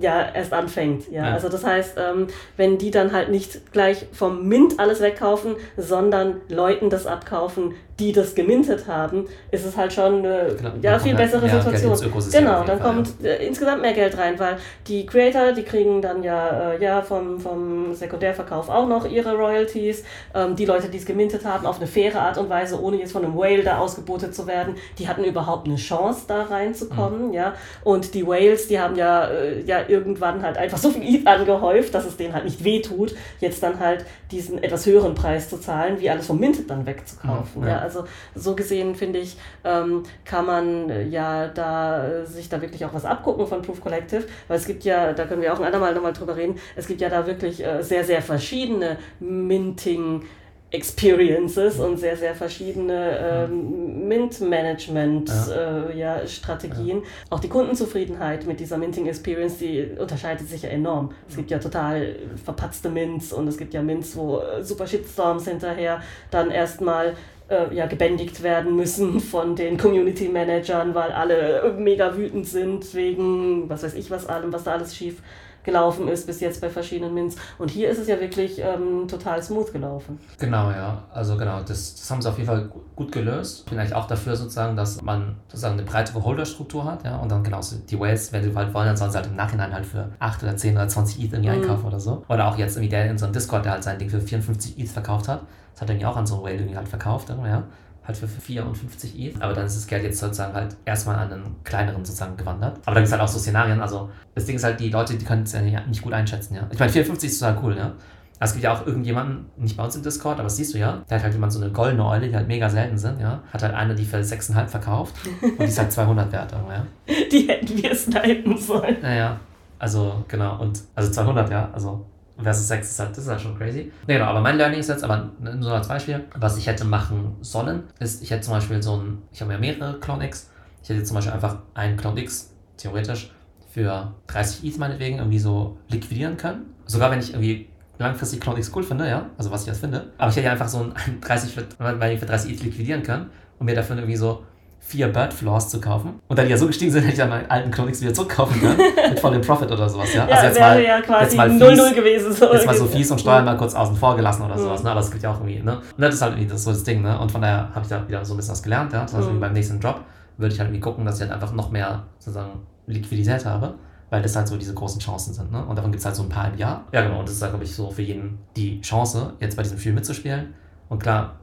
ja 0.00 0.30
erst 0.34 0.52
anfängt. 0.52 1.10
Ja. 1.10 1.26
ja. 1.26 1.32
Also 1.34 1.48
das 1.48 1.64
heißt, 1.64 1.96
ähm, 1.98 2.28
wenn 2.56 2.78
die 2.78 2.90
dann 2.90 3.12
halt 3.12 3.30
nicht 3.30 3.72
gleich 3.72 4.06
vom 4.12 4.48
Mint 4.48 4.78
alles 4.78 5.00
wegkaufen, 5.00 5.56
sondern 5.76 6.40
Leuten 6.48 6.90
das 6.90 7.06
abkaufen, 7.06 7.74
die 7.98 8.12
das 8.12 8.34
gemintet 8.34 8.86
haben, 8.86 9.26
ist 9.50 9.66
es 9.66 9.76
halt 9.76 9.92
schon 9.92 10.18
eine 10.18 10.54
genau, 10.56 10.70
ja, 10.82 10.98
viel 10.98 11.16
bessere 11.16 11.50
halt 11.50 11.78
Situation. 11.78 12.30
Genau, 12.30 12.62
dann 12.62 12.80
kommt 12.80 13.14
ja. 13.20 13.30
Äh, 13.30 13.46
insgesamt 13.46 13.82
mehr 13.82 13.92
Geld 13.92 14.16
rein, 14.16 14.38
weil 14.38 14.56
die 14.86 15.04
Creator, 15.04 15.52
die 15.52 15.64
kriegen 15.64 16.00
dann 16.00 16.22
ja, 16.22 16.72
äh, 16.72 16.82
ja 16.82 17.02
vom, 17.02 17.40
vom 17.40 17.94
Sekundärverkauf 17.94 18.68
auch 18.68 18.86
noch 18.86 19.10
ihre 19.10 19.34
Royalties. 19.34 20.04
Ähm, 20.32 20.54
die 20.54 20.64
Leute, 20.64 20.88
die 20.88 20.98
es 20.98 21.06
gemintet 21.06 21.44
haben, 21.44 21.66
auf 21.66 21.78
eine 21.78 21.88
faire 21.88 22.20
Art 22.20 22.38
und 22.38 22.48
Weise, 22.48 22.80
ohne 22.80 22.98
jetzt 22.98 23.12
von 23.12 23.24
einem 23.24 23.36
Whale 23.36 23.64
da 23.64 23.78
ausgebotet 23.78 24.32
zu 24.32 24.46
werden, 24.46 24.76
die 24.98 25.08
hatten 25.08 25.24
überhaupt 25.24 25.66
eine 25.66 25.76
Chance, 25.76 26.22
da 26.28 26.42
reinzukommen. 26.42 27.28
Mhm. 27.28 27.34
Ja? 27.34 27.54
Und 27.82 28.14
die 28.14 28.24
Whales, 28.24 28.68
die 28.68 28.78
haben 28.78 28.94
ja, 28.94 29.26
äh, 29.26 29.60
ja 29.62 29.80
irgendwann 29.88 30.42
halt 30.42 30.56
einfach 30.56 30.78
so 30.78 30.90
viel 30.90 31.02
ETH 31.02 31.26
angehäuft, 31.26 31.94
dass 31.94 32.04
es 32.04 32.16
denen 32.16 32.32
halt 32.32 32.44
nicht 32.44 32.62
wehtut, 32.62 33.16
jetzt 33.40 33.60
dann 33.60 33.80
halt 33.80 34.06
diesen 34.30 34.62
etwas 34.62 34.86
höheren 34.86 35.14
Preis 35.16 35.48
zu 35.48 35.58
zahlen, 35.58 35.98
wie 35.98 36.08
alles 36.08 36.26
vom 36.26 36.38
Minted 36.38 36.70
dann 36.70 36.86
wegzukaufen. 36.86 37.62
Mhm, 37.62 37.68
ja. 37.68 37.82
ja. 37.82 37.87
Also 37.88 38.04
so 38.34 38.54
gesehen 38.54 38.94
finde 38.94 39.18
ich, 39.18 39.36
ähm, 39.64 40.02
kann 40.24 40.46
man 40.46 40.90
äh, 40.90 41.04
ja 41.04 41.48
da 41.48 42.06
äh, 42.06 42.26
sich 42.26 42.48
da 42.48 42.60
wirklich 42.60 42.84
auch 42.84 42.92
was 42.92 43.04
abgucken 43.04 43.46
von 43.46 43.62
Proof 43.62 43.80
Collective, 43.80 44.24
weil 44.46 44.58
es 44.58 44.66
gibt 44.66 44.84
ja, 44.84 45.12
da 45.12 45.24
können 45.24 45.40
wir 45.42 45.52
auch 45.52 45.58
ein 45.58 45.64
andermal 45.64 45.94
nochmal 45.94 46.12
drüber 46.12 46.36
reden, 46.36 46.56
es 46.76 46.86
gibt 46.86 47.00
ja 47.00 47.08
da 47.08 47.26
wirklich 47.26 47.64
äh, 47.64 47.82
sehr, 47.82 48.04
sehr 48.04 48.20
verschiedene 48.22 48.98
Minting- 49.20 50.22
Experiences 50.70 51.80
und 51.80 51.96
sehr, 51.96 52.14
sehr 52.14 52.34
verschiedene 52.34 53.46
ähm, 53.48 54.06
Mint-Management-Strategien. 54.06 55.48
Ja. 55.48 55.88
Äh, 55.88 55.98
ja, 55.98 56.26
Strategien. 56.26 56.98
ja. 56.98 57.04
Auch 57.30 57.40
die 57.40 57.48
Kundenzufriedenheit 57.48 58.46
mit 58.46 58.60
dieser 58.60 58.76
Minting-Experience, 58.76 59.58
die 59.58 59.88
unterscheidet 59.98 60.46
sich 60.46 60.62
ja 60.62 60.68
enorm. 60.68 61.12
Es 61.26 61.36
gibt 61.36 61.50
ja 61.50 61.58
total 61.58 62.16
verpatzte 62.44 62.90
Mints 62.90 63.32
und 63.32 63.48
es 63.48 63.56
gibt 63.56 63.72
ja 63.72 63.82
Mints, 63.82 64.14
wo 64.14 64.42
super 64.60 64.86
Shitstorms 64.86 65.48
hinterher 65.48 66.02
dann 66.30 66.50
erstmal 66.50 67.14
äh, 67.48 67.74
ja, 67.74 67.86
gebändigt 67.86 68.42
werden 68.42 68.76
müssen 68.76 69.20
von 69.32 69.56
den 69.56 69.76
Community 69.76 70.28
Managern, 70.28 70.94
weil 70.94 71.12
alle 71.12 71.74
mega 71.78 72.16
wütend 72.16 72.46
sind 72.46 72.94
wegen, 72.94 73.68
was 73.68 73.82
weiß 73.82 73.94
ich, 73.94 74.10
was 74.10 74.26
allem, 74.26 74.52
was 74.52 74.64
da 74.64 74.72
alles 74.72 74.96
schief 74.96 75.22
gelaufen 75.64 76.08
ist 76.08 76.26
bis 76.26 76.40
jetzt 76.40 76.60
bei 76.60 76.70
verschiedenen 76.70 77.14
Mints. 77.14 77.36
Und 77.58 77.70
hier 77.70 77.90
ist 77.90 77.98
es 77.98 78.08
ja 78.08 78.18
wirklich 78.20 78.58
ähm, 78.58 79.06
total 79.08 79.42
smooth 79.42 79.72
gelaufen. 79.72 80.18
Genau, 80.38 80.70
ja. 80.70 81.04
Also 81.12 81.36
genau, 81.36 81.60
das, 81.60 81.94
das 81.94 82.10
haben 82.10 82.22
sie 82.22 82.28
auf 82.28 82.38
jeden 82.38 82.48
Fall 82.48 82.70
gut 82.96 83.12
gelöst. 83.12 83.64
Ich 83.64 83.70
bin 83.70 83.78
eigentlich 83.78 83.94
auch 83.94 84.06
dafür 84.06 84.36
sozusagen, 84.36 84.76
dass 84.76 85.02
man 85.02 85.36
sozusagen 85.48 85.74
eine 85.74 85.82
breitere 85.82 86.22
Holderstruktur 86.22 86.84
hat, 86.84 87.04
ja. 87.04 87.18
Und 87.18 87.30
dann 87.30 87.44
genau 87.44 87.60
die 87.88 88.00
Whales, 88.00 88.32
wenn 88.32 88.42
sie 88.42 88.54
halt 88.54 88.72
wollen, 88.72 88.86
dann 88.86 88.96
sollen 88.96 89.10
sie 89.10 89.18
halt 89.18 89.26
im 89.26 89.36
Nachhinein 89.36 89.72
halt 89.72 89.86
für 89.86 90.10
8 90.18 90.42
oder 90.42 90.56
10 90.56 90.74
oder 90.74 90.88
20 90.88 91.18
ETH 91.18 91.32
irgendwie 91.32 91.50
mhm. 91.50 91.62
einkaufen 91.62 91.86
oder 91.86 92.00
so. 92.00 92.24
Oder 92.28 92.48
auch 92.48 92.56
jetzt 92.56 92.76
irgendwie 92.76 92.90
der 92.90 93.10
in 93.10 93.18
so 93.18 93.26
einem 93.26 93.34
Discord, 93.34 93.64
der 93.64 93.72
halt 93.72 93.84
sein 93.84 93.98
Ding 93.98 94.10
für 94.10 94.20
54 94.20 94.78
ETH 94.78 94.88
verkauft 94.88 95.28
hat. 95.28 95.42
Das 95.72 95.82
hat 95.82 95.90
er 95.90 95.94
irgendwie 95.94 96.06
auch 96.06 96.16
an 96.16 96.26
so 96.26 96.36
einen 96.36 96.44
Whale 96.44 96.56
irgendwie 96.56 96.76
halt 96.76 96.88
verkauft, 96.88 97.28
ja 97.28 97.64
halt 98.08 98.16
für 98.16 98.26
54 98.26 99.18
ETH. 99.18 99.40
Aber 99.40 99.52
dann 99.52 99.66
ist 99.66 99.76
das 99.76 99.86
Geld 99.86 100.02
jetzt 100.02 100.18
sozusagen 100.18 100.54
halt 100.54 100.76
erstmal 100.84 101.16
an 101.16 101.32
einen 101.32 101.56
kleineren 101.62 102.04
sozusagen 102.04 102.36
gewandert. 102.36 102.78
Aber 102.84 102.94
da 102.94 103.00
gibt 103.00 103.06
es 103.06 103.12
halt 103.12 103.22
auch 103.22 103.28
so 103.28 103.38
Szenarien. 103.38 103.80
Also 103.80 104.10
das 104.34 104.46
Ding 104.46 104.56
ist 104.56 104.64
halt, 104.64 104.80
die 104.80 104.88
Leute, 104.88 105.16
die 105.16 105.24
können 105.24 105.42
es 105.42 105.52
ja 105.52 105.60
nicht 105.60 106.02
gut 106.02 106.12
einschätzen, 106.12 106.54
ja. 106.54 106.66
Ich 106.72 106.78
meine, 106.78 106.90
54 106.90 107.30
ist 107.30 107.38
total 107.38 107.58
cool, 107.62 107.76
ja. 107.76 107.92
Es 108.40 108.52
gibt 108.52 108.64
ja 108.64 108.72
auch 108.72 108.86
irgendjemanden, 108.86 109.46
nicht 109.56 109.76
bei 109.76 109.84
uns 109.84 109.96
im 109.96 110.02
Discord, 110.02 110.34
aber 110.34 110.44
das 110.44 110.56
siehst 110.56 110.72
du 110.72 110.78
ja, 110.78 111.02
der 111.10 111.16
hat 111.18 111.24
halt 111.24 111.34
jemand 111.34 111.52
so 111.52 111.60
eine 111.60 111.72
goldene 111.72 112.06
Eule, 112.06 112.28
die 112.28 112.36
halt 112.36 112.46
mega 112.46 112.70
selten 112.70 112.96
sind, 112.96 113.20
ja. 113.20 113.42
Hat 113.52 113.62
halt 113.62 113.74
eine, 113.74 113.94
die 113.94 114.04
für 114.04 114.18
6,5 114.18 114.66
verkauft 114.68 115.14
und 115.42 115.58
die 115.58 115.64
ist 115.64 115.78
halt 115.78 115.92
200 115.92 116.30
wert, 116.32 116.52
ja. 116.52 116.86
Die 117.32 117.48
hätten 117.48 117.76
wir 117.76 117.94
snipen 117.94 118.56
sollen. 118.56 118.96
Naja, 119.02 119.40
also 119.78 120.24
genau, 120.28 120.60
und 120.60 120.80
also 120.94 121.10
200, 121.10 121.50
ja, 121.50 121.68
also 121.72 122.06
versus 122.40 122.68
6 122.68 122.88
ist 122.88 122.98
halt, 122.98 123.10
das 123.10 123.18
ist 123.18 123.28
halt 123.28 123.40
schon 123.40 123.56
crazy. 123.56 123.92
Nee, 124.06 124.14
genau, 124.14 124.26
aber 124.26 124.40
mein 124.40 124.56
Learning 124.56 124.80
ist 124.80 124.88
jetzt, 124.88 125.04
aber 125.04 125.30
nur 125.40 125.72
als 125.72 125.88
Beispiel, 125.88 126.24
was 126.36 126.56
ich 126.56 126.66
hätte 126.66 126.84
machen 126.84 127.36
sollen, 127.40 127.84
ist, 127.98 128.22
ich 128.22 128.30
hätte 128.30 128.42
zum 128.42 128.54
Beispiel 128.54 128.82
so 128.82 128.96
ein, 128.96 129.22
ich 129.32 129.40
habe 129.40 129.52
ja 129.52 129.58
mehrere 129.58 129.98
Clone 130.00 130.24
X, 130.26 130.50
ich 130.82 130.88
hätte 130.90 131.02
zum 131.02 131.16
Beispiel 131.16 131.32
einfach 131.32 131.58
einen 131.74 131.96
Clone 131.96 132.20
X, 132.20 132.52
theoretisch, 132.76 133.32
für 133.70 134.12
30 134.28 134.64
ETH 134.64 134.78
meinetwegen 134.78 135.18
irgendwie 135.18 135.38
so 135.38 135.76
liquidieren 135.88 136.36
können. 136.36 136.74
Sogar 136.86 137.10
wenn 137.10 137.18
ich 137.20 137.30
irgendwie 137.30 137.68
langfristig 137.98 138.40
Clone 138.40 138.58
X 138.58 138.72
cool 138.74 138.82
finde, 138.82 139.08
ja, 139.08 139.28
also 139.36 139.50
was 139.50 139.62
ich 139.62 139.66
jetzt 139.66 139.80
finde. 139.80 140.12
Aber 140.18 140.30
ich 140.30 140.36
hätte 140.36 140.50
einfach 140.50 140.68
so 140.68 140.78
ein 140.80 140.94
30 141.20 141.54
für, 141.54 141.62
für 141.62 142.26
30 142.26 142.52
ETH 142.52 142.62
liquidieren 142.62 143.02
können 143.02 143.30
und 143.58 143.66
mir 143.66 143.74
dafür 143.74 143.96
irgendwie 143.96 144.16
so 144.16 144.44
vier 144.80 145.08
Bird 145.08 145.34
Floors 145.34 145.68
zu 145.68 145.80
kaufen. 145.80 146.20
Und 146.28 146.38
da 146.38 146.44
die 146.44 146.50
ja 146.50 146.56
so 146.56 146.66
gestiegen 146.66 146.90
sind, 146.90 147.02
hätte 147.02 147.12
ich 147.12 147.18
ja 147.18 147.26
meinen 147.26 147.50
alten 147.50 147.70
Clonix 147.70 148.00
wieder 148.00 148.14
zurückkaufen 148.14 148.60
können. 148.60 148.78
mit 149.10 149.20
vollem 149.20 149.42
Profit 149.42 149.70
oder 149.70 149.88
sowas, 149.88 150.14
ja. 150.14 150.26
ja 150.26 150.34
also 150.34 150.46
jetzt 150.46 150.60
mal, 150.60 150.82
ja 150.82 151.00
quasi 151.00 151.38
0-0 151.38 151.94
gewesen. 151.94 152.32
So 152.32 152.52
jetzt 152.52 152.66
mal 152.66 152.74
so 152.74 152.86
fies 152.86 153.10
und 153.10 153.20
Steuern 153.20 153.44
mal 153.44 153.56
kurz 153.56 153.74
außen 153.74 153.96
vor 153.96 154.16
gelassen 154.16 154.42
oder 154.42 154.56
mhm. 154.56 154.60
sowas, 154.60 154.82
ne? 154.82 154.90
Aber 154.90 155.00
es 155.00 155.10
gibt 155.10 155.22
ja 155.22 155.30
auch 155.30 155.40
irgendwie, 155.40 155.60
ne? 155.60 155.76
Und 155.76 156.02
das 156.02 156.14
ist 156.14 156.22
halt 156.22 156.32
irgendwie 156.32 156.50
das, 156.50 156.64
so 156.64 156.70
das 156.70 156.84
Ding, 156.84 157.02
ne? 157.02 157.18
Und 157.18 157.30
von 157.30 157.42
daher 157.42 157.68
habe 157.74 157.82
ich 157.82 157.88
da 157.88 158.06
wieder 158.08 158.24
so 158.24 158.34
ein 158.34 158.36
bisschen 158.38 158.52
was 158.52 158.62
gelernt, 158.62 158.92
ja. 158.92 159.02
Das 159.02 159.14
heißt, 159.14 159.30
mhm. 159.30 159.40
beim 159.40 159.52
nächsten 159.52 159.80
Drop 159.80 160.00
würde 160.36 160.54
ich 160.54 160.60
halt 160.60 160.68
irgendwie 160.68 160.80
gucken, 160.80 161.04
dass 161.04 161.16
ich 161.16 161.22
halt 161.22 161.32
einfach 161.32 161.52
noch 161.52 161.70
mehr 161.70 162.04
sozusagen 162.18 162.60
Liquidität 162.86 163.44
habe 163.44 163.74
weil 164.10 164.22
das 164.22 164.34
halt 164.36 164.48
so 164.48 164.56
diese 164.56 164.74
großen 164.74 165.00
Chancen 165.00 165.34
sind. 165.34 165.52
Ne? 165.52 165.64
Und 165.64 165.76
davon 165.76 165.90
gibt 165.90 166.00
es 166.00 166.06
halt 166.06 166.16
so 166.16 166.22
ein 166.22 166.28
paar 166.28 166.50
im 166.50 166.58
Jahr. 166.58 166.84
Ja, 166.92 167.02
genau. 167.02 167.20
Und 167.20 167.28
das 167.28 167.36
ist 167.36 167.42
halt, 167.42 167.52
glaube 167.52 167.64
ich, 167.64 167.74
so 167.74 167.90
für 167.90 168.02
jeden 168.02 168.38
die 168.56 168.80
Chance, 168.80 169.34
jetzt 169.40 169.56
bei 169.56 169.62
diesem 169.62 169.78
Spiel 169.78 169.92
mitzuspielen. 169.92 170.54
Und 170.88 171.02
klar, 171.02 171.38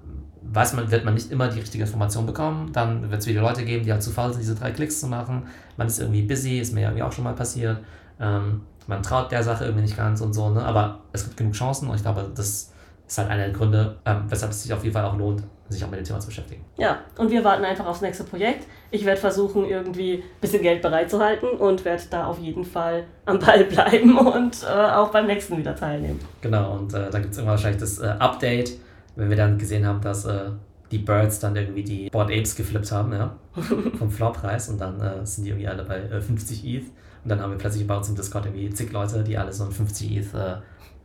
weiß 0.52 0.74
man, 0.74 0.92
wird 0.92 1.06
man 1.06 1.14
nicht 1.14 1.32
immer 1.32 1.48
die 1.48 1.60
richtige 1.60 1.84
Information 1.84 2.26
bekommen. 2.26 2.72
Dann 2.74 3.10
wird 3.10 3.22
es 3.22 3.28
wieder 3.28 3.42
Leute 3.42 3.66
geben, 3.66 3.84
die 3.84 3.92
halt 3.92 4.04
zu 4.04 4.12
faul 4.12 4.32
sind, 4.32 4.42
diese 4.42 4.56
drei 4.56 4.72
Klicks 4.72 5.00
zu 5.00 5.08
machen. 5.08 5.48
Man 5.78 5.88
ist 5.88 6.00
irgendwie 6.00 6.22
busy, 6.22 6.60
ist 6.60 6.74
mir 6.74 6.82
irgendwie 6.82 7.04
auch 7.04 7.12
schon 7.12 7.24
mal 7.24 7.34
passiert. 7.34 7.80
Ähm, 8.20 8.62
man 8.88 9.02
traut 9.02 9.32
der 9.32 9.44
Sache 9.44 9.66
irgendwie 9.66 9.84
nicht 9.84 9.98
ganz 9.98 10.22
und 10.22 10.34
so, 10.34 10.50
ne? 10.50 10.64
Aber 10.64 11.00
es 11.12 11.24
gibt 11.24 11.38
genug 11.38 11.54
Chancen 11.54 11.90
und 11.90 11.96
ich 11.96 12.04
glaube, 12.04 12.30
das 12.36 12.72
ist 13.08 13.18
halt 13.18 13.30
einer 13.30 13.46
der 13.46 13.54
Gründe, 13.54 13.98
ähm, 14.06 14.24
weshalb 14.28 14.52
es 14.52 14.64
sich 14.64 14.74
auf 14.74 14.84
jeden 14.84 14.94
Fall 14.94 15.06
auch 15.06 15.18
lohnt, 15.18 15.44
sich 15.70 15.84
auch 15.84 15.90
mit 15.90 16.00
dem 16.00 16.06
Thema 16.06 16.20
zu 16.20 16.28
beschäftigen. 16.28 16.64
Ja, 16.78 17.00
und 17.18 17.32
wir 17.32 17.44
warten 17.44 17.64
einfach 17.66 17.86
aufs 17.86 18.02
nächste 18.02 18.24
Projekt. 18.24 18.68
Ich 18.92 19.06
werde 19.06 19.20
versuchen, 19.20 19.66
irgendwie 19.66 20.16
ein 20.16 20.42
bisschen 20.42 20.62
Geld 20.62 20.82
bereitzuhalten 20.82 21.50
und 21.50 21.86
werde 21.86 22.04
da 22.10 22.28
auf 22.28 22.40
jeden 22.40 22.64
Fall 22.64 23.06
am 23.26 23.40
Ball 23.40 23.64
bleiben 23.66 24.18
und 24.18 24.64
äh, 24.64 24.68
auch 24.68 25.10
beim 25.10 25.28
nächsten 25.28 25.58
wieder 25.58 25.76
teilnehmen. 25.76 26.20
Genau, 26.42 26.74
und 26.74 26.94
äh, 26.94 27.10
dann 27.10 27.22
gibt 27.22 27.34
es 27.34 27.40
immer 27.40 27.52
wahrscheinlich 27.52 27.82
das 27.82 28.00
äh, 28.00 28.08
Update 28.20 28.74
wenn 29.16 29.30
wir 29.30 29.38
dann 29.38 29.58
gesehen 29.58 29.86
haben, 29.86 30.02
dass 30.02 30.26
äh, 30.26 30.52
die 30.92 31.00
Birds 31.00 31.40
dann 31.40 31.56
irgendwie 31.56 31.84
die 31.84 32.10
Board 32.10 32.32
Apes 32.32 32.56
geflippt 32.56 32.92
haben, 32.92 33.12
ja, 33.14 33.36
vom 33.98 34.12
Floorpreis 34.12 34.70
und 34.70 34.80
dann 34.80 35.00
äh, 35.02 35.26
sind 35.26 35.46
die 35.46 35.50
irgendwie 35.50 35.68
alle 35.68 35.84
bei 35.84 35.98
äh, 36.00 36.22
50 36.22 36.66
ETH 36.66 36.84
und 37.24 37.30
dann 37.30 37.42
haben 37.42 37.52
wir 37.52 37.58
plötzlich 37.58 37.88
bei 37.88 37.96
uns 37.96 38.10
im 38.10 38.16
Discord 38.16 38.46
irgendwie 38.46 38.70
zig 38.70 38.92
Leute, 38.92 39.24
die 39.24 39.38
alle 39.38 39.52
so 39.52 39.66
ein 39.66 39.72
50 39.72 40.18
ETH, 40.18 40.34
äh, 40.34 40.38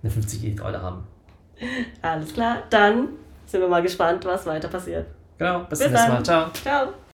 eine 0.03 0.11
50 0.11 0.45
ETH 0.45 0.61
Eule 0.61 0.83
haben. 0.83 1.05
Alles 2.03 2.33
klar, 2.33 2.63
dann 2.71 3.09
sind 3.47 3.61
wir 3.61 3.69
mal 3.69 3.83
gespannt, 3.83 4.25
was 4.25 4.47
weiter 4.47 4.69
passiert. 4.69 5.07
Genau, 5.39 5.61
bis, 5.61 5.79
bis 5.79 5.89
zum 5.89 5.93
nächsten 5.93 6.13
Mal. 6.13 6.23
Ciao. 6.23 6.51
Ciao. 6.53 6.89